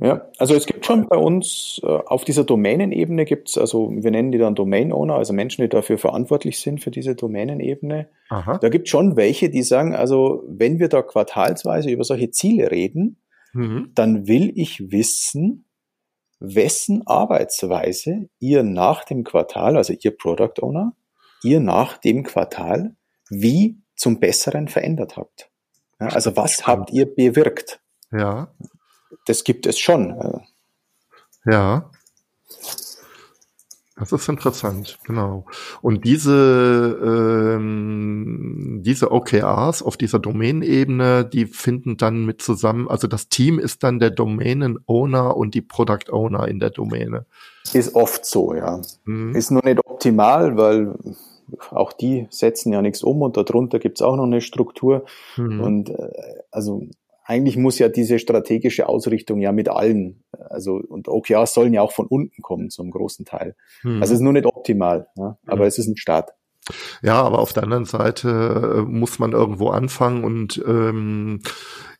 Ja, 0.00 0.28
also 0.36 0.54
es 0.54 0.66
gibt 0.66 0.84
schon 0.84 1.06
bei 1.08 1.16
uns 1.16 1.80
äh, 1.84 1.86
auf 1.86 2.24
dieser 2.24 2.42
Domänenebene 2.42 3.24
gibt 3.24 3.50
es, 3.50 3.58
also 3.58 3.90
wir 3.90 4.10
nennen 4.10 4.32
die 4.32 4.38
dann 4.38 4.56
Domain 4.56 4.92
Owner, 4.92 5.14
also 5.14 5.32
Menschen, 5.32 5.62
die 5.62 5.68
dafür 5.68 5.96
verantwortlich 5.96 6.58
sind 6.58 6.82
für 6.82 6.90
diese 6.90 7.14
Domänenebene. 7.14 8.08
Aha. 8.28 8.58
Da 8.58 8.68
gibt 8.68 8.86
es 8.86 8.90
schon 8.90 9.16
welche, 9.16 9.50
die 9.50 9.62
sagen, 9.62 9.94
also 9.94 10.42
wenn 10.48 10.80
wir 10.80 10.88
da 10.88 11.02
quartalsweise 11.02 11.90
über 11.90 12.02
solche 12.04 12.30
Ziele 12.30 12.72
reden, 12.72 13.18
mhm. 13.52 13.92
dann 13.94 14.26
will 14.26 14.52
ich 14.56 14.90
wissen, 14.90 15.64
wessen 16.40 17.06
Arbeitsweise 17.06 18.28
ihr 18.40 18.64
nach 18.64 19.04
dem 19.04 19.22
Quartal, 19.22 19.76
also 19.76 19.94
ihr 19.98 20.16
Product 20.16 20.60
Owner, 20.60 20.94
ihr 21.44 21.60
nach 21.60 21.98
dem 21.98 22.24
Quartal 22.24 22.96
wie 23.30 23.78
zum 23.94 24.18
Besseren 24.18 24.68
verändert 24.68 25.16
habt. 25.16 25.50
Ja, 26.00 26.08
also 26.08 26.36
was 26.36 26.66
habt 26.66 26.90
ihr 26.90 27.06
bewirkt? 27.06 27.80
Ja. 28.12 28.48
Das 29.26 29.44
gibt 29.44 29.66
es 29.66 29.78
schon. 29.78 30.42
Ja. 31.44 31.90
Das 33.98 34.12
ist 34.12 34.28
interessant, 34.28 34.98
genau. 35.04 35.44
Und 35.82 36.04
diese, 36.04 37.56
ähm, 37.56 38.80
diese 38.84 39.10
OKRs 39.10 39.82
auf 39.82 39.96
dieser 39.96 40.20
Domänenebene, 40.20 41.24
die 41.24 41.46
finden 41.46 41.96
dann 41.96 42.24
mit 42.24 42.40
zusammen, 42.40 42.88
also 42.88 43.08
das 43.08 43.28
Team 43.28 43.58
ist 43.58 43.82
dann 43.82 43.98
der 43.98 44.10
Domänen-Owner 44.10 45.36
und 45.36 45.54
die 45.54 45.62
Product-Owner 45.62 46.46
in 46.46 46.60
der 46.60 46.70
Domäne. 46.70 47.26
Ist 47.72 47.96
oft 47.96 48.24
so, 48.24 48.54
ja. 48.54 48.80
Mhm. 49.04 49.34
Ist 49.34 49.50
nur 49.50 49.64
nicht 49.64 49.80
optimal, 49.84 50.56
weil 50.56 50.94
auch 51.70 51.92
die 51.92 52.26
setzen 52.30 52.72
ja 52.72 52.82
nichts 52.82 53.02
um 53.02 53.22
und 53.22 53.36
darunter 53.36 53.78
gibt's 53.78 54.02
auch 54.02 54.16
noch 54.16 54.24
eine 54.24 54.40
Struktur. 54.40 55.04
Mhm. 55.36 55.60
Und 55.60 55.90
äh, 55.90 56.10
also 56.50 56.82
eigentlich 57.24 57.56
muss 57.56 57.78
ja 57.78 57.88
diese 57.88 58.18
strategische 58.18 58.88
Ausrichtung 58.88 59.40
ja 59.40 59.52
mit 59.52 59.68
allen, 59.68 60.24
also 60.32 60.76
und 60.76 61.08
OKRs 61.08 61.52
sollen 61.52 61.74
ja 61.74 61.82
auch 61.82 61.92
von 61.92 62.06
unten 62.06 62.40
kommen 62.42 62.70
zum 62.70 62.90
großen 62.90 63.24
Teil. 63.24 63.54
Mhm. 63.82 64.00
Also 64.00 64.14
es 64.14 64.20
ist 64.20 64.24
nur 64.24 64.32
nicht 64.32 64.46
optimal, 64.46 65.08
ja, 65.16 65.38
aber 65.46 65.62
mhm. 65.62 65.68
es 65.68 65.78
ist 65.78 65.88
ein 65.88 65.96
Start. 65.96 66.30
Ja, 67.02 67.22
aber 67.22 67.38
auf 67.38 67.52
der 67.52 67.62
anderen 67.62 67.84
Seite 67.86 68.78
äh, 68.78 68.80
muss 68.82 69.18
man 69.18 69.32
irgendwo 69.32 69.68
anfangen 69.68 70.24
und 70.24 70.62
ähm, 70.66 71.40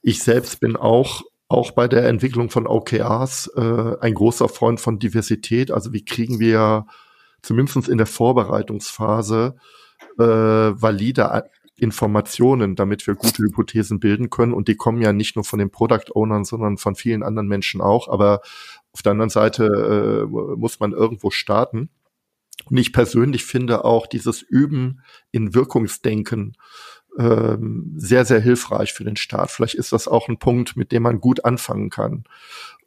ich 0.02 0.22
selbst 0.22 0.60
bin 0.60 0.76
auch 0.76 1.22
auch 1.48 1.70
bei 1.70 1.88
der 1.88 2.06
Entwicklung 2.06 2.50
von 2.50 2.66
OKRs 2.66 3.50
äh, 3.56 3.96
ein 4.00 4.14
großer 4.14 4.48
Freund 4.48 4.80
von 4.80 4.98
Diversität. 4.98 5.70
Also 5.70 5.94
wie 5.94 6.04
kriegen 6.04 6.40
wir 6.40 6.86
zumindest 7.42 7.88
in 7.88 7.98
der 7.98 8.06
Vorbereitungsphase 8.06 9.56
äh, 10.18 10.22
valide 10.22 11.44
Informationen, 11.76 12.74
damit 12.74 13.06
wir 13.06 13.14
gute 13.14 13.42
Hypothesen 13.42 14.00
bilden 14.00 14.30
können. 14.30 14.52
Und 14.52 14.68
die 14.68 14.76
kommen 14.76 15.00
ja 15.00 15.12
nicht 15.12 15.36
nur 15.36 15.44
von 15.44 15.58
den 15.58 15.70
Product 15.70 16.12
Ownern, 16.14 16.44
sondern 16.44 16.76
von 16.76 16.96
vielen 16.96 17.22
anderen 17.22 17.48
Menschen 17.48 17.80
auch. 17.80 18.08
Aber 18.08 18.40
auf 18.92 19.02
der 19.02 19.12
anderen 19.12 19.30
Seite 19.30 19.64
äh, 19.64 20.56
muss 20.56 20.80
man 20.80 20.92
irgendwo 20.92 21.30
starten. 21.30 21.90
Und 22.64 22.76
ich 22.76 22.92
persönlich 22.92 23.44
finde 23.44 23.84
auch 23.84 24.06
dieses 24.06 24.42
Üben 24.42 25.02
in 25.30 25.54
Wirkungsdenken 25.54 26.56
ähm, 27.18 27.92
sehr, 27.96 28.24
sehr 28.24 28.40
hilfreich 28.40 28.92
für 28.92 29.04
den 29.04 29.16
Start. 29.16 29.50
Vielleicht 29.50 29.74
ist 29.74 29.92
das 29.92 30.08
auch 30.08 30.28
ein 30.28 30.38
Punkt, 30.38 30.76
mit 30.76 30.92
dem 30.92 31.02
man 31.02 31.20
gut 31.20 31.44
anfangen 31.44 31.90
kann 31.90 32.24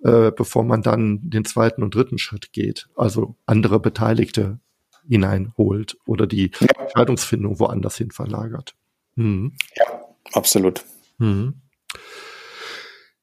äh, 0.04 0.32
bevor 0.32 0.64
man 0.64 0.82
dann 0.82 1.30
den 1.30 1.46
zweiten 1.46 1.84
und 1.84 1.94
dritten 1.96 2.18
Schritt 2.18 2.54
geht, 2.54 2.90
also 2.96 3.36
andere 3.46 3.80
Beteiligte 3.80 4.60
hineinholt 5.08 5.98
oder 6.06 6.28
die 6.28 6.52
ja. 6.60 6.68
Entscheidungsfindung 6.80 7.60
woanders 7.60 7.98
hin 7.98 8.12
verlagert. 8.12 8.76
Mhm. 9.16 9.54
Ja, 9.76 9.86
absolut. 10.34 10.84
Mhm. 11.18 11.56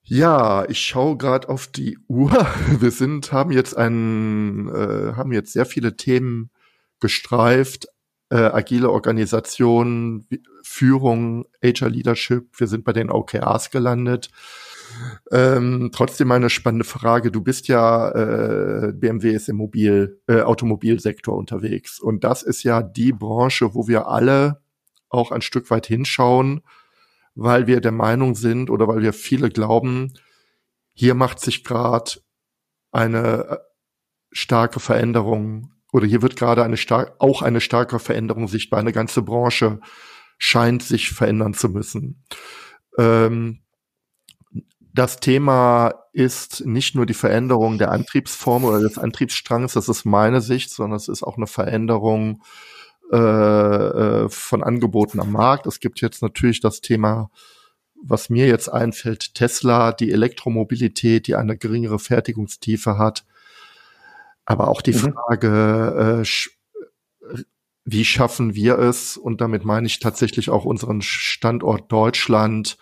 Ja, 0.05 0.65
ich 0.69 0.81
schaue 0.81 1.17
gerade 1.17 1.49
auf 1.49 1.67
die 1.67 1.99
Uhr. 2.09 2.31
Wir 2.81 2.91
sind, 2.91 3.33
haben 3.33 3.53
jetzt 3.53 3.77
einen, 3.77 4.69
äh, 4.69 5.15
haben 5.15 5.33
jetzt 5.33 5.53
sehr 5.53 5.67
viele 5.67 5.97
Themen 5.97 6.51
gestreift. 7.01 7.89
Äh, 8.31 8.37
agile 8.37 8.91
Organisation, 8.91 10.27
Führung, 10.69 11.47
HR 11.63 11.89
Leadership. 11.89 12.61
Wir 12.61 12.67
sind 12.67 12.85
bei 12.85 12.93
den 12.93 13.11
OKRs 13.11 13.71
gelandet. 13.71 14.31
Ähm, 15.33 15.91
trotzdem 15.93 16.31
eine 16.31 16.51
spannende 16.51 16.85
Frage. 16.85 17.31
Du 17.33 17.43
bist 17.43 17.69
ja, 17.69 18.11
äh, 18.11 18.93
BMW 18.93 19.33
ist 19.33 19.49
im 19.49 19.57
Mobil, 19.57 20.21
äh, 20.29 20.43
Automobilsektor 20.43 21.37
unterwegs. 21.37 21.99
Und 21.99 22.23
das 22.23 22.43
ist 22.43 22.63
ja 22.63 22.83
die 22.83 23.13
Branche, 23.13 23.75
wo 23.75 23.89
wir 23.89 24.09
alle 24.09 24.61
auch 25.09 25.33
ein 25.33 25.43
Stück 25.43 25.71
weit 25.71 25.87
hinschauen, 25.87 26.61
weil 27.35 27.67
wir 27.67 27.81
der 27.81 27.93
Meinung 27.93 28.35
sind 28.35 28.69
oder 28.69 28.87
weil 28.89 29.01
wir 29.01 29.15
viele 29.15 29.49
glauben, 29.49 30.13
hier 30.93 31.15
macht 31.15 31.41
sich 31.41 31.65
gerade 31.65 32.13
eine 32.93 33.49
äh, 33.49 33.57
starke 34.33 34.81
Veränderung 34.81 35.73
oder 35.93 36.07
hier 36.07 36.21
wird 36.21 36.37
gerade 36.37 36.63
eine 36.63 36.77
stark, 36.77 37.15
auch 37.19 37.41
eine 37.41 37.61
starke 37.61 37.99
Veränderung 37.99 38.49
sichtbar. 38.49 38.81
Eine 38.81 38.93
ganze 38.93 39.23
Branche 39.23 39.81
scheint 40.39 40.83
sich 40.83 41.11
verändern 41.11 41.55
zu 41.55 41.69
müssen. 41.69 42.25
Ähm, 42.97 43.61
das 44.95 45.21
Thema 45.21 45.95
ist 46.13 46.67
nicht 46.67 46.95
nur 46.95 47.07
die 47.07 47.15
Veränderung 47.15 47.79
der 47.79 47.93
Antriebsform 47.93 48.65
oder 48.65 48.81
des 48.81 48.99
Antriebsstrangs, 48.99 49.75
das 49.75 49.89
ist 49.89 50.05
meine 50.05 50.41
Sicht, 50.41 50.71
sondern 50.71 50.97
es 50.97 51.09
ist 51.09 51.23
auch 51.23 51.37
eine 51.37 51.47
Veränderung 51.47 52.43
äh, 53.13 53.17
äh, 53.17 54.29
von 54.29 54.63
Angeboten 54.63 55.21
am 55.21 55.33
Markt. 55.33 55.67
Es 55.67 55.81
gibt 55.81 56.01
jetzt 56.01 56.21
natürlich 56.21 56.61
das 56.61 56.81
Thema, 56.81 57.31
was 58.03 58.29
mir 58.29 58.47
jetzt 58.47 58.69
einfällt, 58.69 59.35
Tesla, 59.35 59.93
die 59.93 60.11
Elektromobilität, 60.11 61.27
die 61.27 61.37
eine 61.37 61.57
geringere 61.57 61.99
Fertigungstiefe 61.99 62.99
hat. 62.99 63.25
Aber 64.45 64.69
auch 64.69 64.83
die 64.83 64.93
mhm. 64.93 65.15
Frage, 65.15 66.23
äh, 66.23 67.43
wie 67.91 68.05
schaffen 68.05 68.55
wir 68.55 68.79
es, 68.79 69.17
und 69.17 69.41
damit 69.41 69.65
meine 69.65 69.87
ich 69.87 69.99
tatsächlich 69.99 70.51
auch 70.51 70.67
unseren 70.67 71.01
Standort 71.01 71.91
Deutschland, 71.91 72.77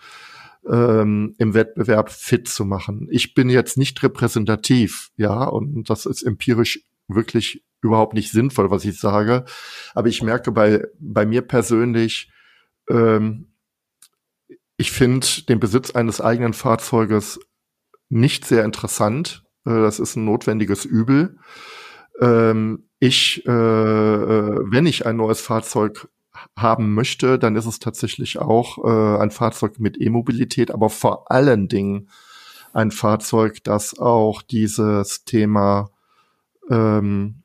ähm, 0.67 1.33
im 1.37 1.53
Wettbewerb 1.53 2.11
fit 2.11 2.49
zu 2.49 2.65
machen. 2.65 3.07
Ich 3.09 3.33
bin 3.33 3.49
jetzt 3.49 3.77
nicht 3.77 4.03
repräsentativ, 4.03 5.11
ja, 5.15 5.45
und 5.45 5.89
das 5.89 6.05
ist 6.05 6.23
empirisch 6.23 6.81
wirklich 7.07 7.63
überhaupt 7.81 8.15
nicht 8.15 8.31
sinnvoll, 8.31 8.69
was 8.69 8.83
ich 8.83 8.99
sage. 8.99 9.45
Aber 9.93 10.09
ich 10.09 10.21
merke 10.21 10.51
bei, 10.51 10.85
bei 10.99 11.25
mir 11.25 11.41
persönlich, 11.41 12.29
ähm, 12.89 13.53
ich 14.75 14.91
finde 14.91 15.25
den 15.47 15.61
Besitz 15.61 15.91
eines 15.91 16.19
eigenen 16.19 16.53
Fahrzeuges 16.53 17.39
nicht 18.09 18.43
sehr 18.43 18.65
interessant. 18.65 19.45
Äh, 19.65 19.69
das 19.69 19.99
ist 20.01 20.17
ein 20.17 20.25
notwendiges 20.25 20.83
Übel. 20.83 21.37
Ähm, 22.19 22.83
ich, 22.99 23.45
äh, 23.45 23.51
äh 23.51 24.59
wenn 24.69 24.85
ich 24.85 25.05
ein 25.05 25.17
neues 25.17 25.41
Fahrzeug 25.41 26.09
haben 26.55 26.93
möchte, 26.93 27.39
dann 27.39 27.55
ist 27.55 27.65
es 27.65 27.79
tatsächlich 27.79 28.39
auch 28.39 28.77
äh, 28.83 29.21
ein 29.21 29.31
Fahrzeug 29.31 29.79
mit 29.79 29.99
E-Mobilität, 29.99 30.71
aber 30.71 30.89
vor 30.89 31.31
allen 31.31 31.67
Dingen 31.67 32.09
ein 32.73 32.91
Fahrzeug, 32.91 33.63
das 33.63 33.97
auch 33.97 34.41
dieses 34.41 35.23
Thema, 35.25 35.89
ähm, 36.69 37.43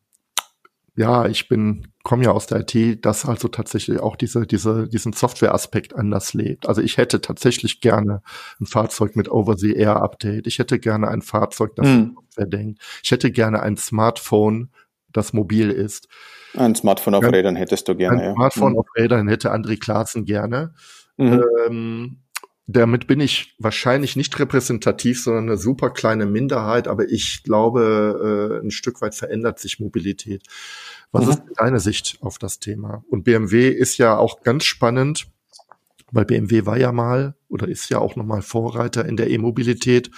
ja, 0.94 1.26
ich 1.26 1.48
bin, 1.48 1.91
komme 2.02 2.24
ja 2.24 2.32
aus 2.32 2.46
der 2.46 2.60
IT, 2.60 3.04
das 3.04 3.24
also 3.24 3.48
tatsächlich 3.48 4.00
auch 4.00 4.16
diese, 4.16 4.46
diese, 4.46 4.88
diesen 4.88 5.12
Software-Aspekt 5.12 5.94
anders 5.94 6.34
lebt. 6.34 6.68
Also 6.68 6.82
ich 6.82 6.96
hätte 6.96 7.20
tatsächlich 7.20 7.80
gerne 7.80 8.22
ein 8.60 8.66
Fahrzeug 8.66 9.16
mit 9.16 9.30
Over-the-Air-Update. 9.30 10.46
Ich 10.46 10.58
hätte 10.58 10.78
gerne 10.78 11.08
ein 11.08 11.22
Fahrzeug, 11.22 11.76
das 11.76 11.86
hm. 11.86 12.12
Software 12.14 12.46
denkt. 12.46 12.82
Ich 13.02 13.10
hätte 13.10 13.30
gerne 13.30 13.62
ein 13.62 13.76
Smartphone, 13.76 14.70
das 15.12 15.32
mobil 15.32 15.70
ist. 15.70 16.08
Ein 16.56 16.74
Smartphone 16.74 17.14
auf 17.14 17.24
Rädern 17.24 17.56
hättest 17.56 17.88
du 17.88 17.94
gerne. 17.94 18.20
Ein 18.20 18.24
ja. 18.24 18.34
Smartphone 18.34 18.72
mhm. 18.72 18.78
auf 18.78 18.86
Rädern 18.96 19.28
hätte 19.28 19.52
André 19.52 19.78
Klaassen 19.78 20.24
gerne. 20.24 20.74
Mhm. 21.16 21.42
Ähm, 21.66 22.16
damit 22.66 23.06
bin 23.06 23.20
ich 23.20 23.54
wahrscheinlich 23.58 24.16
nicht 24.16 24.38
repräsentativ, 24.38 25.22
sondern 25.22 25.48
eine 25.48 25.56
super 25.56 25.90
kleine 25.90 26.26
Minderheit, 26.26 26.88
aber 26.88 27.08
ich 27.08 27.42
glaube, 27.42 28.60
äh, 28.62 28.64
ein 28.64 28.70
Stück 28.70 29.02
weit 29.02 29.14
verändert 29.14 29.58
sich 29.58 29.80
Mobilität. 29.80 30.44
Was 31.12 31.26
mhm. 31.26 31.30
ist 31.30 31.42
deine 31.56 31.80
Sicht 31.80 32.18
auf 32.22 32.38
das 32.38 32.58
Thema? 32.58 33.04
Und 33.10 33.24
BMW 33.24 33.68
ist 33.68 33.98
ja 33.98 34.16
auch 34.16 34.42
ganz 34.42 34.64
spannend, 34.64 35.28
weil 36.10 36.24
BMW 36.24 36.66
war 36.66 36.78
ja 36.78 36.90
mal 36.90 37.34
oder 37.48 37.68
ist 37.68 37.90
ja 37.90 37.98
auch 37.98 38.16
nochmal 38.16 38.42
Vorreiter 38.42 39.04
in 39.04 39.16
der 39.16 39.30
E-Mobilität. 39.30 40.10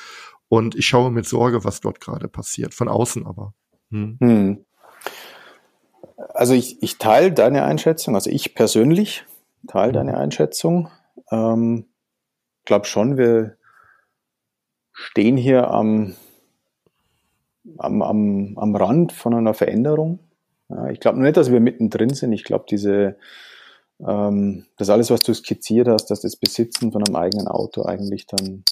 Und 0.49 0.77
ich 0.77 0.87
schaue 0.87 1.11
mit 1.11 1.27
Sorge, 1.27 1.65
was 1.65 1.81
dort 1.81 2.01
gerade 2.01 2.29
passiert, 2.29 2.75
von 2.75 2.89
außen 2.89 3.27
aber. 3.27 3.55
Hm. 3.91 4.19
Hm. 4.21 4.65
Also 6.29 6.55
ich, 6.55 6.83
ich 6.83 6.99
teile 6.99 7.33
deine 7.33 7.65
Einschätzung, 7.65 8.15
also 8.15 8.31
ich 8.31 8.55
persönlich 8.55 9.25
teile 9.67 9.93
mhm. 9.93 9.95
deine 9.95 10.17
Einschätzung. 10.17 10.91
Ähm, 11.31 11.87
glaube 12.65 12.87
schon, 12.87 13.17
wir 13.17 13.57
stehen 14.93 15.37
hier 15.37 15.71
am, 15.71 16.15
am, 17.79 18.03
am, 18.03 18.59
am 18.59 18.77
Rand 18.77 19.13
von 19.13 19.35
einer 19.35 19.55
Veränderung. 19.55 20.21
Ich 20.93 21.01
glaube 21.01 21.21
nicht, 21.21 21.37
dass 21.37 21.53
wir 21.53 21.61
mittendrin 21.61 22.15
sind. 22.15 22.33
Ich 22.33 22.45
glaube, 22.45 22.65
diese 22.69 23.17
ähm, 24.01 24.67
das 24.77 24.91
alles, 24.91 25.11
was 25.11 25.23
du 25.23 25.35
skizziert 25.35 25.89
hast, 25.89 26.07
dass 26.07 26.21
das 26.21 26.37
Besitzen 26.37 26.93
von 26.93 27.05
einem 27.05 27.17
eigenen 27.17 27.49
Auto 27.49 27.85
eigentlich 27.85 28.27
dann 28.27 28.65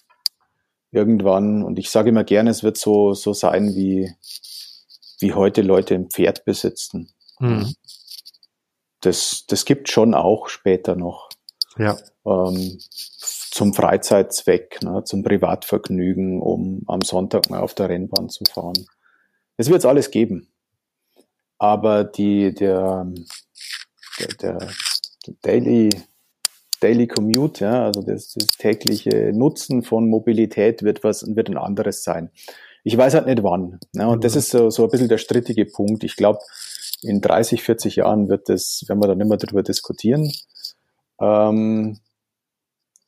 irgendwann, 0.91 1.63
und 1.63 1.79
ich 1.79 1.91
sage 1.91 2.11
immer 2.11 2.25
gerne, 2.25 2.51
es 2.51 2.63
wird 2.63 2.77
so, 2.77 3.15
so 3.15 3.33
sein, 3.33 3.75
wie, 3.75 4.13
wie 5.21 5.33
heute 5.33 5.63
Leute 5.63 5.95
ein 5.95 6.11
Pferd 6.11 6.45
besitzen. 6.45 7.11
Mhm. 7.39 7.75
Das, 9.01 9.45
das 9.47 9.65
gibt 9.65 9.89
schon 9.91 10.15
auch 10.15 10.49
später 10.49 10.97
noch. 10.97 11.29
Ja. 11.77 11.97
Ähm, 12.27 12.79
zum 13.51 13.75
Freizeitzweck, 13.75 14.83
ne, 14.83 15.03
zum 15.05 15.23
Privatvergnügen, 15.23 16.41
um 16.41 16.83
am 16.87 17.01
Sonntag 17.03 17.49
mal 17.51 17.61
auf 17.61 17.75
der 17.75 17.89
Rennbahn 17.89 18.29
zu 18.29 18.45
fahren. 18.45 18.87
Es 19.57 19.71
wird 19.71 19.85
alles 19.85 20.11
geben. 20.11 20.52
Aber 21.63 22.03
die, 22.03 22.53
der, 22.53 23.07
der, 24.19 24.59
der 24.59 24.69
Daily, 25.43 25.91
Daily 26.81 27.07
Commute, 27.07 27.65
ja, 27.65 27.85
also 27.85 28.03
das, 28.03 28.33
das 28.33 28.49
tägliche 28.59 29.31
Nutzen 29.33 29.85
von 29.85 30.09
Mobilität 30.09 30.83
wird 30.83 31.05
was, 31.05 31.25
wird 31.37 31.49
ein 31.49 31.57
anderes 31.57 32.03
sein. 32.03 32.33
Ich 32.83 32.97
weiß 32.97 33.15
halt 33.15 33.27
nicht 33.27 33.45
wann. 33.45 33.79
Ja, 33.93 34.09
und 34.09 34.25
das 34.25 34.35
mhm. 34.35 34.39
ist 34.41 34.51
so, 34.51 34.71
so 34.71 34.83
ein 34.83 34.91
bisschen 34.91 35.09
der 35.09 35.19
strittige 35.19 35.65
Punkt. 35.65 36.03
Ich 36.03 36.17
glaube, 36.17 36.41
in 37.01 37.21
30, 37.21 37.63
40 37.63 37.95
Jahren 37.95 38.29
wird 38.29 38.49
das, 38.49 38.83
werden 38.89 39.01
wir 39.01 39.07
dann 39.07 39.21
immer 39.21 39.37
darüber 39.37 39.63
diskutieren. 39.63 40.33
Ähm, 41.21 42.01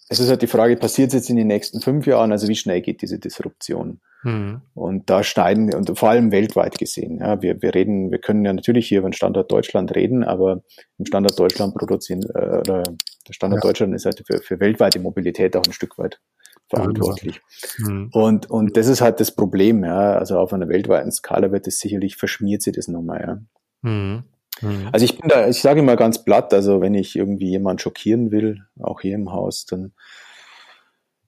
es 0.08 0.20
ist 0.20 0.28
halt 0.28 0.42
die 0.42 0.46
Frage, 0.46 0.76
passiert 0.76 1.08
es 1.08 1.14
jetzt 1.14 1.30
in 1.30 1.36
den 1.36 1.46
nächsten 1.46 1.80
fünf 1.80 2.06
Jahren? 2.06 2.32
Also 2.32 2.48
wie 2.48 2.56
schnell 2.56 2.82
geht 2.82 3.02
diese 3.02 3.18
Disruption? 3.18 4.00
Mhm. 4.22 4.62
Und 4.74 5.10
da 5.10 5.22
schneiden, 5.22 5.74
und 5.74 5.98
vor 5.98 6.10
allem 6.10 6.32
weltweit 6.32 6.78
gesehen, 6.78 7.18
ja, 7.20 7.40
wir, 7.42 7.60
wir 7.62 7.74
reden, 7.74 8.10
wir 8.10 8.18
können 8.18 8.44
ja 8.44 8.52
natürlich 8.52 8.88
hier 8.88 8.98
über 8.98 9.08
den 9.08 9.14
Standort 9.14 9.50
Deutschland 9.52 9.94
reden, 9.94 10.24
aber 10.24 10.62
im 10.98 11.06
Standort 11.06 11.38
Deutschland 11.38 11.74
produzieren, 11.74 12.22
äh, 12.34 12.58
oder 12.58 12.82
der 13.28 13.32
Standort 13.32 13.62
ja. 13.64 13.68
Deutschland 13.68 13.94
ist 13.94 14.04
halt 14.04 14.22
für, 14.26 14.40
für 14.40 14.60
weltweite 14.60 14.98
Mobilität 14.98 15.56
auch 15.56 15.64
ein 15.66 15.72
Stück 15.72 15.98
weit 15.98 16.20
verantwortlich. 16.68 17.40
Mhm. 17.78 18.10
Und, 18.12 18.50
und 18.50 18.76
das 18.76 18.88
ist 18.88 19.00
halt 19.00 19.20
das 19.20 19.34
Problem, 19.34 19.84
ja. 19.84 20.14
Also 20.14 20.38
auf 20.38 20.52
einer 20.52 20.68
weltweiten 20.68 21.12
Skala 21.12 21.52
wird 21.52 21.66
es 21.66 21.78
sicherlich, 21.78 22.16
verschmiert 22.16 22.62
sich 22.62 22.74
das 22.74 22.88
nochmal, 22.88 23.20
ja. 23.20 23.90
Mhm. 23.90 24.24
Mhm. 24.60 24.88
Also 24.92 25.04
ich 25.04 25.18
bin 25.18 25.28
da, 25.28 25.48
ich 25.48 25.60
sage 25.60 25.80
immer 25.80 25.96
ganz 25.96 26.24
platt, 26.24 26.52
also 26.54 26.80
wenn 26.80 26.94
ich 26.94 27.16
irgendwie 27.16 27.50
jemand 27.50 27.80
schockieren 27.80 28.30
will, 28.30 28.64
auch 28.80 29.00
hier 29.00 29.14
im 29.14 29.32
Haus, 29.32 29.66
dann 29.66 29.92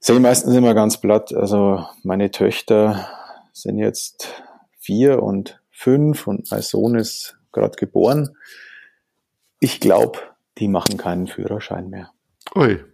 sehe 0.00 0.16
ich 0.16 0.22
meistens 0.22 0.54
immer 0.54 0.74
ganz 0.74 1.00
platt. 1.00 1.34
Also 1.34 1.84
meine 2.02 2.30
Töchter 2.30 3.08
sind 3.52 3.78
jetzt 3.78 4.42
vier 4.78 5.22
und 5.22 5.60
fünf 5.70 6.26
und 6.26 6.50
mein 6.50 6.62
Sohn 6.62 6.94
ist 6.94 7.38
gerade 7.52 7.76
geboren. 7.76 8.36
Ich 9.58 9.80
glaube, 9.80 10.18
die 10.58 10.68
machen 10.68 10.96
keinen 10.96 11.26
Führerschein 11.26 11.90
mehr. 11.90 12.10
Ui. 12.54 12.84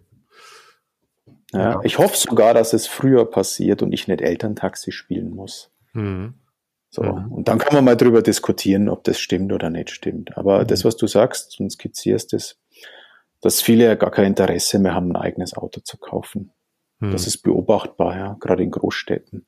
Ja, 1.51 1.81
ich 1.83 1.99
hoffe 1.99 2.17
sogar, 2.17 2.55
dass 2.55 2.73
es 2.73 2.87
früher 2.87 3.29
passiert 3.29 3.83
und 3.83 3.93
ich 3.93 4.07
nicht 4.07 4.21
Elterntaxi 4.21 4.91
spielen 4.91 5.35
muss. 5.35 5.71
Mhm. 5.93 6.33
So, 6.93 7.01
mhm. 7.01 7.31
und 7.31 7.47
dann 7.47 7.57
kann 7.57 7.73
man 7.73 7.85
mal 7.85 7.97
drüber 7.97 8.21
diskutieren, 8.21 8.87
ob 8.87 9.03
das 9.03 9.19
stimmt 9.19 9.51
oder 9.51 9.71
nicht 9.71 9.89
stimmt. 9.89 10.37
Aber 10.37 10.59
mhm. 10.59 10.67
das, 10.67 10.85
was 10.85 10.95
du 10.95 11.07
sagst 11.07 11.59
und 11.59 11.71
skizzierst, 11.71 12.33
ist, 12.33 12.59
dass 13.41 13.61
viele 13.61 13.85
ja 13.85 13.95
gar 13.95 14.11
kein 14.11 14.27
Interesse 14.27 14.77
mehr 14.77 14.93
haben, 14.93 15.11
ein 15.11 15.15
eigenes 15.15 15.57
Auto 15.57 15.81
zu 15.81 15.97
kaufen. 15.97 16.51
Mhm. 16.99 17.11
Das 17.11 17.25
ist 17.25 17.39
beobachtbar, 17.39 18.15
ja, 18.15 18.37
gerade 18.39 18.61
in 18.61 18.69
Großstädten. 18.69 19.47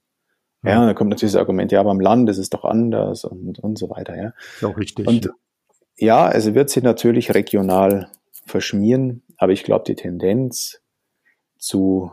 Ja, 0.64 0.82
und 0.82 0.88
da 0.88 0.96
kommt 0.96 1.12
natürlich 1.12 1.34
das 1.34 1.40
Argument, 1.40 1.72
ja, 1.72 1.82
aber 1.82 1.92
am 1.92 2.00
Land 2.00 2.28
ist 2.32 2.40
es 2.40 2.50
doch 2.50 2.66
anders 2.66 3.26
und, 3.26 3.60
und 3.60 3.78
so 3.78 3.92
weiter, 3.92 4.18
ja. 4.18 4.34
Ist 4.56 4.64
auch 4.64 4.76
richtig. 4.76 5.06
Und 5.06 5.30
ja, 5.98 6.26
also 6.26 6.56
wird 6.56 6.72
sich 6.72 6.82
natürlich 6.82 7.36
regional 7.36 8.10
verschmieren, 8.32 9.22
aber 9.38 9.52
ich 9.52 9.64
glaube, 9.64 9.84
die 9.86 9.94
Tendenz 9.94 10.82
zu 11.60 12.12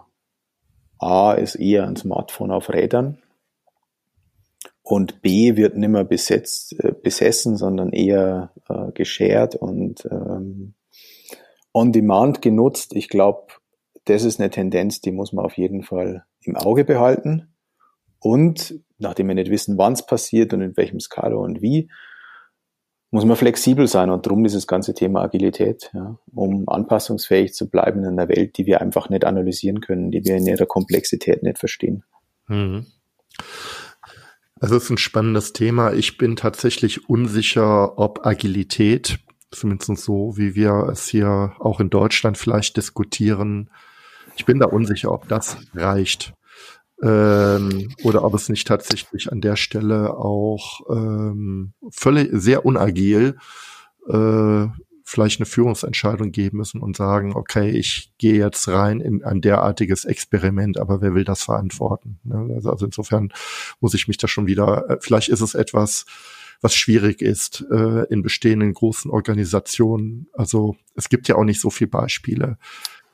A 0.98 1.32
ist 1.32 1.54
eher 1.54 1.86
ein 1.86 1.96
Smartphone 1.96 2.50
auf 2.50 2.68
Rädern 2.68 3.21
und 4.82 5.22
B 5.22 5.56
wird 5.56 5.76
nicht 5.76 5.88
mehr 5.88 6.04
besetzt, 6.04 6.74
äh, 6.80 6.92
besessen, 6.92 7.56
sondern 7.56 7.92
eher 7.92 8.52
äh, 8.68 8.92
geshared 8.92 9.54
und 9.54 10.04
ähm, 10.10 10.74
on 11.72 11.92
demand 11.92 12.42
genutzt. 12.42 12.94
Ich 12.94 13.08
glaube, 13.08 13.46
das 14.04 14.24
ist 14.24 14.40
eine 14.40 14.50
Tendenz, 14.50 15.00
die 15.00 15.12
muss 15.12 15.32
man 15.32 15.44
auf 15.44 15.56
jeden 15.56 15.82
Fall 15.82 16.24
im 16.42 16.56
Auge 16.56 16.84
behalten. 16.84 17.54
Und 18.18 18.80
nachdem 18.98 19.28
wir 19.28 19.34
nicht 19.34 19.50
wissen, 19.50 19.78
wann 19.78 19.94
es 19.94 20.04
passiert 20.04 20.52
und 20.52 20.60
in 20.60 20.76
welchem 20.76 21.00
Skala 21.00 21.36
und 21.36 21.62
wie, 21.62 21.88
muss 23.10 23.26
man 23.26 23.36
flexibel 23.36 23.86
sein 23.86 24.10
und 24.10 24.24
darum 24.24 24.42
dieses 24.42 24.66
ganze 24.66 24.94
Thema 24.94 25.22
Agilität, 25.22 25.90
ja, 25.92 26.18
um 26.34 26.66
anpassungsfähig 26.68 27.52
zu 27.52 27.68
bleiben 27.68 28.00
in 28.00 28.18
einer 28.18 28.28
Welt, 28.28 28.56
die 28.56 28.64
wir 28.64 28.80
einfach 28.80 29.10
nicht 29.10 29.26
analysieren 29.26 29.80
können, 29.82 30.10
die 30.10 30.24
wir 30.24 30.36
in 30.36 30.46
ihrer 30.46 30.64
Komplexität 30.64 31.42
nicht 31.42 31.58
verstehen. 31.58 32.04
Mhm. 32.48 32.86
Also 34.62 34.76
es 34.76 34.84
ist 34.84 34.90
ein 34.90 34.98
spannendes 34.98 35.52
Thema. 35.52 35.92
Ich 35.92 36.18
bin 36.18 36.36
tatsächlich 36.36 37.08
unsicher, 37.08 37.98
ob 37.98 38.24
Agilität, 38.24 39.18
zumindest 39.50 40.04
so, 40.04 40.36
wie 40.36 40.54
wir 40.54 40.88
es 40.92 41.08
hier 41.08 41.54
auch 41.58 41.80
in 41.80 41.90
Deutschland 41.90 42.38
vielleicht 42.38 42.76
diskutieren, 42.76 43.70
ich 44.36 44.46
bin 44.46 44.60
da 44.60 44.66
unsicher, 44.66 45.10
ob 45.10 45.26
das 45.26 45.56
reicht. 45.74 46.32
Ähm, 47.02 47.92
oder 48.04 48.22
ob 48.22 48.34
es 48.34 48.48
nicht 48.48 48.68
tatsächlich 48.68 49.32
an 49.32 49.40
der 49.40 49.56
Stelle 49.56 50.14
auch 50.14 50.82
ähm, 50.88 51.72
völlig 51.90 52.28
sehr 52.30 52.64
unagil 52.64 53.38
äh, 54.08 54.66
vielleicht 55.12 55.40
eine 55.40 55.46
Führungsentscheidung 55.46 56.32
geben 56.32 56.56
müssen 56.56 56.80
und 56.80 56.96
sagen, 56.96 57.36
okay, 57.36 57.68
ich 57.68 58.12
gehe 58.16 58.38
jetzt 58.38 58.66
rein 58.68 59.00
in 59.00 59.22
ein 59.22 59.42
derartiges 59.42 60.06
Experiment, 60.06 60.78
aber 60.78 61.02
wer 61.02 61.14
will 61.14 61.24
das 61.24 61.42
verantworten? 61.42 62.18
Ne? 62.24 62.50
Also, 62.54 62.70
also, 62.70 62.86
insofern 62.86 63.30
muss 63.80 63.92
ich 63.92 64.08
mich 64.08 64.16
da 64.16 64.26
schon 64.26 64.46
wieder, 64.46 64.88
äh, 64.88 64.96
vielleicht 65.00 65.28
ist 65.28 65.42
es 65.42 65.54
etwas, 65.54 66.06
was 66.62 66.74
schwierig 66.74 67.20
ist 67.20 67.64
äh, 67.70 68.06
in 68.08 68.22
bestehenden 68.22 68.72
großen 68.72 69.10
Organisationen. 69.10 70.28
Also 70.32 70.76
es 70.94 71.08
gibt 71.08 71.28
ja 71.28 71.34
auch 71.34 71.44
nicht 71.44 71.60
so 71.60 71.70
viele 71.70 71.90
Beispiele 71.90 72.56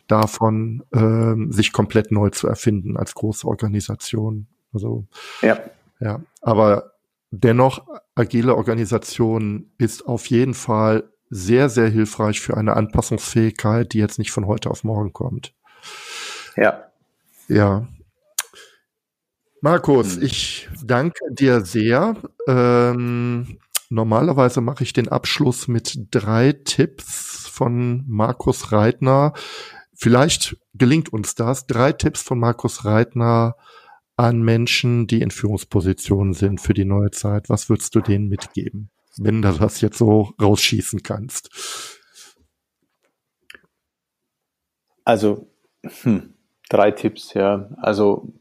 davon, 0.06 0.84
äh, 0.92 1.52
sich 1.52 1.72
komplett 1.72 2.12
neu 2.12 2.30
zu 2.30 2.46
erfinden 2.46 2.96
als 2.96 3.14
große 3.14 3.46
Organisation. 3.46 4.46
Also 4.72 5.06
ja, 5.42 5.58
ja, 5.98 6.20
aber 6.42 6.92
dennoch 7.30 7.86
agile 8.14 8.54
Organisation 8.54 9.72
ist 9.78 10.06
auf 10.06 10.26
jeden 10.26 10.54
Fall 10.54 11.10
sehr, 11.30 11.68
sehr 11.68 11.88
hilfreich 11.88 12.40
für 12.40 12.56
eine 12.56 12.76
Anpassungsfähigkeit, 12.76 13.92
die 13.92 13.98
jetzt 13.98 14.18
nicht 14.18 14.30
von 14.30 14.46
heute 14.46 14.70
auf 14.70 14.84
morgen 14.84 15.12
kommt. 15.12 15.54
Ja. 16.56 16.84
Ja. 17.48 17.86
Markus, 19.60 20.16
hm. 20.16 20.22
ich 20.22 20.68
danke 20.84 21.20
dir 21.30 21.62
sehr. 21.62 22.16
Ähm, 22.46 23.58
normalerweise 23.90 24.60
mache 24.60 24.84
ich 24.84 24.92
den 24.92 25.08
Abschluss 25.08 25.68
mit 25.68 26.06
drei 26.10 26.52
Tipps 26.52 27.48
von 27.48 28.04
Markus 28.06 28.72
Reitner. 28.72 29.32
Vielleicht 29.94 30.56
gelingt 30.74 31.12
uns 31.12 31.34
das. 31.34 31.66
Drei 31.66 31.92
Tipps 31.92 32.22
von 32.22 32.38
Markus 32.38 32.84
Reitner 32.84 33.56
an 34.16 34.42
Menschen, 34.42 35.06
die 35.06 35.22
in 35.22 35.30
Führungspositionen 35.30 36.34
sind 36.34 36.60
für 36.60 36.74
die 36.74 36.84
neue 36.84 37.10
Zeit. 37.10 37.48
Was 37.48 37.68
würdest 37.68 37.94
du 37.94 38.00
denen 38.00 38.28
mitgeben? 38.28 38.90
Wenn 39.18 39.42
du 39.42 39.52
das 39.52 39.80
jetzt 39.80 39.98
so 39.98 40.32
rausschießen 40.40 41.02
kannst? 41.02 41.50
Also, 45.04 45.50
hm, 46.02 46.34
drei 46.68 46.90
Tipps, 46.90 47.34
ja. 47.34 47.70
Also, 47.78 48.32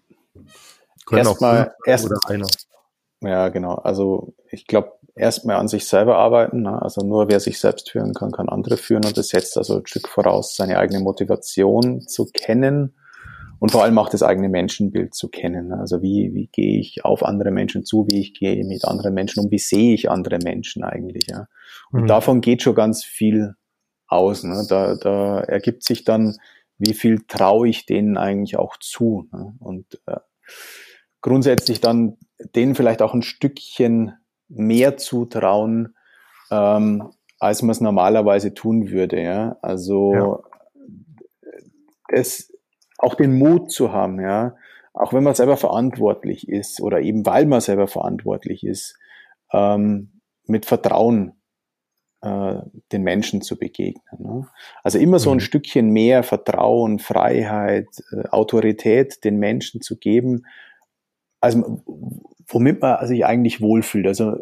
erstmal, 1.11 1.75
erst. 1.85 2.09
Ja, 3.21 3.49
genau. 3.49 3.75
Also, 3.75 4.33
ich 4.51 4.67
glaube, 4.67 4.91
erstmal 5.15 5.55
an 5.55 5.67
sich 5.67 5.87
selber 5.87 6.17
arbeiten. 6.17 6.63
Ne? 6.63 6.81
Also, 6.81 7.01
nur 7.01 7.29
wer 7.29 7.39
sich 7.39 7.59
selbst 7.59 7.89
führen 7.89 8.13
kann, 8.13 8.31
kann 8.31 8.49
andere 8.49 8.77
führen. 8.77 9.05
Und 9.05 9.17
das 9.17 9.29
setzt 9.29 9.57
also 9.57 9.77
ein 9.77 9.87
Stück 9.87 10.07
voraus, 10.07 10.55
seine 10.55 10.77
eigene 10.77 10.99
Motivation 10.99 12.01
zu 12.01 12.25
kennen 12.25 12.93
und 13.59 13.71
vor 13.71 13.83
allem 13.83 13.97
auch 13.97 14.09
das 14.09 14.23
eigene 14.23 14.49
Menschenbild 14.49 15.13
zu 15.15 15.29
kennen. 15.29 15.73
Also 15.73 16.01
wie, 16.01 16.33
wie 16.33 16.47
gehe 16.47 16.79
ich 16.79 17.03
auf 17.05 17.23
andere 17.23 17.51
Menschen 17.51 17.85
zu, 17.85 18.07
wie 18.07 18.19
ich 18.19 18.33
gehe 18.33 18.63
mit 18.63 18.85
anderen 18.85 19.13
Menschen 19.13 19.43
um, 19.43 19.51
wie 19.51 19.59
sehe 19.59 19.93
ich 19.93 20.09
andere 20.09 20.37
Menschen 20.43 20.83
eigentlich. 20.83 21.27
Ja? 21.29 21.47
Und 21.91 22.03
mhm. 22.03 22.07
davon 22.07 22.41
geht 22.41 22.61
schon 22.61 22.75
ganz 22.75 23.03
viel 23.03 23.55
aus. 24.07 24.43
Ne? 24.43 24.65
Da, 24.69 24.95
da 24.95 25.39
ergibt 25.39 25.83
sich 25.83 26.03
dann, 26.03 26.35
wie 26.77 26.93
viel 26.93 27.23
traue 27.27 27.67
ich 27.67 27.85
denen 27.85 28.17
eigentlich 28.17 28.57
auch 28.57 28.77
zu. 28.77 29.27
Ne? 29.31 29.55
Und 29.59 29.99
äh, 30.05 30.17
grundsätzlich 31.21 31.81
dann 31.81 32.17
denen 32.55 32.75
vielleicht 32.75 33.01
auch 33.01 33.13
ein 33.13 33.23
Stückchen 33.23 34.13
mehr 34.47 34.97
zutrauen, 34.97 35.95
ähm, 36.51 37.09
als 37.39 37.63
man 37.63 37.71
es 37.71 37.81
normalerweise 37.81 38.53
tun 38.53 38.89
würde. 38.91 39.21
Ja? 39.21 39.57
Also 39.63 40.13
ja. 40.13 40.39
das 42.09 42.51
auch 42.97 43.15
den 43.15 43.37
Mut 43.37 43.71
zu 43.71 43.91
haben, 43.91 44.19
ja, 44.19 44.55
auch 44.93 45.13
wenn 45.13 45.23
man 45.23 45.35
selber 45.35 45.57
verantwortlich 45.57 46.49
ist 46.49 46.81
oder 46.81 47.01
eben 47.01 47.25
weil 47.25 47.45
man 47.45 47.61
selber 47.61 47.87
verantwortlich 47.87 48.65
ist, 48.65 48.97
ähm, 49.51 50.21
mit 50.45 50.65
Vertrauen 50.65 51.33
äh, 52.21 52.55
den 52.91 53.03
Menschen 53.03 53.41
zu 53.41 53.57
begegnen. 53.57 54.19
Ne? 54.19 54.47
Also 54.83 54.97
immer 54.97 55.19
so 55.19 55.29
ein 55.29 55.37
mhm. 55.37 55.41
Stückchen 55.41 55.89
mehr 55.91 56.23
Vertrauen, 56.23 56.99
Freiheit, 56.99 57.87
äh, 58.11 58.27
Autorität 58.29 59.23
den 59.23 59.37
Menschen 59.37 59.81
zu 59.81 59.97
geben, 59.97 60.45
also 61.39 61.83
womit 62.47 62.81
man 62.81 63.05
sich 63.05 63.25
eigentlich 63.25 63.61
wohlfühlt. 63.61 64.07
Also 64.07 64.37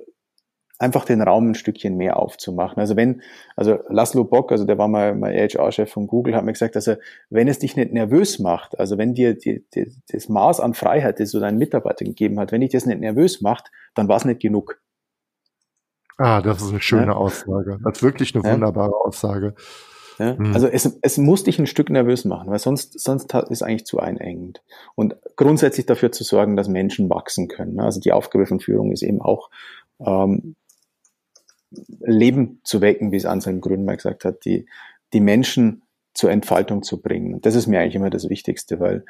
einfach 0.78 1.06
den 1.06 1.22
Raum 1.22 1.52
ein 1.52 1.56
Stückchen 1.56 1.96
mehr 1.98 2.18
aufzumachen. 2.18 2.80
Also 2.80 2.96
wenn, 2.96 3.22
also 3.56 3.80
Laszlo 3.90 4.24
Bock, 4.26 4.52
also 4.52 4.66
der 4.66 4.78
war 4.78 4.88
mal, 4.88 5.16
mal 5.16 5.34
HR-Chef 5.34 5.92
von 5.92 6.08
Google, 6.08 6.36
hat 6.36 6.44
mir 6.44 6.54
gesagt, 6.54 6.76
also 6.76 6.96
wenn 7.30 7.48
es 7.48 7.60
dich 7.60 7.76
nicht 7.76 7.94
nervös 7.94 8.40
macht, 8.40 8.78
also 8.80 8.98
wenn 8.98 9.14
dir 9.14 9.36
die, 9.36 9.66
die, 9.74 9.92
das 10.12 10.28
Maß 10.30 10.60
an 10.60 10.74
Freiheit, 10.74 11.20
das 11.20 11.32
du 11.32 11.40
deinen 11.40 11.58
Mitarbeitern 11.58 12.10
gegeben 12.10 12.40
hat, 12.40 12.52
wenn 12.52 12.62
dich 12.62 12.72
das 12.72 12.86
nicht 12.86 13.00
nervös 13.00 13.42
macht, 13.42 13.72
dann 13.94 14.08
war 14.08 14.18
es 14.18 14.26
nicht 14.26 14.42
genug. 14.42 14.82
Ah, 16.18 16.42
das 16.42 16.62
ist 16.62 16.70
eine 16.70 16.82
schöne 16.82 17.08
ja. 17.08 17.14
Aussage. 17.14 17.80
Das 17.84 17.98
ist 17.98 18.04
wirklich 18.04 18.36
eine 18.36 18.44
wunderbare 18.44 18.92
ja. 18.92 18.98
Aussage. 18.98 19.56
Ja? 20.18 20.36
Mhm. 20.36 20.54
Also 20.54 20.68
es, 20.68 20.98
es 21.02 21.18
muss 21.18 21.44
dich 21.44 21.60
ein 21.60 21.68
Stück 21.68 21.90
nervös 21.90 22.26
machen, 22.26 22.50
weil 22.50 22.60
sonst, 22.60 23.00
sonst 23.00 23.34
ist 23.34 23.64
eigentlich 23.64 23.86
zu 23.86 24.00
einengend. 24.00 24.64
Und 24.96 25.16
grundsätzlich 25.36 25.86
dafür 25.86 26.12
zu 26.12 26.24
sorgen, 26.24 26.56
dass 26.56 26.68
Menschen 26.68 27.10
wachsen 27.10 27.48
können. 27.48 27.76
Ne? 27.76 27.84
Also 27.84 28.00
die 28.00 28.12
Aufgabe 28.12 28.46
von 28.46 28.60
Führung 28.60 28.92
ist 28.92 29.04
eben 29.04 29.22
auch, 29.22 29.50
ähm, 30.00 30.56
Leben 32.00 32.62
zu 32.64 32.82
wecken, 32.82 33.12
wie 33.12 33.18
es 33.18 33.26
Anselm 33.26 33.62
Grün 33.62 33.86
mal 33.86 33.96
gesagt 33.96 34.26
hat, 34.26 34.46
die, 34.46 34.68
die 35.14 35.20
Menschen 35.20 35.84
zur 36.14 36.32
Entfaltung 36.32 36.84
zu 36.84 37.02
bringen. 37.02 37.42
Das 37.42 37.56
ist 37.56 37.68
mir 37.68 37.80
eigentlich 37.80 37.96
immer 37.96 38.10
das 38.10 38.30
Wichtigste, 38.30 38.80
weil 38.80 39.06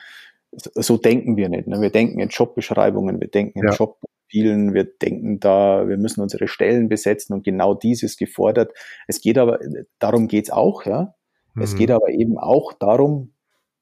so 0.52 0.98
denken 0.98 1.38
wir 1.38 1.50
nicht. 1.50 1.68
Ne? 1.68 1.82
Wir 1.82 1.92
denken 1.92 2.20
in 2.20 2.30
Jobbeschreibungen, 2.30 3.20
wir 3.20 3.28
denken 3.28 3.60
in 3.60 3.68
ja. 3.68 3.74
Job 3.74 4.00
spielen, 4.28 4.74
wir 4.74 4.86
denken 4.86 5.40
da, 5.40 5.88
wir 5.88 5.98
müssen 5.98 6.22
unsere 6.22 6.48
Stellen 6.48 6.90
besetzen 6.90 7.34
und 7.34 7.44
genau 7.44 7.74
dies 7.74 8.04
ist 8.04 8.18
gefordert. 8.18 8.74
Es 9.08 9.22
geht 9.22 9.38
aber, 9.38 9.60
darum 10.00 10.28
geht's 10.28 10.50
auch, 10.50 10.86
ja. 10.86 11.14
Mhm. 11.54 11.62
Es 11.62 11.76
geht 11.76 11.92
aber 11.92 12.10
eben 12.10 12.38
auch 12.38 12.74
darum, 12.74 13.34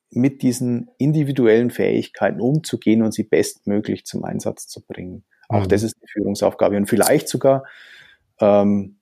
mit 0.09 0.43
diesen 0.43 0.91
individuellen 0.97 1.71
Fähigkeiten 1.71 2.39
umzugehen 2.39 3.01
und 3.01 3.13
sie 3.13 3.23
bestmöglich 3.23 4.05
zum 4.05 4.23
Einsatz 4.23 4.67
zu 4.67 4.85
bringen. 4.85 5.23
Auch 5.49 5.63
mhm. 5.63 5.69
das 5.69 5.83
ist 5.83 5.95
eine 5.99 6.07
Führungsaufgabe 6.07 6.77
und 6.77 6.87
vielleicht 6.87 7.27
sogar, 7.27 7.63
ähm, 8.39 8.97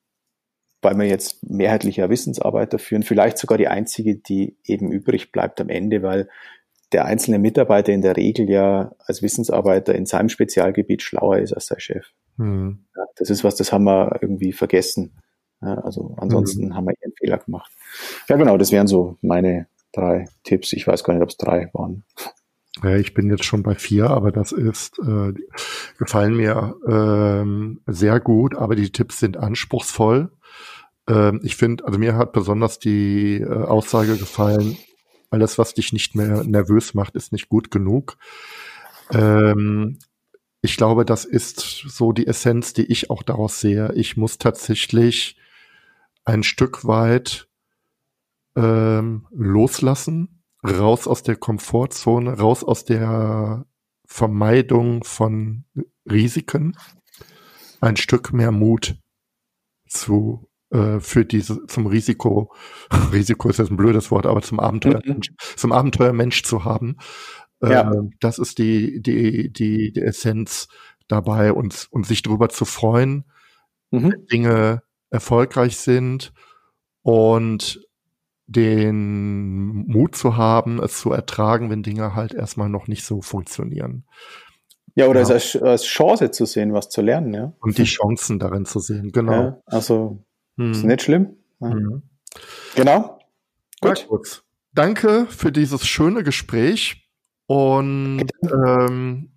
weil 0.81 0.97
wir 0.97 1.05
jetzt 1.05 1.47
mehrheitlicher 1.47 2.09
Wissensarbeiter 2.09 2.79
führen, 2.79 3.03
vielleicht 3.03 3.37
sogar 3.37 3.57
die 3.57 3.67
einzige, 3.67 4.15
die 4.15 4.57
eben 4.65 4.91
übrig 4.91 5.31
bleibt 5.31 5.61
am 5.61 5.69
Ende, 5.69 6.01
weil 6.01 6.27
der 6.91 7.05
einzelne 7.05 7.39
Mitarbeiter 7.39 7.93
in 7.93 8.01
der 8.01 8.17
Regel 8.17 8.49
ja 8.49 8.91
als 8.99 9.21
Wissensarbeiter 9.21 9.95
in 9.95 10.05
seinem 10.05 10.29
Spezialgebiet 10.29 11.01
schlauer 11.01 11.37
ist 11.37 11.53
als 11.53 11.67
sein 11.67 11.79
Chef. 11.79 12.07
Mhm. 12.37 12.85
Ja, 12.95 13.03
das 13.15 13.29
ist 13.29 13.43
was, 13.43 13.55
das 13.55 13.71
haben 13.71 13.85
wir 13.85 14.19
irgendwie 14.21 14.51
vergessen. 14.51 15.13
Ja, 15.61 15.75
also 15.75 16.15
ansonsten 16.17 16.67
mhm. 16.67 16.75
haben 16.75 16.85
wir 16.85 16.95
ihren 17.01 17.13
Fehler 17.17 17.37
gemacht. 17.37 17.71
Ja, 18.27 18.35
genau, 18.35 18.57
das 18.57 18.71
wären 18.71 18.87
so 18.87 19.17
meine 19.21 19.67
drei 19.93 20.25
Tipps. 20.43 20.73
Ich 20.73 20.87
weiß 20.87 21.03
gar 21.03 21.13
nicht, 21.13 21.23
ob 21.23 21.29
es 21.29 21.37
drei 21.37 21.69
waren. 21.73 22.03
Ich 22.97 23.13
bin 23.13 23.29
jetzt 23.29 23.43
schon 23.43 23.63
bei 23.63 23.75
vier, 23.75 24.09
aber 24.09 24.31
das 24.31 24.53
ist 24.53 24.97
äh, 24.99 25.33
gefallen 25.97 26.35
mir 26.35 26.75
ähm, 26.87 27.81
sehr 27.85 28.19
gut, 28.21 28.55
aber 28.55 28.75
die 28.75 28.91
Tipps 28.91 29.19
sind 29.19 29.35
anspruchsvoll. 29.35 30.31
Ähm, 31.07 31.41
ich 31.43 31.57
finde, 31.57 31.85
also 31.85 31.99
mir 31.99 32.15
hat 32.15 32.31
besonders 32.31 32.79
die 32.79 33.41
äh, 33.41 33.45
Aussage 33.45 34.17
gefallen, 34.17 34.77
alles, 35.29 35.57
was 35.57 35.73
dich 35.73 35.91
nicht 35.91 36.15
mehr 36.15 36.43
nervös 36.43 36.93
macht, 36.93 37.15
ist 37.15 37.31
nicht 37.31 37.49
gut 37.49 37.71
genug. 37.71 38.17
Ähm, 39.11 39.99
ich 40.61 40.77
glaube, 40.77 41.05
das 41.05 41.25
ist 41.25 41.59
so 41.59 42.11
die 42.11 42.27
Essenz, 42.27 42.73
die 42.73 42.85
ich 42.85 43.09
auch 43.09 43.23
daraus 43.23 43.59
sehe. 43.59 43.93
Ich 43.95 44.15
muss 44.15 44.37
tatsächlich 44.37 45.37
ein 46.23 46.43
Stück 46.43 46.85
weit 46.85 47.47
ähm, 48.55 49.27
loslassen, 49.31 50.40
raus 50.63 51.07
aus 51.07 51.23
der 51.23 51.35
Komfortzone, 51.35 52.37
raus 52.37 52.63
aus 52.63 52.85
der 52.85 53.65
Vermeidung 54.05 55.03
von 55.03 55.65
Risiken, 56.09 56.77
ein 57.79 57.97
Stück 57.97 58.33
mehr 58.33 58.51
Mut 58.51 58.95
zu 59.87 60.49
äh, 60.71 60.99
für 60.99 61.25
diese 61.25 61.65
zum 61.67 61.87
Risiko 61.87 62.53
Risiko 63.11 63.49
ist 63.49 63.59
jetzt 63.59 63.71
ein 63.71 63.77
blödes 63.77 64.11
Wort, 64.11 64.25
aber 64.25 64.41
zum 64.41 64.59
Abenteuer 64.59 65.01
mhm. 65.03 65.21
zum 65.55 65.71
Abenteuermensch 65.71 66.43
zu 66.43 66.63
haben. 66.63 66.97
Ja. 67.61 67.91
Äh, 67.91 68.09
das 68.19 68.39
ist 68.39 68.57
die 68.57 69.01
die 69.01 69.51
die 69.51 69.91
die 69.91 70.01
Essenz 70.01 70.67
dabei 71.07 71.53
und 71.53 71.87
und 71.91 72.05
sich 72.05 72.21
darüber 72.21 72.49
zu 72.49 72.65
freuen, 72.65 73.25
mhm. 73.91 74.11
wenn 74.11 74.25
Dinge 74.27 74.83
erfolgreich 75.09 75.77
sind 75.77 76.33
und 77.01 77.81
den 78.47 79.85
Mut 79.87 80.15
zu 80.15 80.35
haben, 80.37 80.81
es 80.81 80.99
zu 80.99 81.11
ertragen, 81.11 81.69
wenn 81.69 81.83
Dinge 81.83 82.15
halt 82.15 82.33
erstmal 82.33 82.69
noch 82.69 82.87
nicht 82.87 83.05
so 83.05 83.21
funktionieren. 83.21 84.05
Ja, 84.95 85.07
oder 85.07 85.21
ja. 85.21 85.35
Es 85.35 85.55
als, 85.55 85.63
als 85.63 85.83
Chance 85.85 86.31
zu 86.31 86.45
sehen, 86.45 86.73
was 86.73 86.89
zu 86.89 87.01
lernen, 87.01 87.33
ja. 87.33 87.53
Und 87.61 87.77
die 87.77 87.85
Chancen 87.85 88.39
darin 88.39 88.65
zu 88.65 88.79
sehen, 88.79 89.11
genau. 89.11 89.31
Ja, 89.31 89.61
also 89.65 90.25
hm. 90.57 90.71
Ist 90.71 90.83
nicht 90.83 91.01
schlimm. 91.01 91.37
Mhm. 91.59 92.03
Genau. 92.75 93.19
Gut. 93.81 94.07
gut. 94.07 94.43
Danke 94.73 95.25
für 95.29 95.51
dieses 95.51 95.87
schöne 95.87 96.23
Gespräch 96.23 97.09
und 97.47 98.29
ähm, 98.43 99.31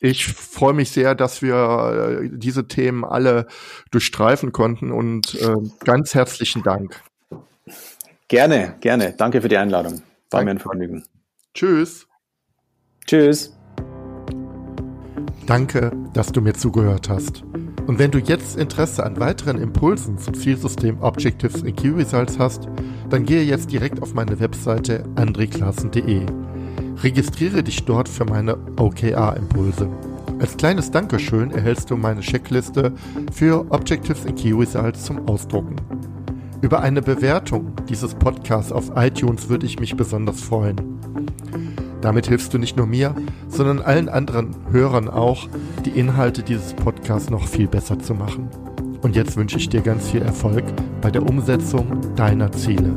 ich 0.00 0.26
freue 0.26 0.74
mich 0.74 0.90
sehr, 0.90 1.14
dass 1.14 1.40
wir 1.40 2.20
äh, 2.22 2.30
diese 2.32 2.68
Themen 2.68 3.04
alle 3.04 3.46
durchstreifen 3.90 4.52
konnten 4.52 4.92
und 4.92 5.34
äh, 5.36 5.54
ganz 5.84 6.14
herzlichen 6.14 6.62
Dank. 6.62 7.02
Gerne, 8.28 8.74
gerne. 8.80 9.14
Danke 9.16 9.40
für 9.40 9.48
die 9.48 9.56
Einladung. 9.56 10.02
War 10.30 10.40
Danke. 10.40 10.44
mir 10.46 10.50
ein 10.52 10.58
Vergnügen. 10.58 11.04
Tschüss. 11.54 12.06
Tschüss. 13.06 13.56
Danke, 15.46 15.92
dass 16.12 16.32
du 16.32 16.40
mir 16.40 16.54
zugehört 16.54 17.08
hast. 17.08 17.44
Und 17.86 18.00
wenn 18.00 18.10
du 18.10 18.18
jetzt 18.18 18.58
Interesse 18.58 19.04
an 19.04 19.20
weiteren 19.20 19.58
Impulsen 19.58 20.18
zum 20.18 20.34
Zielsystem 20.34 21.00
Objectives 21.00 21.62
in 21.62 21.76
Key 21.76 21.90
Results 21.90 22.36
hast, 22.36 22.66
dann 23.10 23.24
gehe 23.24 23.44
jetzt 23.44 23.70
direkt 23.70 24.02
auf 24.02 24.12
meine 24.12 24.40
Webseite 24.40 25.04
andreklassen.de. 25.14 26.26
Registriere 26.96 27.62
dich 27.62 27.84
dort 27.84 28.08
für 28.08 28.24
meine 28.24 28.58
OKR-Impulse. 28.76 29.88
Als 30.40 30.56
kleines 30.56 30.90
Dankeschön 30.90 31.52
erhältst 31.52 31.90
du 31.90 31.96
meine 31.96 32.22
Checkliste 32.22 32.92
für 33.32 33.70
Objectives 33.70 34.24
in 34.24 34.34
Key 34.34 34.52
Results 34.52 35.04
zum 35.04 35.28
Ausdrucken. 35.28 35.76
Über 36.62 36.80
eine 36.80 37.02
Bewertung 37.02 37.72
dieses 37.88 38.14
Podcasts 38.14 38.72
auf 38.72 38.92
iTunes 38.96 39.48
würde 39.48 39.66
ich 39.66 39.78
mich 39.78 39.96
besonders 39.96 40.40
freuen. 40.40 40.76
Damit 42.00 42.28
hilfst 42.28 42.54
du 42.54 42.58
nicht 42.58 42.76
nur 42.76 42.86
mir, 42.86 43.14
sondern 43.48 43.80
allen 43.80 44.08
anderen 44.08 44.54
Hörern 44.70 45.08
auch, 45.08 45.48
die 45.84 45.90
Inhalte 45.90 46.42
dieses 46.42 46.72
Podcasts 46.74 47.30
noch 47.30 47.46
viel 47.46 47.68
besser 47.68 47.98
zu 47.98 48.14
machen. 48.14 48.48
Und 49.02 49.16
jetzt 49.16 49.36
wünsche 49.36 49.58
ich 49.58 49.68
dir 49.68 49.82
ganz 49.82 50.08
viel 50.08 50.22
Erfolg 50.22 50.64
bei 51.00 51.10
der 51.10 51.22
Umsetzung 51.22 52.00
deiner 52.16 52.50
Ziele. 52.52 52.96